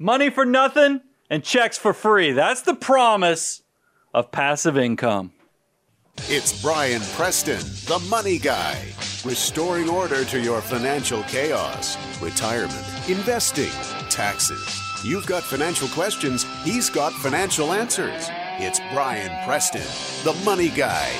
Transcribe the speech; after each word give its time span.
money 0.00 0.30
for 0.30 0.46
nothing 0.46 1.02
and 1.28 1.44
checks 1.44 1.76
for 1.76 1.92
free. 1.92 2.32
That's 2.32 2.62
the 2.62 2.74
promise 2.74 3.62
of 4.14 4.32
passive 4.32 4.76
income. 4.76 5.32
It's 6.28 6.60
Brian 6.60 7.02
Preston, 7.14 7.60
the 7.86 8.04
money 8.08 8.38
guy, 8.38 8.82
restoring 9.24 9.88
order 9.88 10.24
to 10.24 10.40
your 10.40 10.60
financial 10.60 11.22
chaos, 11.24 11.96
retirement, 12.20 12.84
investing, 13.08 13.70
taxes. 14.10 14.80
You've 15.04 15.26
got 15.26 15.42
financial 15.42 15.88
questions, 15.88 16.44
he's 16.64 16.90
got 16.90 17.12
financial 17.12 17.72
answers. 17.72 18.28
It's 18.58 18.80
Brian 18.92 19.30
Preston, 19.46 19.80
the 20.24 20.38
money 20.44 20.68
guy. 20.68 21.10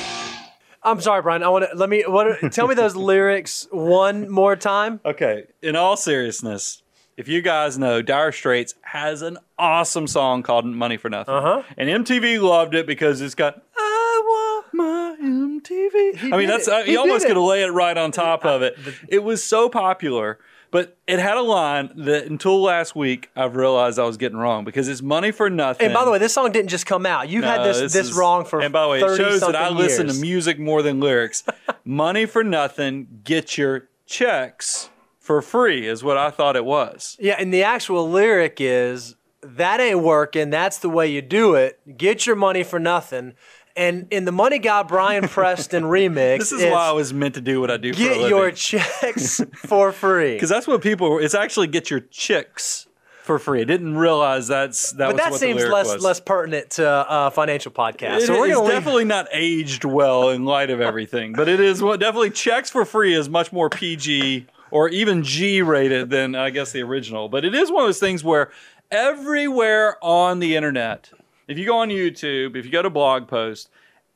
I'm 0.82 1.00
sorry, 1.00 1.22
Brian. 1.22 1.42
I 1.42 1.48
want 1.48 1.66
to 1.70 1.76
let 1.76 1.88
me 1.88 2.04
what, 2.06 2.52
tell 2.52 2.66
me 2.66 2.74
those 2.74 2.96
lyrics 2.96 3.68
one 3.70 4.30
more 4.30 4.56
time. 4.56 5.00
Okay, 5.04 5.44
in 5.62 5.76
all 5.76 5.96
seriousness, 5.96 6.82
if 7.20 7.28
you 7.28 7.42
guys 7.42 7.78
know, 7.78 8.00
Dire 8.02 8.32
Straits 8.32 8.74
has 8.82 9.20
an 9.22 9.36
awesome 9.58 10.06
song 10.06 10.42
called 10.42 10.64
"Money 10.64 10.96
for 10.96 11.10
Nothing," 11.10 11.34
Uh-huh. 11.34 11.62
and 11.76 11.88
MTV 11.88 12.40
loved 12.40 12.74
it 12.74 12.86
because 12.86 13.20
it's 13.20 13.34
got 13.34 13.62
"I 13.76 14.22
want 14.24 14.66
my 14.72 15.16
MTV." 15.22 16.32
I 16.32 16.36
mean, 16.38 16.48
that's 16.48 16.66
it. 16.66 16.72
uh, 16.74 16.82
He 16.84 16.92
you 16.92 16.98
almost 16.98 17.26
could 17.26 17.36
lay 17.36 17.62
it 17.62 17.68
right 17.70 17.96
on 17.96 18.10
top 18.10 18.44
of 18.46 18.62
it. 18.62 18.76
It 19.08 19.22
was 19.22 19.44
so 19.44 19.68
popular. 19.68 20.38
But 20.72 20.96
it 21.08 21.18
had 21.18 21.36
a 21.36 21.42
line 21.42 21.90
that 21.96 22.26
until 22.26 22.62
last 22.62 22.94
week 22.94 23.28
I've 23.34 23.56
realized 23.56 23.98
I 23.98 24.04
was 24.04 24.16
getting 24.16 24.38
wrong 24.38 24.64
because 24.64 24.86
it's 24.86 25.02
money 25.02 25.32
for 25.32 25.50
nothing. 25.50 25.86
And 25.86 25.92
by 25.92 26.04
the 26.04 26.12
way, 26.12 26.18
this 26.18 26.32
song 26.32 26.52
didn't 26.52 26.68
just 26.70 26.86
come 26.86 27.06
out. 27.06 27.28
You've 27.28 27.42
had 27.42 27.56
No, 27.62 27.64
this 27.64 27.92
this, 27.92 28.06
is- 28.06 28.12
wrong 28.16 28.44
for 28.44 28.60
and 28.60 28.72
by 28.72 28.82
the 28.84 28.88
way, 28.88 28.98
it 28.98 29.00
30 29.00 29.16
shows 29.20 29.40
that 29.40 29.56
I 29.56 29.66
something 29.66 29.78
listen 29.84 30.06
to 30.06 30.14
music 30.14 30.60
more 30.60 30.80
than 30.82 31.00
lyrics. 31.00 31.42
Money 31.84 32.24
for 32.24 32.44
nothing, 32.44 33.08
get 33.24 33.58
your 33.58 33.88
checks 34.06 34.90
for 35.20 35.40
free 35.42 35.86
is 35.86 36.02
what 36.02 36.16
I 36.16 36.30
thought 36.30 36.56
it 36.56 36.64
was. 36.64 37.16
Yeah, 37.20 37.36
and 37.38 37.54
the 37.54 37.62
actual 37.62 38.10
lyric 38.10 38.56
is 38.58 39.14
that 39.42 39.78
ain't 39.80 40.00
working. 40.02 40.50
That's 40.50 40.78
the 40.78 40.88
way 40.90 41.06
you 41.08 41.22
do 41.22 41.54
it. 41.54 41.78
Get 41.96 42.26
your 42.26 42.36
money 42.36 42.62
for 42.64 42.78
nothing. 42.80 43.34
And 43.76 44.08
in 44.10 44.24
the 44.24 44.32
Money 44.32 44.58
Guy 44.58 44.82
Brian 44.82 45.28
Preston 45.28 45.84
remix, 45.84 46.38
This 46.40 46.52
is 46.52 46.64
why 46.64 46.88
I 46.88 46.92
was 46.92 47.14
meant 47.14 47.34
to 47.36 47.40
do 47.40 47.60
what 47.60 47.70
I 47.70 47.76
do 47.76 47.92
for 47.94 48.00
a 48.02 48.04
get 48.04 48.28
your 48.28 48.50
checks 48.50 49.40
for 49.56 49.92
free. 49.92 50.34
because 50.34 50.48
that's 50.48 50.66
what 50.66 50.82
people. 50.82 51.18
It's 51.18 51.34
actually 51.34 51.68
get 51.68 51.88
your 51.90 52.00
chicks 52.00 52.88
for 53.22 53.38
free. 53.38 53.60
I 53.60 53.64
didn't 53.64 53.96
realize 53.96 54.48
that's 54.48 54.90
that 54.92 55.06
But 55.06 55.12
was 55.14 55.22
that 55.22 55.30
what 55.32 55.40
seems 55.40 55.62
the 55.62 55.68
lyric 55.68 55.72
less 55.74 55.94
was. 55.94 56.02
less 56.02 56.20
pertinent 56.20 56.70
to 56.70 56.86
uh, 56.88 57.30
financial 57.30 57.70
podcast. 57.70 58.16
It 58.22 58.26
so 58.26 58.40
we're 58.40 58.46
is 58.48 58.54
gonna 58.54 58.64
leave. 58.66 58.72
definitely 58.74 59.04
not 59.04 59.28
aged 59.32 59.84
well 59.84 60.30
in 60.30 60.44
light 60.44 60.70
of 60.70 60.80
everything, 60.80 61.32
but 61.34 61.48
it 61.48 61.60
is 61.60 61.80
what 61.82 62.00
definitely 62.00 62.30
checks 62.30 62.70
for 62.70 62.84
free 62.84 63.14
is 63.14 63.28
much 63.28 63.52
more 63.52 63.70
PG 63.70 64.46
or 64.70 64.88
even 64.88 65.22
G 65.22 65.62
rated 65.62 66.10
than 66.10 66.34
I 66.34 66.50
guess 66.50 66.72
the 66.72 66.82
original. 66.82 67.28
But 67.28 67.44
it 67.44 67.54
is 67.54 67.70
one 67.70 67.82
of 67.82 67.88
those 67.88 68.00
things 68.00 68.24
where 68.24 68.50
everywhere 68.90 69.96
on 70.02 70.40
the 70.40 70.56
internet, 70.56 71.10
if 71.48 71.58
you 71.58 71.66
go 71.66 71.78
on 71.78 71.88
YouTube, 71.88 72.56
if 72.56 72.64
you 72.64 72.70
go 72.70 72.82
to 72.82 72.90
blog 72.90 73.28
post, 73.28 73.70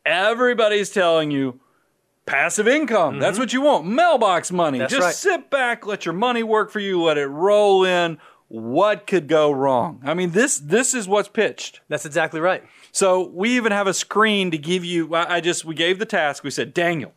everybody's 0.05 0.91
telling 0.91 1.31
you 1.31 1.61
passive 2.27 2.69
income. 2.69 3.19
That's 3.19 3.39
what 3.39 3.53
you 3.53 3.61
want. 3.63 3.87
Mailbox 3.87 4.51
money. 4.51 4.77
Mm-hmm. 4.77 4.83
That's 4.83 4.93
Just 4.93 5.05
right. 5.05 5.15
sit 5.15 5.51
back, 5.51 5.87
let 5.87 6.05
your 6.05 6.15
money 6.15 6.43
work 6.43 6.71
for 6.71 6.81
you, 6.81 7.03
let 7.03 7.19
it 7.19 7.27
roll 7.27 7.85
in. 7.85 8.19
What 8.49 9.07
could 9.07 9.27
go 9.27 9.51
wrong? 9.51 10.01
I 10.05 10.15
mean, 10.15 10.31
this 10.31 10.59
this 10.59 10.95
is 10.95 11.09
what's 11.09 11.29
pitched. 11.29 11.81
That's 11.89 12.05
exactly 12.05 12.41
right. 12.41 12.63
So 12.93 13.29
we 13.29 13.57
even 13.57 13.73
have 13.73 13.87
a 13.87 13.95
screen 13.95 14.51
to 14.51 14.59
give 14.59 14.85
you. 14.85 15.13
I 15.15 15.37
I 15.37 15.41
just 15.41 15.65
we 15.65 15.75
gave 15.75 15.99
the 15.99 16.07
task. 16.07 16.45
We 16.45 16.51
said, 16.51 16.75
Daniel, 16.75 17.13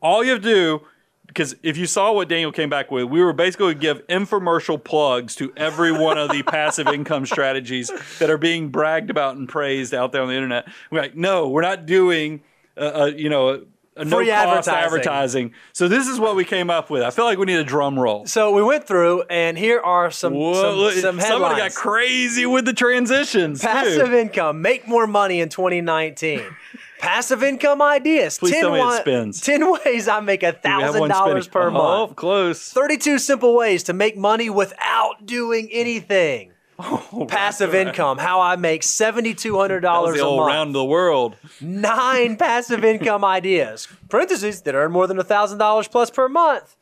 all 0.00 0.24
you 0.24 0.30
have 0.30 0.42
to 0.42 0.48
do, 0.48 0.86
because 1.34 1.56
if 1.64 1.76
you 1.76 1.86
saw 1.86 2.12
what 2.12 2.28
Daniel 2.28 2.52
came 2.52 2.70
back 2.70 2.92
with, 2.92 3.06
we 3.06 3.22
were 3.22 3.32
basically 3.32 3.74
give 3.74 4.06
infomercial 4.06 4.82
plugs 4.82 5.34
to 5.34 5.52
every 5.56 5.90
one 5.90 6.16
of 6.16 6.30
the 6.30 6.42
passive 6.46 6.86
income 6.86 7.26
strategies 7.26 7.90
that 8.20 8.30
are 8.30 8.38
being 8.38 8.68
bragged 8.68 9.10
about 9.10 9.36
and 9.36 9.48
praised 9.48 9.92
out 9.92 10.12
there 10.12 10.22
on 10.22 10.28
the 10.28 10.34
internet. 10.34 10.68
We're 10.92 11.02
like, 11.02 11.16
no, 11.16 11.48
we're 11.48 11.62
not 11.62 11.86
doing, 11.86 12.42
uh, 12.76 12.80
uh, 12.80 13.06
you 13.06 13.28
know. 13.28 13.66
A 13.96 14.04
no 14.04 14.16
Free 14.16 14.26
cost 14.26 14.66
advertising. 14.66 14.74
advertising. 14.74 15.54
So 15.72 15.86
this 15.86 16.08
is 16.08 16.18
what 16.18 16.34
we 16.34 16.44
came 16.44 16.68
up 16.68 16.90
with. 16.90 17.04
I 17.04 17.10
feel 17.10 17.26
like 17.26 17.38
we 17.38 17.46
need 17.46 17.60
a 17.60 17.64
drum 17.64 17.96
roll. 17.96 18.26
So 18.26 18.50
we 18.50 18.60
went 18.60 18.88
through, 18.88 19.22
and 19.30 19.56
here 19.56 19.80
are 19.80 20.10
some 20.10 20.34
Whoa, 20.34 20.90
some, 20.90 21.00
some 21.00 21.20
somebody 21.20 21.60
got 21.60 21.74
crazy 21.74 22.44
with 22.44 22.64
the 22.64 22.72
transitions. 22.72 23.60
too. 23.60 23.68
Passive 23.68 24.12
income, 24.12 24.60
make 24.62 24.88
more 24.88 25.06
money 25.06 25.40
in 25.40 25.48
2019. 25.48 26.42
Passive 27.04 27.42
income 27.42 27.82
ideas. 27.82 28.38
Please 28.38 28.52
10 28.52 28.60
tell 28.62 28.72
me 28.72 28.80
it 28.80 29.00
spins. 29.00 29.40
10 29.40 29.72
ways 29.84 30.08
I 30.08 30.20
make 30.20 30.42
a 30.42 30.46
We 30.46 30.52
have 30.52 30.62
thousand 30.62 31.00
one 31.00 31.10
dollars 31.10 31.44
spinning. 31.44 31.70
per 31.70 31.76
Oh, 31.78 32.06
month. 32.06 32.16
close. 32.16 32.70
32 32.72 33.18
simple 33.18 33.54
ways 33.54 33.82
to 33.84 33.92
make 33.92 34.16
money 34.16 34.48
without 34.50 35.26
doing 35.26 35.68
anything. 35.72 36.50
Oh, 36.76 37.26
Passive 37.28 37.72
income, 37.72 38.18
how 38.18 38.40
I 38.40 38.56
make 38.56 38.82
$7,200 38.82 39.82
That 39.82 40.02
was 40.02 40.20
a 40.20 40.24
month. 40.24 40.46
round 40.48 40.74
the 40.74 40.84
world. 40.84 41.36
Nine 41.60 42.36
passive 42.38 42.84
income 42.84 43.24
ideas, 43.24 43.86
parentheses, 44.08 44.62
that 44.62 44.74
earn 44.74 44.90
more 44.90 45.06
than 45.06 45.16
$1,000 45.18 45.90
plus 45.92 46.10
per 46.10 46.28
month. 46.28 46.74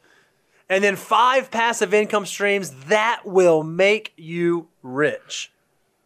And 0.71 0.83
then 0.83 0.97
five 0.97 1.51
passive 1.51 1.93
income 1.93 2.25
streams 2.25 2.71
that 2.87 3.21
will 3.27 3.63
make 3.63 4.15
you 4.17 4.69
rich. 4.83 5.53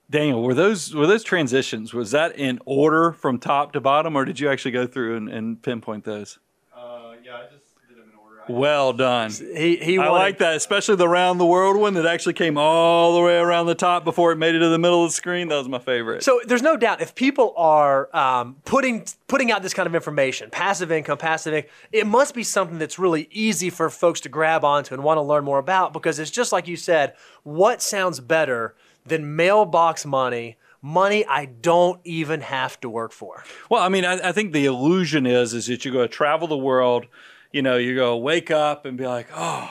Daniel, 0.09 0.43
were 0.43 0.55
those 0.55 0.95
were 0.95 1.07
those 1.07 1.25
transitions? 1.25 1.93
Was 1.93 2.13
that 2.13 2.37
in 2.39 2.61
order 2.65 3.13
from 3.13 3.39
top 3.39 3.73
to 3.73 3.81
bottom, 3.81 4.15
or 4.17 4.25
did 4.25 4.39
you 4.39 4.49
actually 4.49 4.71
go 4.71 4.87
through 4.87 5.17
and, 5.17 5.29
and 5.29 5.61
pinpoint 5.63 6.05
those? 6.05 6.39
Uh, 6.75 7.15
yeah, 7.25 7.35
I 7.39 7.43
just 7.53 7.65
did 7.89 7.97
them 7.99 8.05
in 8.13 8.17
order. 8.17 8.45
Well 8.49 8.93
done. 8.93 9.33
He, 9.33 9.77
he 9.79 9.99
I 9.99 10.09
wanted- 10.09 10.13
like 10.13 10.39
that, 10.39 10.55
especially 10.55 10.95
the 10.95 11.09
round 11.09 11.41
the 11.41 11.47
world 11.47 11.77
one 11.77 11.95
that 11.95 12.07
actually 12.07 12.35
came 12.35 12.57
all 12.57 13.17
the 13.17 13.21
way 13.21 13.37
around 13.37 13.67
the 13.67 13.75
top 13.75 14.05
before 14.05 14.31
it 14.31 14.37
made 14.37 14.55
it 14.55 14.61
to 14.61 14.69
the 14.69 14.79
middle 14.79 15.03
of 15.05 15.11
the 15.11 15.15
screen. 15.15 15.49
That 15.49 15.57
was 15.57 15.69
my 15.69 15.81
favorite. 15.81 16.23
So 16.23 16.41
there's 16.47 16.63
no 16.63 16.77
doubt 16.77 17.01
if 17.01 17.17
people 17.17 17.53
are 17.57 18.09
um, 18.17 18.57
putting 18.65 19.07
putting 19.27 19.51
out 19.51 19.65
this 19.65 19.75
kind 19.75 19.89
of 19.89 19.95
information, 19.97 20.51
passive 20.51 20.93
income, 20.93 21.19
passive 21.19 21.53
income, 21.53 21.71
it 21.91 22.07
must 22.07 22.33
be 22.33 22.45
something 22.45 22.79
that's 22.79 22.97
really 22.97 23.27
easy 23.33 23.71
for 23.71 23.91
folks 23.91 24.21
to 24.21 24.29
grab 24.29 24.65
onto 24.65 24.95
and 24.95 25.03
want 25.03 25.19
to 25.19 25.23
learn 25.23 25.43
more 25.43 25.59
about 25.59 25.93
because 25.93 26.21
it's 26.21 26.31
just 26.31 26.53
like 26.53 26.69
you 26.69 26.77
said. 26.77 27.15
What 27.43 27.83
sounds 27.83 28.21
better 28.21 28.77
than 29.09 29.37
mailbox 29.37 30.05
money? 30.07 30.57
Money 30.83 31.25
I 31.27 31.47
don't 31.47 32.01
even 32.05 32.43
have 32.43 32.81
to 32.83 32.89
work 32.89 33.13
for. 33.13 33.43
Well, 33.71 33.83
I 33.83 33.89
mean, 33.89 34.05
I, 34.05 34.29
I 34.29 34.33
think 34.33 34.53
the 34.53 34.67
illusion 34.67 35.27
is 35.27 35.53
is 35.55 35.67
that 35.67 35.85
you 35.85 35.93
go 35.93 36.07
travel 36.07 36.47
the 36.49 36.57
world. 36.57 37.07
You 37.53 37.63
know, 37.63 37.77
you 37.77 37.95
go 37.95 38.17
wake 38.17 38.51
up 38.51 38.85
and 38.85 38.97
be 38.97 39.07
like, 39.07 39.29
oh, 39.35 39.71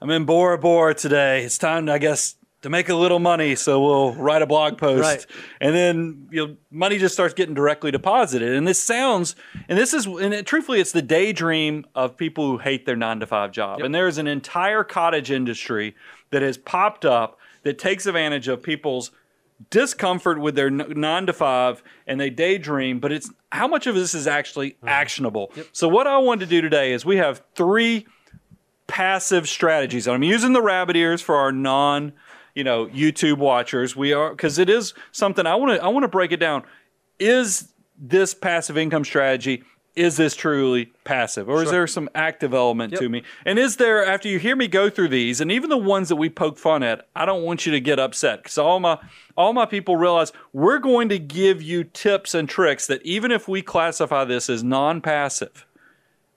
I'm 0.00 0.10
in 0.10 0.24
Bora 0.24 0.58
Bora 0.58 0.94
today. 0.94 1.44
It's 1.44 1.58
time, 1.58 1.88
I 1.88 1.98
guess, 1.98 2.36
to 2.62 2.70
make 2.70 2.88
a 2.88 2.94
little 2.94 3.18
money. 3.18 3.54
So 3.56 3.82
we'll 3.82 4.14
write 4.14 4.40
a 4.40 4.46
blog 4.46 4.78
post, 4.78 5.02
Right. 5.02 5.26
and 5.60 5.74
then 5.74 6.28
you 6.30 6.46
know, 6.46 6.56
money 6.70 6.98
just 6.98 7.12
starts 7.14 7.34
getting 7.34 7.54
directly 7.54 7.90
deposited. 7.90 8.54
And 8.54 8.66
this 8.66 8.78
sounds, 8.78 9.34
and 9.68 9.76
this 9.78 9.92
is, 9.92 10.06
and 10.06 10.32
it, 10.32 10.46
truthfully, 10.46 10.80
it's 10.80 10.92
the 10.92 11.02
daydream 11.02 11.84
of 11.94 12.16
people 12.16 12.46
who 12.46 12.58
hate 12.58 12.86
their 12.86 12.96
nine 12.96 13.20
to 13.20 13.26
five 13.26 13.50
job. 13.52 13.80
And 13.82 13.94
there's 13.94 14.16
an 14.18 14.26
entire 14.26 14.84
cottage 14.84 15.30
industry 15.30 15.94
that 16.30 16.40
has 16.42 16.56
popped 16.56 17.04
up 17.04 17.38
that 17.64 17.78
takes 17.78 18.06
advantage 18.06 18.48
of 18.48 18.62
people's 18.62 19.10
discomfort 19.70 20.40
with 20.40 20.54
their 20.54 20.70
nine 20.70 21.26
to 21.26 21.32
five 21.32 21.82
and 22.06 22.20
they 22.20 22.30
daydream, 22.30 23.00
but 23.00 23.12
it's 23.12 23.30
how 23.52 23.66
much 23.66 23.86
of 23.86 23.94
this 23.94 24.14
is 24.14 24.26
actually 24.26 24.72
mm-hmm. 24.72 24.88
actionable. 24.88 25.52
So, 25.72 25.88
what 25.88 26.06
I 26.06 26.18
wanted 26.18 26.46
to 26.46 26.50
do 26.50 26.60
today 26.60 26.92
is 26.92 27.04
we 27.04 27.16
have 27.16 27.42
three 27.54 28.06
passive 28.86 29.48
strategies. 29.48 30.06
And 30.06 30.14
I'm 30.14 30.22
using 30.22 30.52
the 30.52 30.62
rabbit 30.62 30.96
ears 30.96 31.22
for 31.22 31.36
our 31.36 31.52
non, 31.52 32.12
you 32.54 32.64
know, 32.64 32.86
YouTube 32.86 33.38
watchers. 33.38 33.96
We 33.96 34.12
are 34.12 34.30
because 34.30 34.58
it 34.58 34.68
is 34.68 34.94
something 35.12 35.46
I 35.46 35.54
want 35.54 35.78
to 35.78 35.84
I 35.84 35.88
want 35.88 36.04
to 36.04 36.08
break 36.08 36.32
it 36.32 36.38
down. 36.38 36.64
Is 37.18 37.72
this 37.98 38.34
passive 38.34 38.76
income 38.76 39.04
strategy? 39.04 39.62
Is 39.96 40.16
this 40.16 40.34
truly 40.34 40.92
passive, 41.04 41.48
or 41.48 41.62
is 41.62 41.70
there 41.70 41.86
some 41.86 42.08
active 42.16 42.52
element 42.52 42.96
to 42.96 43.08
me? 43.08 43.22
And 43.46 43.60
is 43.60 43.76
there 43.76 44.04
after 44.04 44.26
you 44.28 44.40
hear 44.40 44.56
me 44.56 44.66
go 44.66 44.90
through 44.90 45.08
these, 45.08 45.40
and 45.40 45.52
even 45.52 45.70
the 45.70 45.76
ones 45.76 46.08
that 46.08 46.16
we 46.16 46.28
poke 46.28 46.58
fun 46.58 46.82
at, 46.82 47.06
I 47.14 47.24
don't 47.24 47.44
want 47.44 47.64
you 47.64 47.70
to 47.70 47.80
get 47.80 48.00
upset 48.00 48.42
because 48.42 48.58
all 48.58 48.80
my 48.80 48.98
all 49.36 49.52
my 49.52 49.66
people 49.66 49.96
realize 49.96 50.32
we're 50.52 50.80
going 50.80 51.08
to 51.10 51.18
give 51.20 51.62
you 51.62 51.84
tips 51.84 52.34
and 52.34 52.48
tricks 52.48 52.88
that 52.88 53.02
even 53.02 53.30
if 53.30 53.46
we 53.46 53.62
classify 53.62 54.24
this 54.24 54.50
as 54.50 54.64
non-passive, 54.64 55.64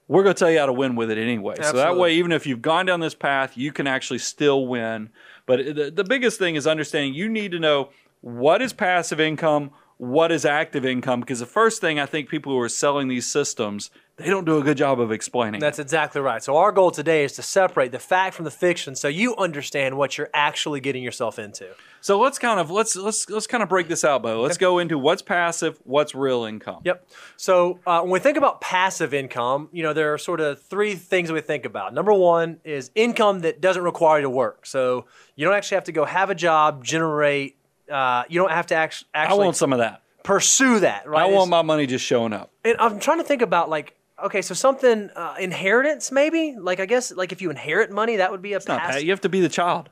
we're 0.07 0.23
going 0.23 0.35
to 0.35 0.39
tell 0.39 0.51
you 0.51 0.59
how 0.59 0.67
to 0.67 0.73
win 0.73 0.95
with 0.95 1.09
it 1.09 1.17
anyway. 1.17 1.55
So 1.61 1.73
that 1.73 1.97
way, 1.97 2.13
even 2.13 2.31
if 2.31 2.45
you've 2.45 2.61
gone 2.61 2.85
down 2.85 2.99
this 2.99 3.15
path, 3.15 3.57
you 3.57 3.71
can 3.71 3.87
actually 3.87 4.19
still 4.19 4.67
win. 4.67 5.09
But 5.47 5.75
the, 5.75 5.89
the 5.89 6.03
biggest 6.03 6.37
thing 6.37 6.55
is 6.55 6.67
understanding 6.67 7.15
you 7.15 7.27
need 7.27 7.51
to 7.53 7.59
know 7.59 7.89
what 8.21 8.61
is 8.61 8.71
passive 8.71 9.19
income, 9.19 9.71
what 9.97 10.31
is 10.31 10.45
active 10.45 10.85
income 10.85 11.19
because 11.19 11.39
the 11.39 11.45
first 11.45 11.81
thing 11.81 11.99
I 11.99 12.05
think 12.05 12.29
people 12.29 12.51
who 12.51 12.59
are 12.59 12.69
selling 12.69 13.07
these 13.07 13.25
systems 13.25 13.89
they 14.17 14.25
don't 14.25 14.45
do 14.45 14.57
a 14.57 14.63
good 14.63 14.77
job 14.77 14.99
of 14.99 15.11
explaining. 15.11 15.59
That's 15.59 15.77
exactly 15.77 16.21
right. 16.21 16.43
So 16.43 16.57
our 16.57 16.71
goal 16.71 16.89
today 16.89 17.23
is 17.23 17.33
to 17.33 17.43
separate 17.43 17.91
the 17.91 17.99
fact 17.99 18.35
from 18.35 18.45
the 18.45 18.51
fiction 18.51 18.95
so 18.95 19.07
you 19.07 19.35
understand 19.35 19.95
what 19.95 20.17
you're 20.17 20.31
actually 20.33 20.79
getting 20.79 21.03
yourself 21.03 21.37
into. 21.37 21.67
So 22.01 22.19
let's 22.19 22.39
kind 22.39 22.59
of 22.59 22.71
let's 22.71 22.95
let's 22.95 23.29
let's 23.29 23.45
kind 23.45 23.61
of 23.61 23.69
break 23.69 23.87
this 23.87 24.03
out, 24.03 24.23
Bo. 24.23 24.41
Let's 24.41 24.57
go 24.57 24.79
into 24.79 24.97
what's 24.97 25.21
passive, 25.21 25.79
what's 25.83 26.15
real 26.15 26.45
income. 26.45 26.81
Yep. 26.83 27.07
So 27.37 27.79
uh, 27.85 28.01
when 28.01 28.09
we 28.09 28.19
think 28.19 28.37
about 28.37 28.59
passive 28.59 29.13
income, 29.13 29.69
you 29.71 29.83
know 29.83 29.93
there 29.93 30.11
are 30.13 30.17
sort 30.17 30.41
of 30.41 30.63
three 30.63 30.95
things 30.95 31.31
we 31.31 31.41
think 31.41 31.65
about. 31.65 31.93
Number 31.93 32.13
one 32.13 32.59
is 32.63 32.89
income 32.95 33.41
that 33.41 33.61
doesn't 33.61 33.83
require 33.83 34.17
you 34.17 34.23
to 34.23 34.29
work. 34.31 34.65
So 34.65 35.05
you 35.35 35.45
don't 35.45 35.53
actually 35.53 35.75
have 35.75 35.83
to 35.85 35.91
go 35.91 36.05
have 36.05 36.31
a 36.31 36.35
job, 36.35 36.83
generate. 36.83 37.55
Uh, 37.91 38.23
you 38.29 38.39
don't 38.39 38.51
have 38.51 38.67
to 38.67 38.75
act- 38.75 39.03
I 39.13 39.19
actually 39.23 39.45
want 39.45 39.55
some 39.55 39.73
of 39.73 39.79
that. 39.79 40.01
pursue 40.23 40.79
that. 40.81 41.07
Right. 41.07 41.21
I 41.21 41.25
It's- 41.25 41.37
want 41.37 41.49
my 41.49 41.61
money 41.61 41.85
just 41.87 42.03
showing 42.05 42.33
up. 42.33 42.51
And 42.65 42.75
I'm 42.79 42.99
trying 42.99 43.19
to 43.19 43.23
think 43.23 43.41
about 43.41 43.69
like, 43.69 43.95
okay, 44.23 44.41
so 44.41 44.53
something 44.53 45.09
uh, 45.15 45.35
inheritance 45.39 46.11
maybe. 46.11 46.55
Like 46.59 46.79
I 46.79 46.85
guess 46.85 47.11
like 47.11 47.31
if 47.31 47.41
you 47.41 47.49
inherit 47.49 47.91
money, 47.91 48.17
that 48.17 48.31
would 48.31 48.41
be 48.41 48.53
a 48.53 48.59
Not 48.67 48.79
pass. 48.79 48.95
Pat, 48.95 49.03
you 49.05 49.11
have 49.11 49.21
to 49.21 49.29
be 49.29 49.39
the 49.41 49.49
child. 49.49 49.89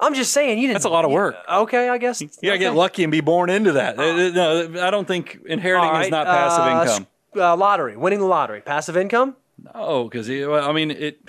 I'm 0.00 0.14
just 0.14 0.32
saying 0.32 0.58
you 0.58 0.66
didn't. 0.68 0.74
That's 0.74 0.84
a 0.86 0.90
lot 0.90 1.04
of 1.04 1.10
work. 1.10 1.36
okay, 1.50 1.88
I 1.88 1.98
guess. 1.98 2.20
You 2.20 2.28
gotta 2.42 2.58
get 2.58 2.74
lucky 2.74 3.04
and 3.04 3.12
be 3.12 3.20
born 3.20 3.48
into 3.50 3.72
that. 3.72 3.98
Uh, 3.98 4.30
No, 4.30 4.86
I 4.86 4.90
don't 4.90 5.06
think 5.06 5.38
inheriting 5.46 5.94
is 6.02 6.10
not 6.10 6.26
passive 6.26 6.64
uh, 6.64 6.82
income. 6.82 7.06
Uh, 7.36 7.56
lottery, 7.56 7.96
winning 7.96 8.20
the 8.20 8.26
lottery, 8.26 8.60
passive 8.60 8.96
income. 8.96 9.36
No, 9.74 10.04
because 10.04 10.28
I 10.30 10.72
mean 10.72 10.90
it. 10.90 11.20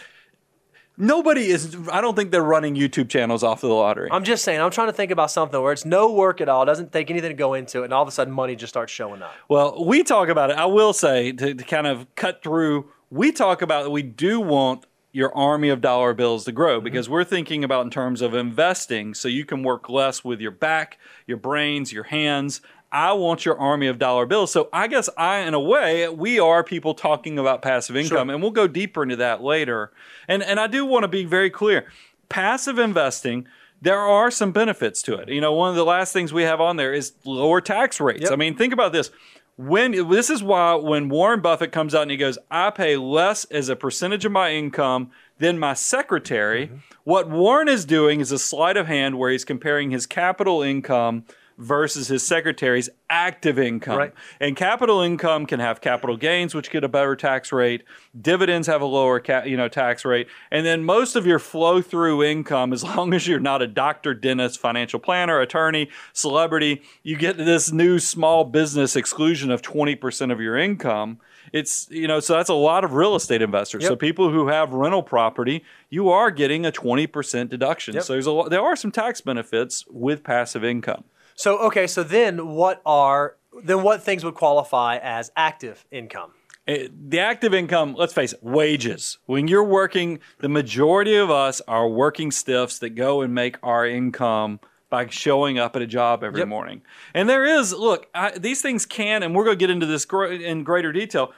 Nobody 0.97 1.47
is. 1.47 1.75
I 1.91 2.01
don't 2.01 2.15
think 2.15 2.31
they're 2.31 2.43
running 2.43 2.75
YouTube 2.75 3.09
channels 3.09 3.43
off 3.43 3.63
of 3.63 3.69
the 3.69 3.75
lottery. 3.75 4.09
I'm 4.11 4.23
just 4.23 4.43
saying. 4.43 4.61
I'm 4.61 4.71
trying 4.71 4.87
to 4.87 4.93
think 4.93 5.11
about 5.11 5.31
something 5.31 5.61
where 5.61 5.73
it's 5.73 5.85
no 5.85 6.11
work 6.11 6.41
at 6.41 6.49
all, 6.49 6.65
doesn't 6.65 6.91
take 6.91 7.09
anything 7.11 7.29
to 7.29 7.35
go 7.35 7.53
into 7.53 7.81
it, 7.81 7.85
and 7.85 7.93
all 7.93 8.01
of 8.01 8.07
a 8.07 8.11
sudden 8.11 8.33
money 8.33 8.55
just 8.55 8.71
starts 8.71 8.93
showing 8.93 9.21
up. 9.21 9.33
Well, 9.49 9.85
we 9.85 10.03
talk 10.03 10.29
about 10.29 10.51
it. 10.51 10.57
I 10.57 10.65
will 10.65 10.93
say 10.93 11.31
to, 11.33 11.53
to 11.53 11.63
kind 11.63 11.87
of 11.87 12.07
cut 12.15 12.41
through. 12.41 12.89
We 13.09 13.31
talk 13.31 13.61
about 13.61 13.83
that 13.83 13.91
we 13.91 14.03
do 14.03 14.39
want 14.39 14.85
your 15.11 15.33
army 15.33 15.69
of 15.69 15.79
dollar 15.79 16.13
bills 16.13 16.43
to 16.43 16.51
grow 16.51 16.77
mm-hmm. 16.77 16.83
because 16.83 17.07
we're 17.07 17.23
thinking 17.23 17.63
about 17.63 17.85
in 17.85 17.89
terms 17.89 18.21
of 18.21 18.33
investing, 18.33 19.13
so 19.13 19.29
you 19.29 19.45
can 19.45 19.63
work 19.63 19.87
less 19.89 20.23
with 20.23 20.41
your 20.41 20.51
back, 20.51 20.97
your 21.25 21.37
brains, 21.37 21.93
your 21.93 22.03
hands. 22.03 22.59
I 22.91 23.13
want 23.13 23.45
your 23.45 23.59
army 23.59 23.87
of 23.87 23.99
dollar 23.99 24.25
bills. 24.25 24.51
So 24.51 24.69
I 24.71 24.87
guess 24.87 25.09
I, 25.17 25.39
in 25.39 25.53
a 25.53 25.59
way, 25.59 26.07
we 26.07 26.39
are 26.39 26.63
people 26.63 26.93
talking 26.93 27.37
about 27.37 27.61
passive 27.61 27.95
income, 27.95 28.29
and 28.29 28.41
we'll 28.41 28.51
go 28.51 28.67
deeper 28.67 29.03
into 29.03 29.15
that 29.17 29.41
later. 29.41 29.91
And 30.27 30.41
and 30.43 30.59
I 30.59 30.67
do 30.67 30.85
want 30.85 31.03
to 31.03 31.07
be 31.07 31.25
very 31.25 31.49
clear: 31.49 31.85
passive 32.29 32.79
investing. 32.79 33.47
There 33.81 33.99
are 33.99 34.31
some 34.31 34.51
benefits 34.51 35.01
to 35.03 35.15
it. 35.15 35.29
You 35.29 35.41
know, 35.41 35.53
one 35.53 35.69
of 35.69 35.75
the 35.75 35.85
last 35.85 36.13
things 36.13 36.31
we 36.31 36.43
have 36.43 36.61
on 36.61 36.77
there 36.77 36.93
is 36.93 37.13
lower 37.25 37.61
tax 37.61 37.99
rates. 37.99 38.23
Yep. 38.23 38.31
I 38.31 38.35
mean, 38.35 38.55
think 38.55 38.73
about 38.73 38.93
this. 38.93 39.11
When 39.57 40.09
this 40.09 40.29
is 40.29 40.43
why 40.43 40.75
when 40.75 41.07
Warren 41.09 41.41
Buffett 41.41 41.71
comes 41.71 41.95
out 41.95 42.03
and 42.03 42.11
he 42.11 42.17
goes, 42.17 42.37
I 42.49 42.71
pay 42.71 42.97
less 42.97 43.45
as 43.45 43.69
a 43.69 43.75
percentage 43.75 44.25
of 44.25 44.31
my 44.31 44.51
income 44.51 45.11
than 45.37 45.59
my 45.59 45.73
secretary. 45.73 46.67
Mm-hmm. 46.67 46.77
What 47.03 47.29
Warren 47.29 47.67
is 47.67 47.85
doing 47.85 48.19
is 48.19 48.31
a 48.31 48.39
sleight 48.39 48.77
of 48.77 48.87
hand 48.87 49.17
where 49.17 49.31
he's 49.31 49.45
comparing 49.45 49.91
his 49.91 50.05
capital 50.05 50.61
income 50.61 51.25
versus 51.57 52.07
his 52.07 52.25
secretary's 52.25 52.89
active 53.09 53.57
income. 53.57 53.97
Right. 53.97 54.13
And 54.39 54.55
capital 54.55 55.01
income 55.01 55.45
can 55.45 55.59
have 55.59 55.79
capital 55.81 56.17
gains, 56.17 56.53
which 56.53 56.69
get 56.69 56.83
a 56.83 56.89
better 56.89 57.15
tax 57.15 57.51
rate. 57.51 57.83
Dividends 58.19 58.67
have 58.67 58.81
a 58.81 58.85
lower 58.85 59.19
ca- 59.19 59.43
you 59.43 59.57
know 59.57 59.67
tax 59.67 60.05
rate, 60.05 60.27
and 60.51 60.65
then 60.65 60.83
most 60.83 61.15
of 61.15 61.25
your 61.25 61.39
flow 61.39 61.81
through 61.81 62.23
income, 62.23 62.73
as 62.73 62.83
long 62.95 63.13
as 63.13 63.27
you're 63.27 63.39
not 63.39 63.61
a 63.61 63.67
doctor, 63.67 64.13
dentist, 64.13 64.59
financial 64.59 64.99
planner, 64.99 65.39
attorney, 65.39 65.89
celebrity, 66.13 66.81
you 67.03 67.17
get 67.17 67.37
this 67.37 67.71
new 67.71 67.99
small 67.99 68.43
business 68.43 68.95
exclusion 68.95 69.51
of 69.51 69.61
twenty 69.61 69.95
percent 69.95 70.31
of 70.31 70.41
your 70.41 70.57
income. 70.57 71.19
It's 71.53 71.87
you 71.89 72.07
know 72.07 72.19
so 72.19 72.33
that's 72.33 72.49
a 72.49 72.55
lot 72.55 72.83
of 72.83 72.93
real 72.93 73.15
estate 73.15 73.41
investors. 73.41 73.85
So 73.85 73.95
people 73.95 74.31
who 74.31 74.47
have 74.47 74.73
rental 74.73 75.03
property, 75.03 75.63
you 75.89 76.09
are 76.09 76.31
getting 76.31 76.65
a 76.65 76.71
twenty 76.71 77.07
percent 77.07 77.49
deduction. 77.49 77.95
Yep. 77.95 78.03
So 78.03 78.13
there's 78.13 78.25
a 78.25 78.31
lot, 78.31 78.49
there 78.49 78.61
are 78.61 78.75
some 78.75 78.91
tax 78.91 79.21
benefits 79.21 79.85
with 79.87 80.23
passive 80.23 80.63
income. 80.63 81.05
So 81.35 81.57
okay, 81.59 81.87
so 81.87 82.03
then 82.03 82.47
what 82.55 82.81
are 82.85 83.35
then 83.63 83.83
what 83.83 84.03
things 84.03 84.23
would 84.23 84.35
qualify 84.35 84.97
as 84.97 85.31
active 85.35 85.85
income? 85.91 86.31
Eh, 86.67 86.87
the 87.07 87.19
active 87.19 87.53
income, 87.53 87.93
let's 87.97 88.13
face 88.13 88.33
it, 88.33 88.41
wages. 88.43 89.19
When 89.27 89.47
you're 89.47 89.63
working, 89.63 90.19
the 90.39 90.49
majority 90.49 91.15
of 91.15 91.29
us 91.29 91.61
are 91.67 91.87
working 91.87 92.31
stiffs 92.31 92.79
that 92.79 92.91
go 92.91 93.21
and 93.21 93.33
make 93.35 93.57
our 93.61 93.85
income 93.85 94.59
by 94.89 95.07
showing 95.07 95.59
up 95.59 95.75
at 95.75 95.81
a 95.81 95.87
job 95.87 96.23
every 96.23 96.39
Yep. 96.39 96.47
morning. 96.47 96.81
And 97.13 97.27
there 97.29 97.45
is, 97.45 97.71
look, 97.73 98.07
I, 98.15 98.31
these 98.37 98.61
things 98.61 98.85
can, 98.85 99.21
and 99.23 99.35
we're 99.35 99.43
going 99.43 99.57
to 99.57 99.59
get 99.59 99.69
into 99.69 99.85
this 99.85 100.05
gr- 100.05 100.25
in 100.25 100.63
greater 100.63 100.91
detail. 100.91 101.33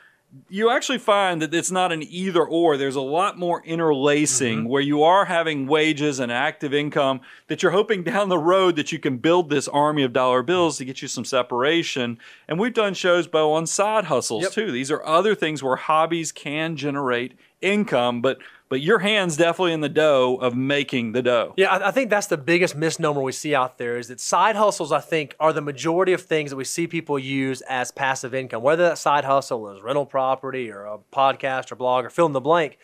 You 0.50 0.70
actually 0.70 0.98
find 0.98 1.42
that 1.42 1.54
it's 1.54 1.72
not 1.72 1.92
an 1.92 2.04
either 2.04 2.44
or. 2.44 2.76
There's 2.76 2.96
a 2.96 3.02
lot 3.02 3.38
more 3.38 3.62
interlacing 3.64 4.60
mm-hmm. 4.60 4.68
where 4.68 4.82
you 4.82 5.04
are 5.04 5.26
having 5.26 5.68
wages 5.68 6.20
and 6.20 6.32
active 6.32 6.74
income 6.74 7.22
that 7.48 7.64
you're 7.64 7.72
hoping 7.72 8.04
down 8.04 8.30
the 8.30 8.38
road 8.38 8.76
that 8.76 8.92
you 8.92 9.00
can 9.00 9.18
build 9.18 9.50
this 9.50 9.68
army 9.70 10.04
of 10.04 10.12
dollar 10.14 10.44
bills 10.44 10.78
to 10.78 10.86
get 10.86 11.02
you 11.02 11.08
some 11.08 11.26
separation. 11.26 12.20
And 12.48 12.60
we've 12.60 12.74
done 12.74 12.94
shows, 12.94 13.26
Bo, 13.26 13.54
on 13.54 13.66
side 13.68 14.06
hustles 14.06 14.44
Yep. 14.44 14.52
too. 14.52 14.72
These 14.72 14.92
are 14.92 15.04
other 15.06 15.34
things 15.34 15.64
where 15.64 15.78
hobbies 15.78 16.32
can 16.34 16.76
generate 16.76 17.34
income, 17.62 18.22
but 18.22 18.38
but 18.70 18.82
your 18.82 19.00
hands 19.00 19.38
definitely 19.38 19.74
in 19.74 19.82
the 19.82 19.90
dough 19.90 20.38
of 20.42 20.56
making 20.56 21.14
the 21.14 21.22
dough. 21.22 21.54
Yeah, 21.58 21.70
I, 21.70 21.90
I 21.90 21.92
think 21.92 22.10
that's 22.10 22.28
the 22.28 22.38
biggest 22.38 22.76
misnomer 22.76 23.22
we 23.22 23.32
see 23.32 23.56
out 23.56 23.78
there 23.78 23.98
is 23.98 24.10
that 24.10 24.20
side 24.20 24.56
hustles, 24.56 24.92
I 24.92 25.00
think, 25.00 25.36
are 25.40 25.54
the 25.54 25.62
majority 25.62 26.14
of 26.14 26.22
things 26.22 26.50
that 26.50 26.58
we 26.58 26.64
see 26.64 26.88
people 26.88 27.18
use 27.18 27.62
as 27.62 27.92
passive 27.92 28.34
income. 28.34 28.62
Whether 28.62 28.84
that 28.84 28.98
side 28.98 29.26
hustle 29.26 29.70
is 29.70 29.82
rental 29.82 30.06
property 30.06 30.70
or 30.72 30.86
a 30.86 30.98
podcast 31.14 31.72
or 31.72 31.76
blog 31.76 32.06
or 32.06 32.10
fill 32.10 32.26
in 32.26 32.34
the 32.34 32.42
blank. 32.42 32.78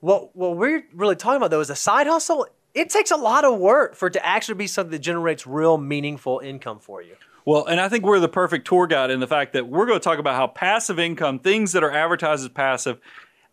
What 0.00 0.36
what 0.36 0.56
we're 0.56 0.84
really 0.92 1.16
talking 1.16 1.38
about 1.38 1.50
though 1.50 1.60
is 1.60 1.70
a 1.70 1.76
side 1.76 2.06
hustle. 2.06 2.46
It 2.74 2.90
takes 2.90 3.10
a 3.10 3.16
lot 3.16 3.44
of 3.44 3.58
work 3.58 3.94
for 3.94 4.08
it 4.08 4.12
to 4.14 4.26
actually 4.26 4.56
be 4.56 4.66
something 4.66 4.90
that 4.90 4.98
generates 4.98 5.46
real 5.46 5.78
meaningful 5.78 6.40
income 6.40 6.80
for 6.80 7.00
you. 7.02 7.14
Well, 7.46 7.66
and 7.66 7.78
I 7.78 7.88
think 7.88 8.04
we're 8.04 8.20
the 8.20 8.28
perfect 8.28 8.66
tour 8.66 8.86
guide 8.86 9.10
in 9.10 9.20
the 9.20 9.26
fact 9.26 9.52
that 9.52 9.68
we're 9.68 9.86
going 9.86 9.98
to 9.98 10.04
talk 10.04 10.18
about 10.18 10.34
how 10.34 10.46
passive 10.46 10.98
income, 10.98 11.38
things 11.38 11.72
that 11.72 11.84
are 11.84 11.90
advertised 11.90 12.42
as 12.42 12.48
passive, 12.48 12.98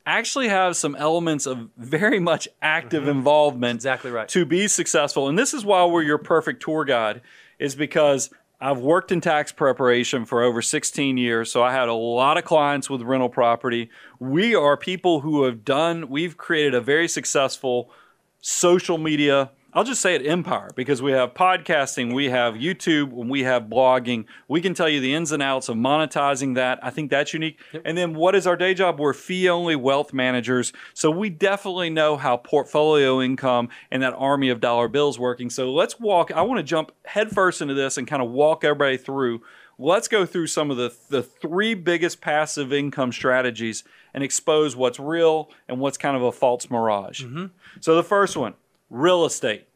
actually 0.06 0.50
have 0.50 0.76
some 0.76 0.96
elements 0.96 1.46
of 1.46 1.70
very 1.78 2.20
much 2.20 2.48
active 2.62 3.04
mm-hmm. 3.04 3.12
involvement 3.12 3.76
Exactly 3.76 4.12
right. 4.12 4.28
to 4.30 4.46
be 4.46 4.68
successful. 4.68 5.28
And 5.28 5.38
this 5.38 5.54
is 5.54 5.64
why 5.64 5.86
we're 5.86 6.04
your 6.04 6.18
perfect 6.18 6.62
tour 6.62 6.86
guide, 6.86 7.22
is 7.60 7.76
because 7.76 8.30
I've 8.60 8.80
worked 8.80 9.12
in 9.12 9.22
tax 9.22 9.52
preparation 9.52 10.26
for 10.26 10.44
over 10.44 10.62
16 10.62 11.18
years, 11.18 11.52
so 11.52 11.64
I 11.64 11.72
had 11.72 11.88
a 11.88 11.94
lot 11.94 12.38
of 12.38 12.46
clients 12.46 12.90
with 12.90 13.02
rental 13.02 13.30
property. 13.30 13.90
We 14.20 14.54
are 14.54 14.78
people 14.78 15.22
who 15.22 15.46
have 15.46 15.66
done, 15.66 16.10
we've 16.10 16.38
created 16.38 16.76
a 16.76 16.82
very 16.82 17.08
successful 17.08 17.92
social 18.40 19.00
media 19.00 19.52
I'll 19.74 19.86
just 19.86 20.02
say 20.02 20.16
it 20.16 20.26
empire 20.26 20.70
because 20.76 21.02
we 21.02 21.14
have 21.14 21.34
podcasting, 21.34 22.14
we 22.14 22.30
have 22.30 22.56
YouTube, 22.56 23.18
and 23.18 23.30
we 23.30 23.44
have 23.44 23.64
blogging. 23.64 24.26
We 24.50 24.60
can 24.60 24.74
tell 24.74 24.90
you 24.90 25.00
the 25.00 25.14
ins 25.14 25.32
and 25.32 25.42
outs 25.42 25.70
of 25.70 25.78
monetizing 25.78 26.56
that. 26.56 26.80
I 26.84 26.90
think 26.90 27.10
that's 27.10 27.34
unique. 27.34 27.58
And 27.86 27.98
then 27.98 28.14
what 28.14 28.36
is 28.36 28.46
our 28.46 28.58
day 28.58 28.74
job? 28.74 29.00
We're 29.00 29.14
fee 29.14 29.48
only 29.48 29.78
wealth 29.78 30.14
managers. 30.14 30.74
So 30.94 31.10
we 31.10 31.30
definitely 31.30 31.90
know 31.90 32.18
how 32.18 32.36
portfolio 32.36 33.22
income 33.22 33.70
and 33.90 34.04
that 34.04 34.14
army 34.14 34.50
of 34.50 34.60
dollar 34.60 34.90
bills 34.90 35.18
working. 35.18 35.50
So 35.50 35.72
let's 35.72 35.98
walk. 36.00 36.32
I 36.32 36.42
want 36.42 36.60
to 36.60 36.64
jump 36.64 36.92
headfirst 37.06 37.62
into 37.62 37.74
this 37.74 37.98
and 37.98 38.06
kind 38.06 38.22
of 38.22 38.30
walk 38.30 38.66
everybody 38.66 38.98
through. 38.98 39.42
Let's 39.80 40.10
go 40.10 40.26
through 40.26 40.48
some 40.48 40.70
of 40.70 40.78
the, 40.78 40.94
the 41.10 41.24
three 41.24 41.76
biggest 41.76 42.20
passive 42.20 42.74
income 42.74 43.14
strategies 43.14 43.86
and 44.14 44.22
expose 44.22 44.76
what's 44.76 45.00
real 45.00 45.50
and 45.70 45.80
what's 45.80 45.98
kind 45.98 46.18
of 46.18 46.24
a 46.24 46.32
false 46.32 46.70
mirage. 46.70 47.24
Mm-hmm. 47.24 47.46
So 47.80 47.96
the 47.96 48.04
first 48.04 48.36
one, 48.36 48.54
real 48.92 49.26
estate. 49.26 49.68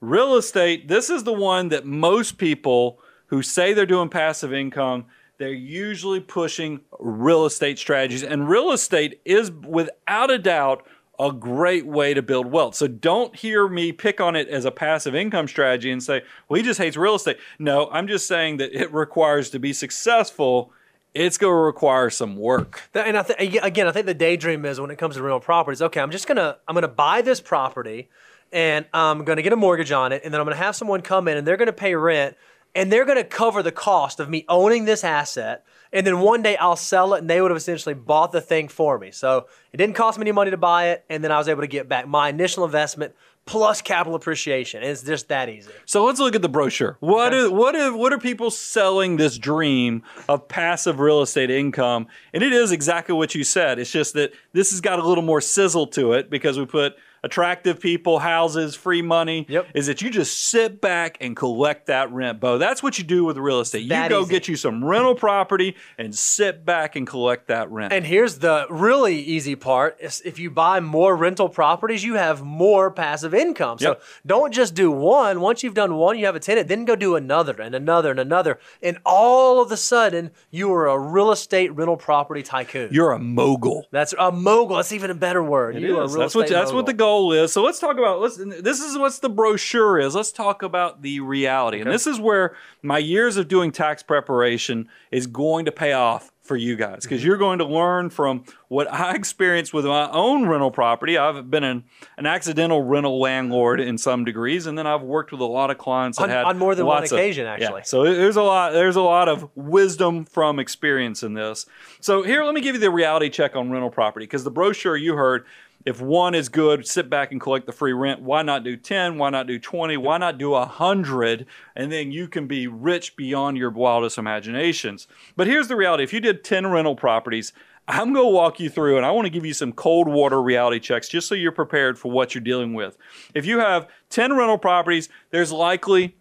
Real 0.00 0.34
estate, 0.36 0.88
this 0.88 1.10
is 1.10 1.22
the 1.22 1.32
one 1.32 1.68
that 1.68 1.84
most 1.84 2.38
people 2.38 2.98
who 3.26 3.42
say 3.42 3.72
they're 3.72 3.86
doing 3.86 4.08
passive 4.08 4.52
income, 4.52 5.04
they're 5.36 5.52
usually 5.52 6.20
pushing 6.20 6.80
real 6.98 7.44
estate 7.44 7.78
strategies. 7.78 8.22
And 8.24 8.48
real 8.48 8.72
estate 8.72 9.20
is 9.24 9.50
without 9.50 10.30
a 10.30 10.38
doubt 10.38 10.86
a 11.20 11.32
great 11.32 11.84
way 11.84 12.14
to 12.14 12.22
build 12.22 12.46
wealth. 12.46 12.76
So 12.76 12.86
don't 12.86 13.34
hear 13.34 13.68
me 13.68 13.92
pick 13.92 14.20
on 14.20 14.36
it 14.36 14.48
as 14.48 14.64
a 14.64 14.70
passive 14.70 15.14
income 15.14 15.48
strategy 15.48 15.90
and 15.90 16.02
say, 16.02 16.22
well, 16.48 16.56
he 16.58 16.62
just 16.62 16.78
hates 16.78 16.96
real 16.96 17.16
estate. 17.16 17.38
No, 17.58 17.88
I'm 17.90 18.06
just 18.06 18.26
saying 18.28 18.58
that 18.58 18.72
it 18.72 18.92
requires 18.92 19.50
to 19.50 19.58
be 19.58 19.72
successful, 19.72 20.72
it's 21.14 21.36
going 21.36 21.52
to 21.52 21.56
require 21.56 22.08
some 22.10 22.36
work. 22.36 22.88
And 22.94 23.18
I 23.18 23.22
th- 23.22 23.52
again, 23.62 23.88
I 23.88 23.92
think 23.92 24.06
the 24.06 24.14
daydream 24.14 24.64
is 24.64 24.80
when 24.80 24.90
it 24.90 24.96
comes 24.96 25.16
to 25.16 25.22
real 25.22 25.40
properties. 25.40 25.82
Okay, 25.82 26.00
I'm 26.00 26.12
just 26.12 26.28
gonna 26.28 26.58
I'm 26.68 26.74
gonna 26.74 26.86
buy 26.86 27.22
this 27.22 27.40
property, 27.40 28.08
and 28.52 28.86
I'm 28.92 29.24
gonna 29.24 29.42
get 29.42 29.52
a 29.52 29.56
mortgage 29.56 29.92
on 29.92 30.12
it, 30.12 30.22
and 30.24 30.32
then 30.32 30.40
I'm 30.40 30.46
gonna 30.46 30.56
have 30.56 30.76
someone 30.76 31.02
come 31.02 31.28
in 31.28 31.36
and 31.36 31.46
they're 31.46 31.56
gonna 31.56 31.72
pay 31.72 31.94
rent, 31.94 32.36
and 32.74 32.92
they're 32.92 33.04
gonna 33.04 33.24
cover 33.24 33.62
the 33.62 33.72
cost 33.72 34.20
of 34.20 34.28
me 34.28 34.44
owning 34.48 34.84
this 34.84 35.04
asset, 35.04 35.64
and 35.92 36.06
then 36.06 36.20
one 36.20 36.42
day 36.42 36.56
I'll 36.56 36.76
sell 36.76 37.14
it, 37.14 37.18
and 37.18 37.30
they 37.30 37.40
would 37.40 37.50
have 37.50 37.58
essentially 37.58 37.94
bought 37.94 38.32
the 38.32 38.40
thing 38.40 38.68
for 38.68 38.98
me. 38.98 39.10
So 39.10 39.46
it 39.72 39.76
didn't 39.76 39.96
cost 39.96 40.18
me 40.18 40.22
any 40.22 40.32
money 40.32 40.50
to 40.50 40.56
buy 40.56 40.88
it, 40.88 41.04
and 41.08 41.24
then 41.24 41.32
I 41.32 41.38
was 41.38 41.48
able 41.48 41.62
to 41.62 41.66
get 41.66 41.88
back 41.88 42.06
my 42.06 42.28
initial 42.28 42.64
investment 42.64 43.14
plus 43.48 43.80
capital 43.80 44.14
appreciation. 44.14 44.82
It's 44.82 45.02
just 45.02 45.28
that 45.28 45.48
easy. 45.48 45.70
So 45.86 46.04
let's 46.04 46.20
look 46.20 46.34
at 46.34 46.42
the 46.42 46.48
brochure. 46.48 46.98
What 47.00 47.32
are 47.32 47.50
what 47.50 47.74
are 47.74 47.96
what 47.96 48.12
are 48.12 48.18
people 48.18 48.50
selling 48.50 49.16
this 49.16 49.38
dream 49.38 50.02
of 50.28 50.46
passive 50.48 51.00
real 51.00 51.22
estate 51.22 51.50
income? 51.50 52.06
And 52.34 52.42
it 52.42 52.52
is 52.52 52.70
exactly 52.70 53.14
what 53.14 53.34
you 53.34 53.44
said. 53.44 53.78
It's 53.78 53.90
just 53.90 54.12
that 54.14 54.32
this 54.52 54.70
has 54.70 54.80
got 54.80 54.98
a 54.98 55.06
little 55.06 55.24
more 55.24 55.40
sizzle 55.40 55.86
to 55.88 56.12
it 56.12 56.28
because 56.28 56.58
we 56.58 56.66
put 56.66 56.96
attractive 57.22 57.80
people, 57.80 58.18
houses, 58.18 58.74
free 58.74 59.02
money. 59.02 59.46
Yep. 59.48 59.68
Is 59.74 59.86
that 59.86 60.02
you 60.02 60.10
just 60.10 60.38
sit 60.50 60.80
back 60.80 61.18
and 61.20 61.36
collect 61.36 61.86
that 61.86 62.10
rent, 62.12 62.40
Bo. 62.40 62.58
That's 62.58 62.82
what 62.82 62.98
you 62.98 63.04
do 63.04 63.24
with 63.24 63.36
real 63.36 63.60
estate. 63.60 63.82
You 63.82 63.88
that 63.90 64.10
go 64.10 64.22
easy. 64.22 64.30
get 64.30 64.48
you 64.48 64.56
some 64.56 64.84
rental 64.84 65.14
property 65.14 65.76
and 65.96 66.14
sit 66.14 66.64
back 66.64 66.96
and 66.96 67.06
collect 67.06 67.48
that 67.48 67.70
rent. 67.70 67.92
And 67.92 68.06
here's 68.06 68.38
the 68.38 68.66
really 68.70 69.16
easy 69.18 69.56
part: 69.56 69.96
is 70.00 70.20
if 70.24 70.38
you 70.38 70.50
buy 70.50 70.80
more 70.80 71.16
rental 71.16 71.48
properties, 71.48 72.04
you 72.04 72.14
have 72.14 72.42
more 72.42 72.90
passive 72.90 73.34
income. 73.34 73.78
So 73.78 73.88
Yep. 73.90 74.02
don't 74.26 74.52
just 74.54 74.74
do 74.74 74.90
one. 74.90 75.40
Once 75.40 75.62
you've 75.62 75.74
done 75.74 75.96
one, 75.96 76.18
you 76.18 76.26
have 76.26 76.36
a 76.36 76.40
tenant. 76.40 76.68
Then 76.68 76.84
go 76.84 76.96
do 76.96 77.16
another 77.16 77.54
and 77.60 77.74
another 77.74 78.10
and 78.10 78.20
another, 78.20 78.58
and 78.82 78.98
all 79.04 79.60
of 79.62 79.70
a 79.72 79.76
sudden, 79.76 80.30
you 80.50 80.72
are 80.72 80.86
a 80.88 80.98
real 80.98 81.30
estate 81.32 81.74
rental 81.74 81.96
property 81.96 82.42
tycoon. 82.42 82.88
You're 82.92 83.12
a 83.12 83.18
mogul. 83.18 83.86
that's 83.90 84.14
a 84.18 84.30
mogul. 84.32 84.76
That's 84.76 84.92
even 84.92 85.10
a 85.10 85.14
better 85.14 85.42
word. 85.42 85.76
It 85.76 85.82
you 85.82 85.98
are 85.98 86.02
a 86.02 86.08
real 86.08 86.18
That's 86.20 86.34
what 86.34 86.44
estate 86.44 86.54
that's 86.54 86.72
what 86.72 86.86
the 86.86 86.92
mogul. 86.92 87.07
Goal 87.08 87.32
is. 87.32 87.52
So 87.52 87.62
let's 87.62 87.78
talk 87.78 87.96
about 87.98 88.20
let's 88.20 88.36
this 88.36 88.80
is 88.80 88.98
what 88.98 89.12
the 89.14 89.28
brochure 89.30 89.98
is. 89.98 90.14
Let's 90.14 90.32
talk 90.32 90.62
about 90.62 91.02
the 91.02 91.20
reality. 91.20 91.80
And 91.80 91.90
this 91.90 92.06
is 92.06 92.20
where 92.20 92.54
my 92.82 92.98
years 92.98 93.36
of 93.36 93.48
doing 93.48 93.72
tax 93.72 94.02
preparation 94.02 94.88
is 95.10 95.26
going 95.26 95.64
to 95.64 95.72
pay 95.72 95.92
off 95.94 96.30
for 96.42 96.56
you 96.56 96.76
guys 96.76 97.02
because 97.02 97.20
Mm-hmm. 97.20 97.26
you're 97.28 97.36
going 97.36 97.58
to 97.58 97.66
learn 97.66 98.08
from 98.10 98.42
what 98.68 98.90
I 98.90 99.12
experienced 99.14 99.74
with 99.74 99.84
my 99.84 100.08
own 100.10 100.46
rental 100.48 100.70
property. 100.70 101.18
I've 101.18 101.50
been 101.50 101.64
an, 101.64 101.84
an 102.16 102.24
accidental 102.24 102.82
rental 102.82 103.20
landlord 103.20 103.80
in 103.80 103.98
some 103.98 104.24
degrees, 104.24 104.66
and 104.66 104.78
then 104.78 104.86
I've 104.86 105.02
worked 105.02 105.30
with 105.30 105.42
a 105.42 105.44
lot 105.44 105.70
of 105.70 105.76
clients 105.76 106.16
that 106.18 106.24
On- 106.24 106.30
had 106.30 106.44
on 106.44 106.58
more 106.58 106.74
than 106.74 106.86
one 106.86 107.00
lots 107.00 107.12
of- 107.12 107.18
occasion, 107.18 107.44
yeah. 107.44 107.52
actually. 107.54 107.82
So 107.84 108.02
there's 108.04 108.36
a 108.36 108.42
lot 108.42 108.72
there's 108.72 108.96
a 108.96 109.02
lot 109.02 109.28
of 109.28 109.48
wisdom 109.56 110.24
from 110.24 110.58
experience 110.58 111.22
in 111.22 111.34
this. 111.34 111.66
So 112.00 112.22
here, 112.22 112.42
let 112.44 112.54
me 112.54 112.60
give 112.62 112.74
you 112.74 112.80
the 112.80 112.90
reality 112.90 113.28
check 113.28 113.54
on 113.54 113.70
rental 113.70 113.90
property 113.90 114.24
because 114.24 114.44
the 114.44 114.50
brochure 114.50 114.96
you 114.96 115.16
heard. 115.16 115.44
If 115.88 116.02
one 116.02 116.34
is 116.34 116.50
good, 116.50 116.86
sit 116.86 117.08
back 117.08 117.32
and 117.32 117.40
collect 117.40 117.64
the 117.64 117.72
free 117.72 117.94
rent. 117.94 118.20
Why 118.20 118.42
not 118.42 118.62
do 118.62 118.76
10? 118.76 119.16
Why 119.16 119.30
not 119.30 119.46
do 119.46 119.58
20? 119.58 119.96
Why 119.96 120.18
not 120.18 120.36
do 120.36 120.50
100? 120.50 121.46
And 121.74 121.90
then 121.90 122.12
you 122.12 122.28
can 122.28 122.46
be 122.46 122.66
rich 122.66 123.16
beyond 123.16 123.56
your 123.56 123.70
wildest 123.70 124.18
imaginations. 124.18 125.08
But 125.34 125.46
here's 125.46 125.68
the 125.68 125.76
reality 125.76 126.04
if 126.04 126.12
you 126.12 126.20
did 126.20 126.44
10 126.44 126.66
rental 126.66 126.94
properties, 126.94 127.54
I'm 127.88 128.12
going 128.12 128.26
to 128.26 128.34
walk 128.34 128.60
you 128.60 128.68
through 128.68 128.98
and 128.98 129.06
I 129.06 129.10
want 129.12 129.24
to 129.24 129.30
give 129.30 129.46
you 129.46 129.54
some 129.54 129.72
cold 129.72 130.08
water 130.08 130.42
reality 130.42 130.78
checks 130.78 131.08
just 131.08 131.26
so 131.26 131.34
you're 131.34 131.52
prepared 131.52 131.98
for 131.98 132.10
what 132.12 132.34
you're 132.34 132.44
dealing 132.44 132.74
with. 132.74 132.98
If 133.32 133.46
you 133.46 133.60
have 133.60 133.88
10 134.10 134.36
rental 134.36 134.58
properties, 134.58 135.08
there's 135.30 135.52
likely 135.52 136.17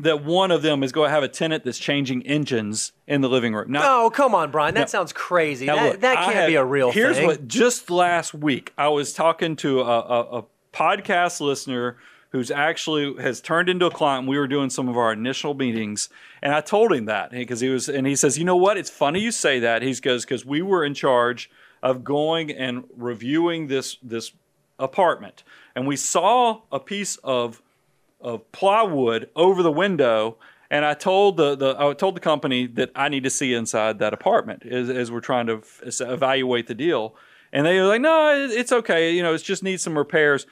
that 0.00 0.24
one 0.24 0.50
of 0.50 0.62
them 0.62 0.82
is 0.82 0.90
going 0.92 1.08
to 1.08 1.12
have 1.12 1.22
a 1.22 1.28
tenant 1.28 1.64
that's 1.64 1.78
changing 1.78 2.26
engines 2.26 2.92
in 3.06 3.20
the 3.20 3.28
living 3.28 3.54
room. 3.54 3.70
Now, 3.72 4.04
Oh, 4.06 4.10
come 4.10 4.34
on, 4.34 4.50
Brian. 4.50 4.74
That 4.74 4.90
sounds 4.90 5.12
crazy. 5.12 5.66
now 5.66 5.76
that 5.76 5.84
look, 5.92 6.00
that 6.00 6.16
can't 6.16 6.34
had- 6.34 6.46
be 6.48 6.56
a 6.56 6.64
real 6.64 6.90
thing. 6.90 7.00
here's 7.02 7.16
thing. 7.18 7.26
what 7.28 7.46
just 7.46 7.90
last 7.90 8.34
week 8.34 8.72
I 8.76 8.88
was 8.88 9.12
talking 9.12 9.54
to 9.56 9.80
a, 9.82 9.84
a, 10.00 10.20
a 10.40 10.44
podcast 10.72 11.40
listener 11.40 11.96
who's 12.30 12.50
actually 12.50 13.14
has 13.22 13.40
turned 13.40 13.68
into 13.68 13.86
a 13.86 13.90
client. 13.92 14.26
We 14.26 14.36
were 14.36 14.48
doing 14.48 14.68
some 14.68 14.88
of 14.88 14.96
our 14.96 15.12
initial 15.12 15.54
meetings, 15.54 16.08
and 16.42 16.52
I 16.52 16.60
told 16.60 16.92
him 16.92 17.04
that 17.04 17.30
because 17.30 17.60
he 17.60 17.68
was, 17.68 17.88
and 17.88 18.04
he 18.08 18.16
says, 18.16 18.36
"You 18.36 18.44
know 18.44 18.56
what? 18.56 18.76
It's 18.76 18.90
funny 18.90 19.20
you 19.20 19.30
say 19.30 19.60
that." 19.60 19.82
He 19.82 19.94
goes, 19.94 20.24
"Because 20.24 20.44
we 20.44 20.60
were 20.60 20.84
in 20.84 20.94
charge 20.94 21.48
of 21.80 22.02
going 22.02 22.50
and 22.50 22.82
reviewing 22.96 23.68
this 23.68 23.98
this 24.02 24.32
apartment, 24.80 25.44
and 25.76 25.86
we 25.86 25.94
saw 25.94 26.62
a 26.72 26.80
piece 26.80 27.16
of 27.22 27.62
of 28.24 28.50
plywood 28.50 29.30
over 29.36 29.62
the 29.62 29.72
window." 29.72 30.36
And 30.70 30.84
I 30.84 30.94
told 30.94 31.36
the, 31.36 31.54
the 31.54 31.76
I 31.78 31.92
told 31.92 32.16
the 32.16 32.20
company 32.20 32.66
that 32.66 32.90
I 32.96 33.08
need 33.08 33.22
to 33.24 33.30
see 33.30 33.54
inside 33.54 34.00
that 34.00 34.12
apartment 34.12 34.66
as, 34.66 34.90
as 34.90 35.12
we're 35.12 35.20
trying 35.20 35.46
to 35.46 35.58
f- 35.58 36.00
evaluate 36.00 36.66
the 36.66 36.74
deal. 36.74 37.14
And 37.52 37.64
they 37.64 37.78
were 37.78 37.86
like, 37.86 38.00
"No, 38.00 38.48
it's 38.50 38.72
okay. 38.72 39.12
You 39.12 39.22
know, 39.22 39.34
it 39.34 39.42
just 39.44 39.62
needs 39.62 39.82
some 39.82 39.96
repairs." 39.96 40.46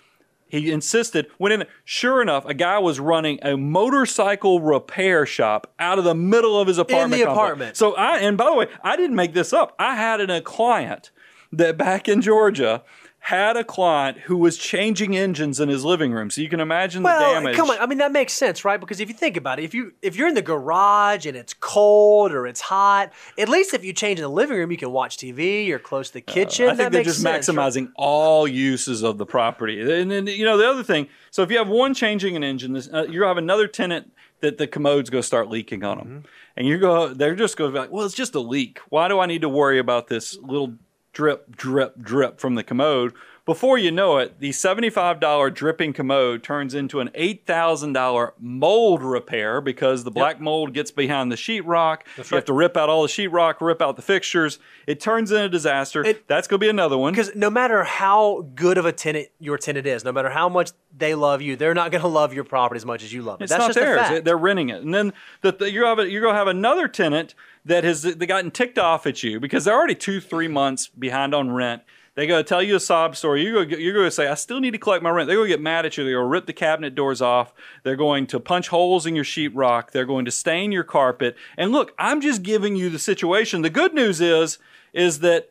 He 0.47 0.71
insisted. 0.71 1.29
Went 1.38 1.55
in. 1.55 1.67
Sure 1.85 2.21
enough, 2.21 2.45
a 2.45 2.52
guy 2.52 2.79
was 2.79 3.00
running 3.00 3.38
a 3.43 3.57
motorcycle 3.57 4.61
repair 4.61 5.25
shop 5.25 5.73
out 5.79 5.99
of 5.99 6.05
the 6.05 6.14
middle 6.14 6.61
of 6.61 6.69
his 6.69 6.76
apartment. 6.76 7.14
In 7.14 7.19
the 7.21 7.25
complex. 7.25 7.45
apartment. 7.45 7.76
So 7.79 7.95
I 7.95 8.19
and 8.19 8.37
by 8.37 8.50
the 8.50 8.55
way, 8.55 8.67
I 8.85 8.97
didn't 8.97 9.17
make 9.17 9.33
this 9.33 9.55
up. 9.55 9.75
I 9.79 9.97
had 9.97 10.21
an, 10.21 10.29
a 10.29 10.43
client 10.43 11.11
that 11.52 11.79
back 11.79 12.07
in 12.07 12.21
Georgia 12.21 12.83
had 13.25 13.57
a 13.57 13.62
client 13.62 14.19
who 14.19 14.37
was 14.37 14.59
changing 14.59 15.17
engines 15.17 15.61
in 15.61 15.69
his 15.69 15.85
living 15.85 16.12
room. 16.12 16.29
So 16.29 16.41
you 16.41 16.49
can 16.49 16.59
imagine 16.59 17.05
the 17.05 17.07
well, 17.07 17.35
damage. 17.35 17.55
come 17.55 17.71
on. 17.71 17.79
I 17.79 17.87
mean, 17.87 17.99
that 17.99 18.11
makes 18.11 18.33
sense, 18.33 18.64
right? 18.64 18.81
Because 18.81 18.99
if 18.99 19.09
you 19.09 19.14
think 19.14 19.37
about 19.37 19.61
it, 19.61 19.62
if 19.62 19.75
you 19.75 19.93
if 20.02 20.17
you're 20.17 20.26
in 20.26 20.35
the 20.35 20.43
garage 20.43 21.25
and 21.25 21.37
it's 21.37 21.55
cold 21.55 22.33
or 22.33 22.49
it's 22.49 22.61
hot, 22.61 23.12
at 23.38 23.49
least 23.49 23.75
if 23.75 23.85
you 23.85 23.93
change 23.93 24.19
in 24.19 24.25
the 24.25 24.29
living 24.29 24.57
room, 24.57 24.73
you 24.73 24.76
can 24.76 24.91
watch 24.91 25.19
TV. 25.19 25.64
You're 25.64 25.79
close 25.79 26.09
to 26.09 26.14
the 26.14 26.21
kitchen. 26.21 26.67
Uh, 26.67 26.73
I 26.73 26.75
think 26.75 26.93
they're 26.93 27.05
just 27.05 27.23
sense, 27.23 27.49
right? 27.49 27.57
maximizing 27.57 27.93
all 27.95 28.49
uses 28.49 29.05
of 29.05 29.19
the 29.19 29.26
property. 29.26 29.81
And 29.81 30.11
then, 30.11 30.26
you 30.26 30.45
know, 30.45 30.57
the 30.57 30.69
other 30.69 30.83
thing, 30.83 31.07
so 31.31 31.45
if 31.45 31.50
you 31.52 31.59
have 31.59 31.69
one 31.69 31.95
changing 31.95 32.35
an 32.35 32.43
engine, 32.43 32.73
this, 32.73 32.88
uh, 32.93 33.07
you 33.09 33.23
have 33.23 33.38
another 33.38 33.69
tenant 33.69 34.12
that 34.41 34.59
the 34.59 34.67
commode's 34.67 35.11
going 35.11 35.23
to 35.23 35.26
start 35.26 35.49
leaking 35.49 35.85
on 35.85 35.99
them. 35.99 36.09
Mm-hmm. 36.09 36.26
And 36.57 36.67
you 36.67 36.79
go, 36.79 37.14
they're 37.14 37.37
just 37.37 37.57
going 37.57 37.71
to 37.71 37.73
be 37.73 37.79
like, 37.79 37.93
well, 37.93 38.05
it's 38.05 38.17
just 38.17 38.35
a 38.35 38.41
leak. 38.41 38.81
Why 38.88 39.07
do 39.07 39.21
I 39.21 39.26
need 39.26 39.43
to 39.43 39.49
worry 39.49 39.79
about 39.79 40.09
this 40.09 40.37
little 40.38 40.75
drip, 41.12 41.54
drip, 41.54 42.00
drip 42.00 42.40
from 42.40 42.54
the 42.54 42.62
commode? 42.62 43.14
Before 43.53 43.77
you 43.77 43.91
know 43.91 44.17
it, 44.17 44.41
the 44.41 44.49
$75 44.49 45.53
dripping 45.53 45.93
commode 45.93 46.43
turns 46.43 46.75
into 46.75 47.01
an 47.01 47.09
$8,000 47.09 48.33
mold 48.41 49.03
repair 49.03 49.61
because 49.61 50.05
the 50.05 50.11
black 50.11 50.41
mold 50.41 50.73
gets 50.73 50.91
behind 50.91 51.31
the 51.31 51.37
sheetrock. 51.37 51.99
you 52.17 52.25
have 52.35 52.47
to 52.47 52.55
rip 52.55 52.79
out 52.79 52.89
all 52.89 53.03
the 53.03 53.09
sheetrock, 53.09 53.61
rip 53.61 53.83
out 53.83 53.97
the 53.97 54.01
fixtures. 54.03 54.59
It 54.87 55.01
turns 55.01 55.31
into 55.31 55.45
a 55.45 55.49
disaster. 55.51 56.03
It- 56.03 56.27
That's 56.29 56.49
going 56.49 56.61
to 56.61 56.65
be 56.65 56.71
another 56.71 56.97
one. 56.97 57.13
Because 57.13 57.35
no 57.35 57.51
matter 57.51 57.85
how 57.85 58.49
good 58.55 58.79
of 58.79 58.87
a 58.87 58.93
tenant 58.93 59.29
your 59.39 59.59
tenant 59.59 59.87
is, 59.87 60.03
no 60.03 60.13
matter 60.13 60.31
how 60.31 60.49
much 60.49 60.71
they 60.97 61.15
love 61.15 61.43
you, 61.43 61.55
they're 61.55 61.75
not 61.75 61.91
going 61.91 62.01
to 62.01 62.09
love 62.09 62.33
your 62.33 62.45
property 62.45 62.79
as 62.79 62.87
much 62.87 63.03
as 63.05 63.13
you 63.13 63.21
love 63.21 63.43
it. 63.43 63.45
It's 63.45 63.51
That's 63.53 63.61
not 63.61 63.69
just 63.69 63.79
theirs. 63.79 64.01
a 64.01 64.05
fact. 64.05 64.25
They're 64.25 64.39
renting 64.39 64.71
it, 64.71 64.81
and 64.83 64.95
then 64.95 65.13
the, 65.43 65.53
the, 65.53 65.71
you're 65.71 65.87
have 65.87 66.09
you're 66.09 66.23
gonna 66.23 66.39
have 66.39 66.49
another 66.49 66.89
tenant 66.89 67.35
that 67.67 67.85
has 67.85 68.01
they 68.03 68.27
gotten 68.27 68.51
ticked 68.51 68.79
off 68.79 69.07
at 69.07 69.23
you 69.23 69.41
because 69.41 69.65
they're 69.67 69.75
already 69.75 69.95
two 69.95 70.21
three 70.21 70.49
months 70.49 70.89
behind 70.89 71.35
on 71.35 71.51
rent. 71.51 71.83
They 72.14 72.26
go 72.26 72.42
tell 72.42 72.62
you 72.62 72.76
a 72.76 72.81
sob 72.81 73.16
story. 73.16 73.42
You 73.42 73.64
go, 73.64 73.76
you're 73.76 73.95
going 73.95 74.07
to 74.07 74.11
say, 74.11 74.28
"I 74.28 74.35
still 74.35 74.61
need 74.61 74.73
to 74.73 74.78
collect 74.78 75.02
my 75.02 75.09
rent." 75.11 75.28
They're 75.28 75.37
going 75.37 75.49
to 75.49 75.54
get 75.57 75.62
mad 75.62 75.87
at 75.87 75.97
you. 75.97 76.04
They're 76.04 76.14
going 76.14 76.25
to 76.26 76.28
rip 76.28 76.47
the 76.47 76.52
cabinet 76.52 76.95
doors 76.95 77.23
off. 77.23 77.54
They're 77.85 77.97
going 77.97 78.26
to 78.28 78.40
punch 78.40 78.69
holes 78.69 79.07
in 79.07 79.14
your 79.16 79.25
sheetrock. 79.25 79.92
They're 79.92 80.04
going 80.04 80.26
to 80.26 80.31
stain 80.31 80.73
your 80.73 80.85
carpet. 80.85 81.37
And 81.57 81.73
look, 81.73 81.95
I'm 81.99 82.21
just 82.21 82.42
giving 82.42 82.76
you 82.76 82.90
the 82.90 82.99
situation. 82.99 83.62
The 83.62 83.71
good 83.71 83.95
news 83.95 84.21
is, 84.21 84.59
is 84.92 85.21
that 85.21 85.49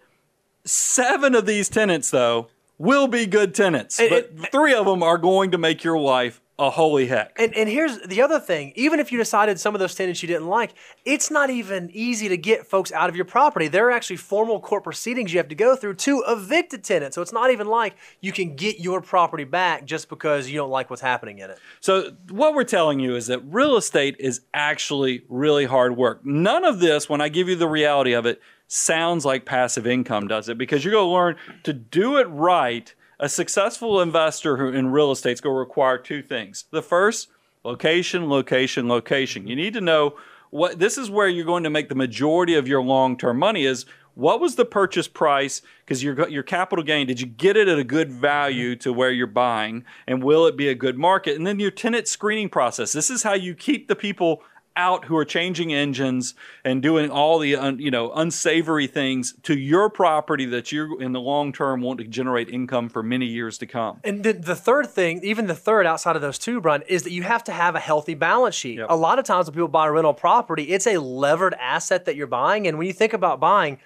seven 0.64 1.34
of 1.34 1.46
these 1.48 1.68
tenants 1.70 2.12
though 2.12 2.48
will 2.78 3.08
be 3.08 3.26
good 3.26 3.54
tenants, 3.56 4.00
And- 4.00 4.10
but 4.10 4.52
three 4.52 4.74
of 4.74 4.86
them 4.86 5.02
are 5.04 5.18
going 5.18 5.52
to 5.52 5.58
make 5.58 5.84
your 5.84 5.98
life 6.00 6.42
a 6.62 6.70
holy 6.70 7.08
heck. 7.08 7.34
And, 7.40 7.56
and 7.56 7.68
here's 7.68 7.98
the 8.02 8.22
other 8.22 8.40
thing. 8.40 8.72
Even 8.76 9.00
if 9.00 9.12
you 9.12 9.18
decided 9.18 9.60
some 9.60 9.74
of 9.74 9.80
those 9.80 9.96
tenants 9.96 10.22
you 10.22 10.28
didn't 10.28 10.48
like, 10.48 10.76
it's 11.06 11.32
not 11.32 11.50
even 11.50 11.90
easy 11.92 12.30
to 12.30 12.38
get 12.38 12.68
folks 12.68 12.92
out 12.92 13.10
of 13.10 13.16
your 13.16 13.26
property. 13.26 13.68
There 13.68 13.88
are 13.88 13.92
actually 13.92 14.18
formal 14.18 14.60
court 14.60 14.84
proceedings 14.84 15.34
you 15.34 15.40
have 15.40 15.48
to 15.48 15.56
go 15.56 15.76
through 15.76 15.96
to 15.96 16.24
evict 16.28 16.72
a 16.74 16.78
tenant. 16.78 17.16
So 17.16 17.24
it's 17.24 17.34
not 17.34 17.50
even 17.50 17.66
like 17.66 17.96
you 18.20 18.32
can 18.32 18.56
get 18.56 18.80
your 18.80 19.02
property 19.02 19.44
back 19.44 19.86
just 19.86 20.08
because 20.08 20.52
you 20.52 20.58
don't 20.58 20.70
like 20.70 20.92
what's 20.92 21.02
happening 21.02 21.40
in 21.40 21.50
it. 21.50 21.58
So 21.80 22.12
what 22.30 22.54
we're 22.54 22.64
telling 22.64 23.00
you 23.00 23.16
is 23.16 23.26
that 23.26 23.40
real 23.40 23.76
estate 23.76 24.18
is 24.20 24.42
actually 24.54 25.24
really 25.30 25.66
hard 25.66 25.98
work. 25.98 26.24
None 26.24 26.64
of 26.64 26.80
this, 26.80 27.10
when 27.10 27.22
I 27.22 27.30
give 27.30 27.50
you 27.50 27.56
the 27.56 27.68
reality 27.68 28.14
of 28.14 28.28
it, 28.28 28.40
sounds 28.68 29.26
like 29.26 29.46
passive 29.46 29.88
income, 29.88 30.28
does 30.28 30.48
it? 30.48 30.60
Because 30.60 30.86
you're 30.86 30.94
going 30.94 31.08
to 31.08 31.12
learn 31.12 31.36
to 31.64 31.74
do 31.74 32.18
it 32.18 32.26
right. 32.26 32.94
A 33.22 33.30
successful 33.30 34.02
investor 34.02 34.58
who 34.58 34.70
in 34.70 34.92
real 34.92 35.12
estate 35.12 35.34
is 35.34 35.42
going 35.42 35.54
to 35.54 35.60
require 35.60 36.00
two 36.00 36.24
things. 36.24 36.66
The 36.72 36.82
first, 36.82 37.30
location, 37.64 38.28
location, 38.28 38.90
location. 38.90 39.48
You 39.48 39.56
need 39.56 39.76
to 39.76 39.82
know 39.82 40.18
what 40.50 40.80
this 40.80 40.98
is 40.98 41.08
where 41.12 41.28
you're 41.28 41.46
going 41.46 41.62
to 41.64 41.70
make 41.70 41.88
the 41.88 41.94
majority 41.94 42.56
of 42.56 42.68
your 42.68 42.82
long-term 42.82 43.38
money 43.38 43.64
is 43.64 43.86
what 44.16 44.42
was 44.42 44.56
the 44.56 44.66
purchase 44.66 45.08
price 45.08 45.62
because 45.86 46.04
your 46.04 46.28
your 46.30 46.42
capital 46.44 46.84
gain 46.84 47.06
did 47.06 47.22
you 47.22 47.28
get 47.28 47.56
it 47.56 47.68
at 47.68 47.78
a 47.78 47.84
good 47.84 48.12
value 48.12 48.76
to 48.76 48.92
where 48.92 49.12
you're 49.12 49.28
buying 49.28 49.86
and 50.08 50.22
will 50.22 50.46
it 50.48 50.58
be 50.58 50.68
a 50.68 50.76
good 50.76 50.98
market 50.98 51.38
and 51.38 51.48
then 51.48 51.60
your 51.62 51.72
tenant 51.72 52.10
screening 52.10 52.50
process 52.50 52.92
this 52.92 53.10
is 53.10 53.24
how 53.24 53.34
you 53.34 53.56
keep 53.56 53.88
the 53.88 53.96
people 53.96 54.44
out 54.76 55.06
who 55.06 55.18
are 55.18 55.26
changing 55.26 55.74
engines 55.74 56.34
and 56.64 56.82
doing 56.82 57.10
all 57.10 57.40
the 57.40 57.56
un, 57.56 57.80
you 57.80 57.92
know 57.92 58.12
unsavory 58.14 58.88
things 58.88 59.34
to 59.44 59.58
your 59.58 59.90
property 59.90 60.46
that 60.46 60.72
you 60.72 60.98
in 61.00 61.12
the 61.12 61.20
long 61.20 61.52
term 61.52 61.82
want 61.82 62.00
to 62.00 62.06
generate 62.06 62.50
income 62.50 62.90
for 62.90 63.04
many 63.04 63.26
years 63.26 63.58
to 63.58 63.66
come 63.66 64.00
And 64.04 64.24
the, 64.24 64.34
the 64.34 64.56
third 64.56 64.88
thing, 64.88 65.22
even 65.24 65.48
the 65.48 65.56
third 65.56 65.86
outside 65.86 66.16
of 66.16 66.22
those 66.22 66.38
two, 66.38 66.62
Brian, 66.62 66.84
is 66.88 67.04
that 67.04 67.12
you 67.12 67.24
have 67.24 67.44
to 67.46 67.52
have 67.52 67.76
a 67.76 67.80
healthy 67.80 68.14
balance 68.14 68.56
sheet. 68.56 68.78
Yep. 68.78 68.88
A 68.90 68.96
lot 68.96 69.20
of 69.20 69.26
times 69.26 69.48
when 69.48 69.54
people 69.54 69.68
buy 69.68 69.88
a 69.88 69.92
rental 69.92 70.14
property, 70.14 70.64
it's 70.64 70.88
a 70.88 70.98
levered 70.98 71.54
asset 71.56 72.06
that 72.06 72.16
you're 72.16 72.28
buying. 72.28 72.68
And 72.68 72.78
when 72.78 72.88
you 72.88 72.94
think 72.94 73.14
about 73.14 73.40
buying, 73.40 73.80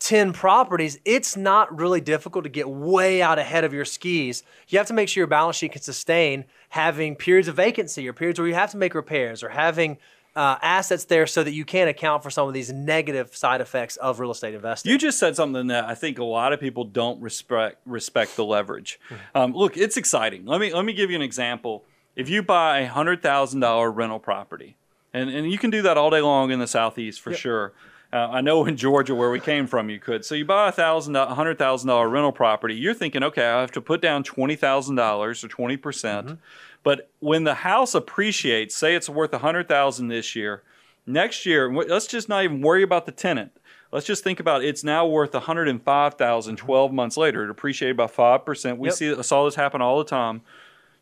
10 0.00 0.32
properties, 0.32 0.98
it's 1.04 1.36
not 1.36 1.78
really 1.78 2.00
difficult 2.00 2.44
to 2.44 2.50
get 2.50 2.68
way 2.68 3.20
out 3.20 3.38
ahead 3.38 3.64
of 3.64 3.72
your 3.74 3.84
skis. 3.84 4.42
You 4.68 4.78
have 4.78 4.86
to 4.86 4.94
make 4.94 5.10
sure 5.10 5.20
your 5.20 5.28
balance 5.28 5.56
sheet 5.56 5.72
can 5.72 5.82
sustain 5.82 6.46
having 6.70 7.16
periods 7.16 7.48
of 7.48 7.56
vacancy 7.56 8.08
or 8.08 8.14
periods 8.14 8.38
where 8.38 8.48
you 8.48 8.54
have 8.54 8.70
to 8.70 8.78
make 8.78 8.94
repairs 8.94 9.42
or 9.42 9.50
having 9.50 9.98
uh, 10.36 10.56
assets 10.62 11.04
there 11.04 11.26
so 11.26 11.42
that 11.42 11.52
you 11.52 11.64
can 11.64 11.88
account 11.88 12.22
for 12.22 12.30
some 12.30 12.46
of 12.46 12.54
these 12.54 12.72
negative 12.72 13.34
side 13.34 13.60
effects 13.60 13.96
of 13.96 14.20
real 14.20 14.30
estate 14.30 14.54
investing. 14.54 14.90
You 14.90 14.98
just 14.98 15.18
said 15.18 15.36
something 15.36 15.66
that 15.68 15.84
I 15.84 15.94
think 15.94 16.18
a 16.18 16.24
lot 16.24 16.52
of 16.52 16.60
people 16.60 16.84
don't 16.84 17.20
respect 17.20 17.78
respect 17.84 18.36
the 18.36 18.44
leverage. 18.44 19.00
Um, 19.34 19.52
look, 19.52 19.76
it's 19.76 19.96
exciting. 19.96 20.46
Let 20.46 20.60
me 20.60 20.72
let 20.72 20.84
me 20.84 20.92
give 20.92 21.10
you 21.10 21.16
an 21.16 21.22
example. 21.22 21.84
If 22.16 22.28
you 22.28 22.42
buy 22.42 22.80
a 22.80 22.88
hundred 22.88 23.22
thousand 23.22 23.60
dollar 23.60 23.90
rental 23.90 24.18
property, 24.18 24.76
and 25.12 25.30
and 25.30 25.50
you 25.50 25.58
can 25.58 25.70
do 25.70 25.82
that 25.82 25.96
all 25.96 26.10
day 26.10 26.20
long 26.20 26.50
in 26.50 26.58
the 26.58 26.66
southeast 26.66 27.20
for 27.20 27.32
sure. 27.34 27.72
Uh, 28.12 28.28
I 28.28 28.40
know 28.40 28.64
in 28.66 28.76
Georgia 28.76 29.14
where 29.14 29.30
we 29.30 29.38
came 29.40 29.66
from, 29.66 29.88
you 29.88 30.00
could. 30.00 30.24
So 30.24 30.34
you 30.34 30.44
buy 30.44 30.68
a 30.68 30.72
thousand, 30.72 31.14
a 31.16 31.34
hundred 31.34 31.58
thousand 31.58 31.88
dollar 31.88 32.08
rental 32.08 32.32
property. 32.32 32.74
You're 32.74 32.94
thinking, 32.94 33.22
okay, 33.22 33.44
I 33.46 33.60
have 33.60 33.70
to 33.72 33.80
put 33.80 34.00
down 34.02 34.24
twenty 34.24 34.56
thousand 34.56 34.96
dollars 34.96 35.44
or 35.44 35.48
twenty 35.48 35.76
percent. 35.76 36.38
But 36.82 37.10
when 37.20 37.44
the 37.44 37.54
house 37.54 37.94
appreciates, 37.94 38.74
say 38.74 38.94
it's 38.94 39.08
worth 39.08 39.32
a 39.32 39.38
hundred 39.38 39.68
thousand 39.68 40.08
this 40.08 40.34
year, 40.34 40.62
next 41.06 41.46
year, 41.46 41.72
let's 41.72 42.06
just 42.06 42.28
not 42.28 42.42
even 42.44 42.62
worry 42.62 42.82
about 42.82 43.06
the 43.06 43.12
tenant. 43.12 43.52
Let's 43.92 44.06
just 44.06 44.22
think 44.24 44.38
about 44.38 44.64
it's 44.64 44.84
now 44.84 45.04
worth 45.06 45.34
105,000 45.34 46.56
12 46.56 46.92
months 46.92 47.16
later. 47.16 47.44
It 47.44 47.50
appreciated 47.50 47.96
by 47.96 48.06
5%. 48.06 48.78
We 48.78 48.88
Yep. 48.88 48.94
see 48.94 49.22
saw 49.24 49.44
this 49.44 49.56
happen 49.56 49.82
all 49.82 49.98
the 49.98 50.04
time. 50.04 50.42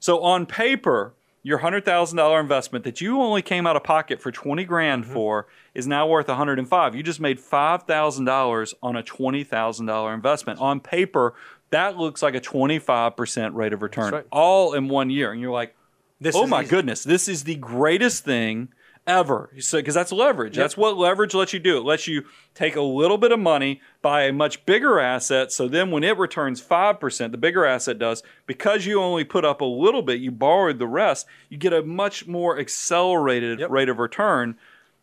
So 0.00 0.20
on 0.22 0.46
paper, 0.46 1.12
your 1.48 1.58
hundred 1.58 1.82
thousand 1.82 2.18
dollar 2.18 2.40
investment 2.40 2.84
that 2.84 3.00
you 3.00 3.22
only 3.22 3.40
came 3.40 3.66
out 3.66 3.74
of 3.74 3.82
pocket 3.82 4.20
for 4.20 4.30
twenty 4.30 4.64
grand 4.64 5.04
mm-hmm. 5.04 5.14
for 5.14 5.46
is 5.72 5.86
now 5.86 6.06
worth 6.06 6.28
105. 6.28 6.94
You 6.94 7.02
just 7.02 7.20
made 7.20 7.40
five 7.40 7.84
thousand 7.84 8.26
dollars 8.26 8.74
on 8.82 8.96
a 8.96 9.02
twenty 9.02 9.44
thousand 9.44 9.86
dollar 9.86 10.12
investment. 10.12 10.60
On 10.60 10.78
paper, 10.78 11.34
that 11.70 11.96
looks 11.96 12.22
like 12.22 12.34
a 12.34 12.40
25 12.40 13.16
percent 13.16 13.54
rate 13.54 13.72
of 13.72 13.80
return, 13.80 14.12
right. 14.12 14.26
all 14.30 14.74
in 14.74 14.88
one 14.88 15.08
year. 15.08 15.32
And 15.32 15.40
you're 15.40 15.50
like, 15.50 15.74
This 16.20 16.36
oh 16.36 16.46
my 16.46 16.60
easy. 16.60 16.70
goodness, 16.70 17.02
this 17.02 17.28
is 17.28 17.44
the 17.44 17.56
greatest 17.56 18.26
thing 18.26 18.68
ever. 19.08 19.50
So 19.58 19.78
because 19.78 19.94
that's 19.94 20.12
leverage. 20.12 20.54
That's 20.54 20.76
what 20.76 20.96
leverage 20.96 21.34
lets 21.34 21.52
you 21.52 21.58
do. 21.58 21.78
It 21.78 21.84
lets 21.84 22.06
you 22.06 22.24
take 22.54 22.76
a 22.76 22.82
little 22.82 23.18
bit 23.18 23.32
of 23.32 23.40
money, 23.40 23.80
buy 24.02 24.22
a 24.24 24.32
much 24.32 24.64
bigger 24.66 25.00
asset. 25.00 25.50
So 25.50 25.66
then 25.66 25.90
when 25.90 26.04
it 26.04 26.16
returns 26.18 26.60
five 26.60 27.00
percent, 27.00 27.32
the 27.32 27.38
bigger 27.38 27.64
asset 27.64 27.98
does, 27.98 28.22
because 28.46 28.86
you 28.86 29.00
only 29.02 29.24
put 29.24 29.44
up 29.44 29.60
a 29.60 29.64
little 29.64 30.02
bit, 30.02 30.20
you 30.20 30.30
borrowed 30.30 30.78
the 30.78 30.86
rest, 30.86 31.26
you 31.48 31.56
get 31.58 31.72
a 31.72 31.82
much 31.82 32.26
more 32.28 32.60
accelerated 32.60 33.58
Yep. 33.60 33.70
rate 33.70 33.88
of 33.88 33.98
return. 33.98 34.56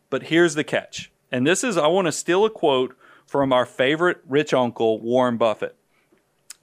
But 0.10 0.24
here's 0.24 0.56
the 0.56 0.64
catch. 0.64 1.12
And 1.32 1.46
this 1.46 1.64
is 1.64 1.76
I 1.76 1.88
want 1.88 2.06
to 2.06 2.12
steal 2.12 2.46
a 2.46 2.50
quote 2.50 2.96
from 3.26 3.52
our 3.52 3.66
favorite 3.66 4.20
rich 4.30 4.54
uncle, 4.54 5.02
Warren 5.02 5.36
Buffett. 5.38 5.76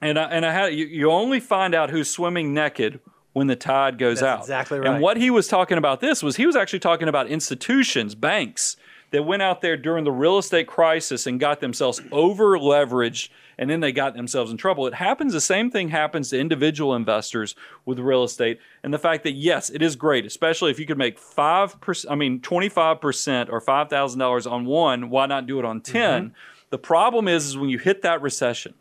And 0.01 0.19
I, 0.19 0.25
and 0.31 0.47
I 0.47 0.53
had 0.53 0.75
you, 0.75 0.87
you 0.87 1.11
only 1.11 1.41
find 1.41 1.75
out 1.75 1.91
who's 1.91 2.09
swimming 2.09 2.55
naked 2.55 3.01
when 3.33 3.47
the 3.47 3.57
tide 3.57 3.99
goes 3.99 4.21
That's 4.21 4.29
out. 4.29 4.41
exactly 4.41 4.79
right. 4.79 4.89
And 4.89 5.03
what 5.03 5.17
he 5.17 5.31
was 5.31 5.49
talking 5.49 5.79
about 5.79 6.01
this 6.01 6.23
was 6.23 6.37
he 6.37 6.47
was 6.47 6.57
actually 6.57 6.81
talking 6.81 7.09
about 7.09 7.29
institutions, 7.29 8.15
banks 8.15 8.77
that 9.11 9.25
went 9.25 9.43
out 9.43 9.61
there 9.61 9.77
during 9.77 10.05
the 10.05 10.13
real 10.13 10.39
estate 10.39 10.67
crisis 10.67 11.27
and 11.27 11.39
got 11.39 11.61
themselves 11.61 12.01
over 12.11 12.59
leveraged 12.59 13.29
and 13.59 13.69
then 13.69 13.81
they 13.81 13.93
got 13.93 14.15
themselves 14.15 14.51
in 14.51 14.57
trouble. 14.57 14.87
It 14.87 14.95
happens 14.95 15.35
the 15.35 15.41
same 15.41 15.71
thing 15.71 15.91
happens 15.91 16.31
to 16.31 16.41
individual 16.41 16.95
investors 16.95 17.55
with 17.85 17.99
real 17.99 18.25
estate 18.25 18.59
and 18.83 18.93
the 18.93 18.99
fact 18.99 19.23
that 19.25 19.33
yes, 19.33 19.71
it 19.71 19.83
is 19.83 19.97
great, 19.97 20.25
especially 20.27 20.71
if 20.71 20.79
you 20.79 20.87
could 20.87 20.99
make 20.99 21.21
5% 21.21 22.07
I 22.11 22.15
mean 22.15 22.41
25% 22.41 23.49
or 23.51 23.61
$5,000 23.61 24.51
on 24.51 24.65
one, 24.65 25.11
why 25.11 25.27
not 25.27 25.47
do 25.47 25.59
it 25.59 25.65
on 25.65 25.81
10? 25.81 26.25
Mm-hmm. 26.25 26.35
The 26.71 26.79
problem 26.79 27.29
is, 27.29 27.47
is 27.47 27.59
when 27.59 27.69
you 27.69 27.79
hit 27.79 28.01
that 28.03 28.23
recession, 28.23 28.73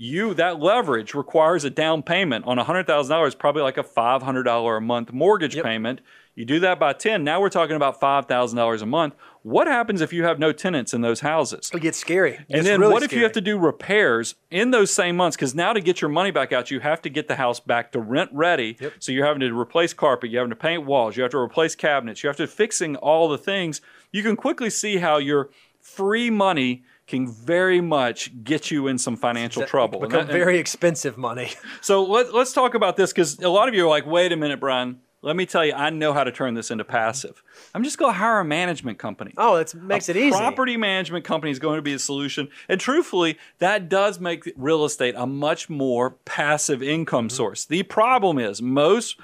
you 0.00 0.32
that 0.34 0.60
leverage 0.60 1.12
requires 1.12 1.64
a 1.64 1.70
down 1.70 2.02
payment 2.04 2.44
on 2.46 2.56
$100,000 2.56 3.36
probably 3.36 3.62
like 3.62 3.76
a 3.76 3.82
$500 3.82 4.76
a 4.76 4.80
month 4.80 5.12
mortgage 5.12 5.56
Yep. 5.56 5.64
payment. 5.64 6.00
You 6.36 6.44
do 6.44 6.60
that 6.60 6.78
by 6.78 6.92
10, 6.92 7.24
now 7.24 7.40
we're 7.40 7.48
talking 7.48 7.74
about 7.74 8.00
$5,000 8.00 8.80
a 8.80 8.86
month. 8.86 9.14
What 9.42 9.66
happens 9.66 10.00
if 10.00 10.12
you 10.12 10.22
have 10.22 10.38
no 10.38 10.52
tenants 10.52 10.94
in 10.94 11.00
those 11.00 11.18
houses? 11.18 11.68
It 11.74 11.80
gets 11.80 11.98
scary. 11.98 12.34
It 12.34 12.58
And 12.58 12.64
then 12.64 12.78
really 12.80 12.92
what 12.92 13.02
if 13.02 13.12
you 13.12 13.24
have 13.24 13.32
to 13.32 13.40
do 13.40 13.58
repairs 13.58 14.36
in 14.48 14.70
those 14.70 14.92
same 14.92 15.16
months? 15.16 15.36
Because 15.36 15.56
now 15.56 15.72
to 15.72 15.80
get 15.80 16.00
your 16.00 16.10
money 16.10 16.30
back 16.30 16.52
out, 16.52 16.70
you 16.70 16.78
have 16.78 17.02
to 17.02 17.08
get 17.10 17.26
the 17.26 17.34
house 17.34 17.58
back 17.58 17.90
to 17.90 17.98
rent 17.98 18.30
ready. 18.32 18.76
Yep. 18.78 18.92
So 19.00 19.10
you're 19.10 19.26
having 19.26 19.40
to 19.40 19.52
replace 19.52 19.92
carpet, 19.92 20.30
you're 20.30 20.40
having 20.42 20.50
to 20.50 20.56
paint 20.56 20.86
walls, 20.86 21.16
you 21.16 21.24
have 21.24 21.32
to 21.32 21.38
replace 21.38 21.74
cabinets, 21.74 22.22
you 22.22 22.28
have 22.28 22.36
to 22.36 22.46
fixing 22.46 22.94
all 22.94 23.28
the 23.28 23.38
things. 23.38 23.80
You 24.12 24.22
can 24.22 24.36
quickly 24.36 24.70
see 24.70 24.98
how 24.98 25.18
your 25.18 25.50
free 25.80 26.30
money 26.30 26.84
can 27.08 27.26
very 27.26 27.80
much 27.80 28.30
get 28.44 28.70
you 28.70 28.86
in 28.86 28.98
some 28.98 29.16
financial 29.16 29.64
trouble. 29.64 30.00
And 30.02 30.10
become 30.10 30.26
that- 30.26 30.32
and- 30.34 30.38
very 30.44 30.58
expensive 30.58 31.18
money. 31.18 31.50
so 31.80 32.04
let, 32.04 32.32
let's 32.34 32.52
talk 32.52 32.74
about 32.74 32.96
this 32.96 33.12
because 33.12 33.38
a 33.40 33.48
lot 33.48 33.66
of 33.68 33.74
you 33.74 33.84
are 33.86 33.88
like, 33.88 34.06
wait 34.06 34.30
a 34.32 34.36
minute, 34.36 34.60
Brian. 34.60 35.00
Let 35.20 35.34
me 35.34 35.46
tell 35.46 35.66
you, 35.66 35.72
I 35.72 35.90
know 35.90 36.12
how 36.12 36.22
to 36.22 36.30
turn 36.30 36.54
this 36.54 36.70
into 36.70 36.84
passive. 36.84 37.42
I'm 37.74 37.82
just 37.82 37.98
going 37.98 38.12
to 38.12 38.18
hire 38.18 38.38
a 38.38 38.44
management 38.44 38.98
company. 38.98 39.34
Oh, 39.36 39.56
that 39.56 39.74
makes 39.74 40.08
A 40.08 40.12
it 40.12 40.16
easy. 40.16 40.30
Property 40.30 40.76
management 40.76 41.24
company 41.24 41.50
is 41.50 41.58
going 41.58 41.74
to 41.74 41.82
be 41.82 41.92
a 41.92 41.98
solution. 41.98 42.48
And 42.68 42.80
truthfully, 42.80 43.36
that 43.58 43.88
does 43.88 44.20
make 44.20 44.52
real 44.56 44.84
estate 44.84 45.14
a 45.18 45.26
much 45.26 45.68
more 45.68 46.10
passive 46.24 46.84
income 46.84 47.26
Mm-hmm. 47.26 47.34
source. 47.36 47.64
The 47.64 47.82
problem 47.82 48.38
is 48.38 48.62
most 48.62 49.18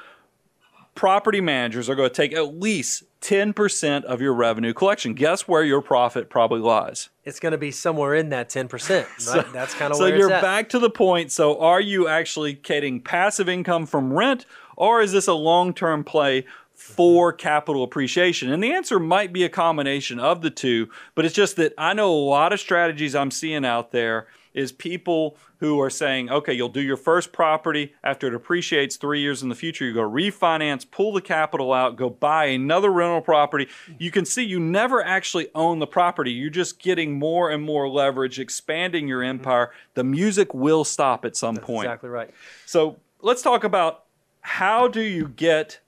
property 0.95 1.41
managers 1.41 1.89
are 1.89 1.95
going 1.95 2.09
to 2.09 2.15
take 2.15 2.33
at 2.33 2.59
least 2.59 3.05
10% 3.21 4.05
of 4.05 4.21
your 4.21 4.35
revenue 4.35 4.73
collection. 4.73 5.15
Guess 5.15 5.49
where 5.49 5.65
your 5.65 5.81
profit 5.81 6.29
probably 6.29 6.61
lies? 6.61 7.09
It's 7.25 7.41
going 7.41 7.53
to 7.53 7.59
be 7.59 7.71
somewhere 7.71 8.15
in 8.15 8.29
that 8.29 8.49
10%. 8.49 9.35
Right? 9.35 9.47
That's 9.53 9.75
kind 9.75 9.91
of 9.91 9.97
So 9.97 10.07
you're 10.07 10.29
back 10.29 10.69
to 10.71 10.79
the 10.79 10.91
point. 10.91 11.33
So 11.33 11.59
are 11.59 11.81
you 11.81 12.07
actually 12.07 12.55
getting 12.55 13.01
passive 13.01 13.49
income 13.49 13.87
from 13.87 14.13
rent, 14.13 14.47
or 14.77 15.01
is 15.01 15.13
this 15.13 15.27
a 15.27 15.35
long-term 15.35 16.05
play 16.05 16.45
for 16.75 17.33
mm-hmm. 17.33 17.39
capital 17.39 17.83
appreciation? 17.83 18.53
And 18.53 18.63
the 18.63 18.73
answer 18.73 19.01
might 19.01 19.33
be 19.33 19.43
a 19.43 19.49
combination 19.49 20.21
of 20.21 20.43
the 20.43 20.51
two. 20.51 20.91
But 21.15 21.25
it's 21.25 21.35
just 21.35 21.57
that 21.57 21.73
I 21.79 21.95
know 21.95 22.13
a 22.13 22.29
lot 22.29 22.53
of 22.53 22.61
strategies 22.61 23.15
I'm 23.15 23.31
seeing 23.31 23.65
out 23.65 23.91
there 23.91 24.29
is 24.55 24.71
people 24.71 25.37
who 25.59 25.81
are 25.81 25.91
saying, 25.91 26.31
okay, 26.31 26.53
you'll 26.53 26.69
do 26.69 26.81
your 26.81 26.97
first 26.97 27.33
property 27.33 27.93
after 28.05 28.29
it 28.29 28.35
appreciates 28.35 28.97
three 28.97 29.21
years 29.21 29.43
in 29.43 29.49
the 29.49 29.55
future. 29.55 29.85
You 29.85 29.93
go 29.93 30.09
refinance, 30.09 30.89
pull 30.89 31.13
the 31.13 31.21
capital 31.21 31.73
out, 31.73 31.97
go 31.97 32.09
buy 32.09 32.47
another 32.47 32.91
rental 32.91 33.21
property. 33.21 33.69
You 33.99 34.11
can 34.11 34.25
see 34.25 34.45
you 34.45 34.61
never 34.61 35.03
actually 35.05 35.49
own 35.55 35.81
the 35.81 35.87
property. 35.87 36.31
You're 36.31 36.51
just 36.51 36.79
getting 36.79 37.19
more 37.19 37.51
and 37.51 37.63
more 37.63 37.89
leverage, 37.89 38.39
expanding 38.39 39.09
your 39.09 39.21
mm-hmm. 39.21 39.41
empire. 39.41 39.73
The 39.95 40.05
music 40.05 40.55
will 40.55 40.85
stop 40.85 41.25
at 41.25 41.37
some 41.37 41.57
point. 41.57 41.87
Exactly 41.87 42.11
right. 42.11 42.31
So 42.67 42.99
let's 43.21 43.43
talk 43.43 43.65
about 43.65 44.05
how 44.41 44.87
do 44.87 45.01
you 45.01 45.29
get 45.29 45.81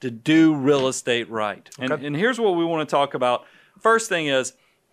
to 0.00 0.10
do 0.10 0.54
real 0.54 0.86
estate 0.86 1.28
right? 1.30 1.68
And, 1.78 1.92
and 1.92 2.14
here's 2.14 2.38
what 2.38 2.54
we 2.54 2.64
want 2.64 2.88
to 2.88 2.90
talk 2.90 3.14
about. 3.14 3.44
First 3.80 4.08
thing 4.08 4.26
is, 4.26 4.52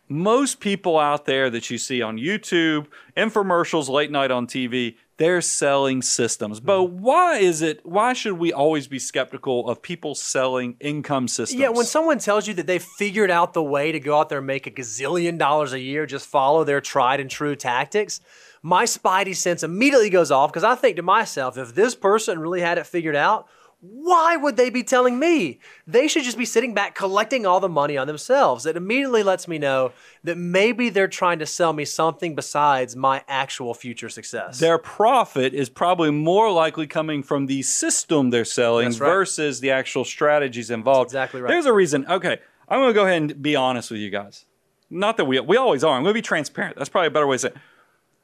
most 0.10 0.60
people 0.60 1.00
out 1.00 1.26
there 1.26 1.50
that 1.50 1.70
you 1.70 1.78
see 1.78 2.02
on 2.02 2.18
YouTube, 2.18 2.88
infomercials, 3.16 3.90
late 3.90 4.12
night 4.12 4.32
on 4.32 4.48
TV, 4.48 4.96
they're 5.18 5.42
selling 5.42 6.02
systems. 6.02 6.60
But 6.60 6.80
Mm-hmm. 6.80 7.02
why 7.02 7.38
is 7.38 7.62
it, 7.62 7.80
why 7.86 8.14
should 8.14 8.34
we 8.34 8.52
always 8.52 8.88
be 8.88 9.00
skeptical 9.00 9.70
of 9.70 9.82
people 9.82 10.16
selling 10.16 10.76
income 10.80 11.28
systems? 11.28 11.60
Yeah, 11.60 11.70
when 11.70 11.86
someone 11.86 12.20
tells 12.20 12.48
you 12.48 12.54
that 12.56 12.68
they've 12.68 12.84
figured 12.84 13.32
out 13.32 13.54
the 13.54 13.64
way 13.64 13.92
to 13.92 14.00
go 14.00 14.20
out 14.20 14.30
there 14.30 14.40
and 14.40 14.48
make 14.48 14.68
a 14.68 14.72
gazillion 14.72 15.38
dollars 15.38 15.72
a 15.74 15.80
year, 15.80 16.06
just 16.06 16.28
follow 16.28 16.64
their 16.64 16.82
tried 16.82 17.20
and 17.20 17.30
true 17.30 17.56
tactics, 17.56 18.20
my 18.62 18.86
spidey 18.86 19.36
sense 19.36 19.62
immediately 19.64 20.10
goes 20.10 20.32
off 20.32 20.52
because 20.52 20.64
I 20.64 20.76
think 20.76 20.96
to 20.98 21.04
myself, 21.04 21.58
if 21.58 21.76
this 21.76 21.96
person 21.96 22.40
really 22.40 22.62
had 22.62 22.78
it 22.78 22.86
figured 22.88 23.16
out, 23.16 23.48
why 23.86 24.38
would 24.38 24.56
they 24.56 24.70
be 24.70 24.82
telling 24.82 25.20
me? 25.20 25.60
They 25.86 26.08
should 26.08 26.24
just 26.24 26.38
be 26.38 26.46
sitting 26.46 26.74
back 26.74 26.96
collecting 26.96 27.46
all 27.46 27.60
the 27.60 27.68
money 27.68 27.98
on 27.98 28.08
themselves. 28.08 28.66
It 28.66 28.78
immediately 28.78 29.24
lets 29.24 29.46
me 29.46 29.58
know 29.58 29.92
that 30.24 30.38
maybe 30.38 30.90
they're 30.90 31.10
trying 31.10 31.40
to 31.40 31.46
sell 31.46 31.74
me 31.74 31.84
something 31.84 32.34
besides 32.34 32.96
my 32.96 33.26
actual 33.28 33.74
future 33.74 34.08
success. 34.08 34.60
their 34.60 34.78
profit 34.78 35.54
is 35.54 35.68
probably 35.68 36.12
more 36.12 36.50
likely 36.50 36.88
coming 36.88 37.22
from 37.22 37.48
the 37.48 37.62
system 37.62 38.30
they're 38.30 38.46
selling 38.46 38.88
right. 38.88 39.00
versus 39.00 39.60
the 39.60 39.72
actual 39.72 40.06
strategies 40.06 40.72
involved. 40.72 41.10
That's 41.10 41.16
exactly 41.16 41.42
right. 41.42 41.50
There's 41.50 41.66
a 41.66 41.74
reason. 41.74 42.06
Okay, 42.08 42.40
I'm 42.70 42.80
going 42.80 42.90
to 42.90 42.94
go 42.94 43.04
ahead 43.04 43.22
and 43.22 43.42
be 43.42 43.58
honest 43.58 43.92
with 43.92 44.00
you 44.00 44.10
guys. 44.10 44.46
Not 44.90 45.18
that 45.18 45.26
we 45.26 45.42
we 45.42 45.58
always 45.58 45.84
are. 45.84 45.98
I'm 45.98 46.04
going 46.04 46.14
to 46.14 46.18
be 46.18 46.22
transparent. 46.22 46.78
That's 46.78 46.90
probably 46.90 47.08
a 47.08 47.12
better 47.12 47.28
way 47.28 47.36
to 47.36 47.40
say. 47.40 47.48
it. 47.50 47.58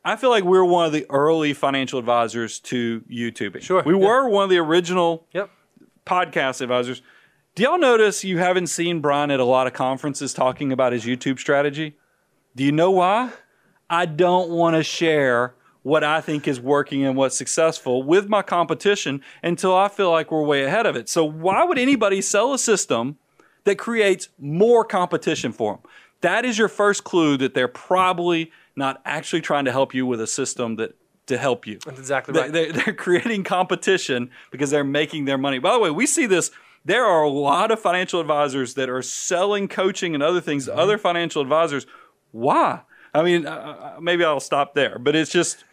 I 0.04 0.16
feel 0.16 0.30
like 0.30 0.44
we're 0.44 0.64
one 0.64 0.86
of 0.86 0.92
the 0.92 1.06
early 1.10 1.54
financial 1.54 2.00
advisors 2.00 2.60
to 2.62 3.02
YouTube. 3.02 3.62
Sure, 3.62 3.84
we 3.86 3.94
yeah. 3.94 4.06
were 4.06 4.30
one 4.30 4.46
of 4.46 4.50
the 4.50 4.58
original 4.58 5.28
yep. 5.34 5.50
podcast 6.06 6.62
advisors. 6.62 7.02
Do 7.56 7.64
y'all 7.64 7.78
notice 7.78 8.24
you 8.24 8.38
haven't 8.38 8.68
seen 8.68 9.02
Brian 9.02 9.32
at 9.32 9.40
a 9.40 9.46
lot 9.46 9.68
of 9.68 9.74
conferences 9.74 10.34
talking 10.34 10.72
about 10.72 10.94
his 10.94 11.04
YouTube 11.04 11.40
strategy? 11.40 11.98
Do 12.56 12.64
you 12.64 12.72
know 12.72 12.92
why? 12.92 13.32
I 13.90 14.06
don't 14.06 14.50
want 14.50 14.76
to 14.76 14.84
share 14.84 15.56
what 15.84 16.04
I 16.04 16.22
think 16.22 16.48
is 16.48 16.60
working 16.60 17.06
and 17.06 17.16
what's 17.18 17.36
successful 17.36 18.04
with 18.04 18.30
my 18.30 18.42
competition 18.42 19.22
until 19.42 19.76
I 19.76 19.88
feel 19.88 20.12
like 20.12 20.32
we're 20.32 20.44
way 20.44 20.64
ahead 20.64 20.86
of 20.86 20.96
it. 20.96 21.10
So, 21.10 21.26
why 21.26 21.64
would 21.64 21.78
anybody 21.78 22.22
sell 22.22 22.54
a 22.54 22.60
system 22.60 23.18
that 23.64 23.78
creates 23.78 24.30
more 24.38 24.86
competition 24.86 25.52
for 25.52 25.74
them? 25.74 25.84
That 26.22 26.46
is 26.46 26.58
your 26.58 26.68
first 26.68 27.04
clue 27.04 27.38
that 27.38 27.54
they're 27.54 27.68
probably 27.68 28.52
not 28.80 29.02
actually 29.06 29.42
trying 29.42 29.66
to 29.66 29.72
help 29.72 29.94
you 29.94 30.08
with 30.08 30.20
a 30.20 30.28
system 30.28 30.78
that 30.78 30.96
to 31.28 31.38
help 31.38 31.68
you. 31.68 31.78
That's 31.86 32.00
exactly 32.00 32.34
right. 32.34 32.52
They, 32.52 32.72
they're 32.72 32.94
creating 32.96 33.44
competition 33.44 34.32
because 34.50 34.72
they're 34.72 34.84
making 34.84 35.26
their 35.26 35.38
money. 35.38 35.60
By 35.60 35.74
the 35.74 35.80
way, 35.80 35.92
we 35.92 36.08
see 36.08 36.26
this. 36.26 36.50
There 36.86 37.06
are 37.06 37.22
a 37.22 37.30
lot 37.30 37.70
of 37.70 37.80
financial 37.80 38.20
advisors 38.20 38.74
that 38.74 38.90
are 38.90 39.04
selling 39.04 39.68
coaching 39.68 40.16
and 40.16 40.24
other 40.24 40.42
things 40.42 40.66
to 40.66 40.72
Mm-hmm. 40.72 40.80
other 40.80 40.98
financial 40.98 41.42
advisors. 41.44 41.86
Why? 42.32 42.82
I 43.14 43.22
mean, 43.22 43.46
uh, 43.46 43.52
uh, 43.98 44.00
maybe 44.02 44.24
I'll 44.24 44.40
stop 44.40 44.74
there, 44.74 44.98
but 44.98 45.16
it's 45.16 45.32
just 45.32 45.66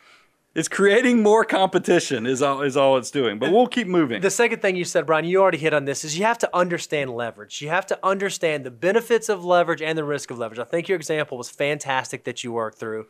it's 0.57 0.69
creating 0.69 1.23
more 1.23 1.45
competition 1.45 2.25
is 2.25 2.41
all 2.41 2.63
is 2.63 2.77
all 2.79 2.97
it's 2.97 3.11
doing. 3.11 3.39
But 3.39 3.53
we'll 3.53 3.67
keep 3.67 3.87
moving. 3.87 4.23
The 4.23 4.31
second 4.31 4.63
thing 4.63 4.75
you 4.75 4.85
said, 4.85 5.05
Brian, 5.05 5.27
you 5.27 5.41
already 5.41 5.59
hit 5.59 5.75
on 5.75 5.85
this, 5.85 6.03
is 6.03 6.19
you 6.19 6.25
have 6.25 6.39
to 6.39 6.57
understand 6.57 7.11
leverage. 7.11 7.61
You 7.61 7.69
have 7.69 7.85
to 7.87 7.99
understand 8.03 8.65
the 8.65 8.71
benefits 8.71 9.29
of 9.29 9.45
leverage 9.45 9.83
and 9.83 9.99
the 9.99 10.05
risk 10.05 10.31
of 10.31 10.39
leverage. 10.39 10.59
I 10.59 10.65
think 10.65 10.89
your 10.89 10.97
example 10.97 11.37
was 11.37 11.51
fantastic 11.51 12.25
that 12.25 12.43
you 12.43 12.53
worked 12.53 12.79
through. 12.79 13.07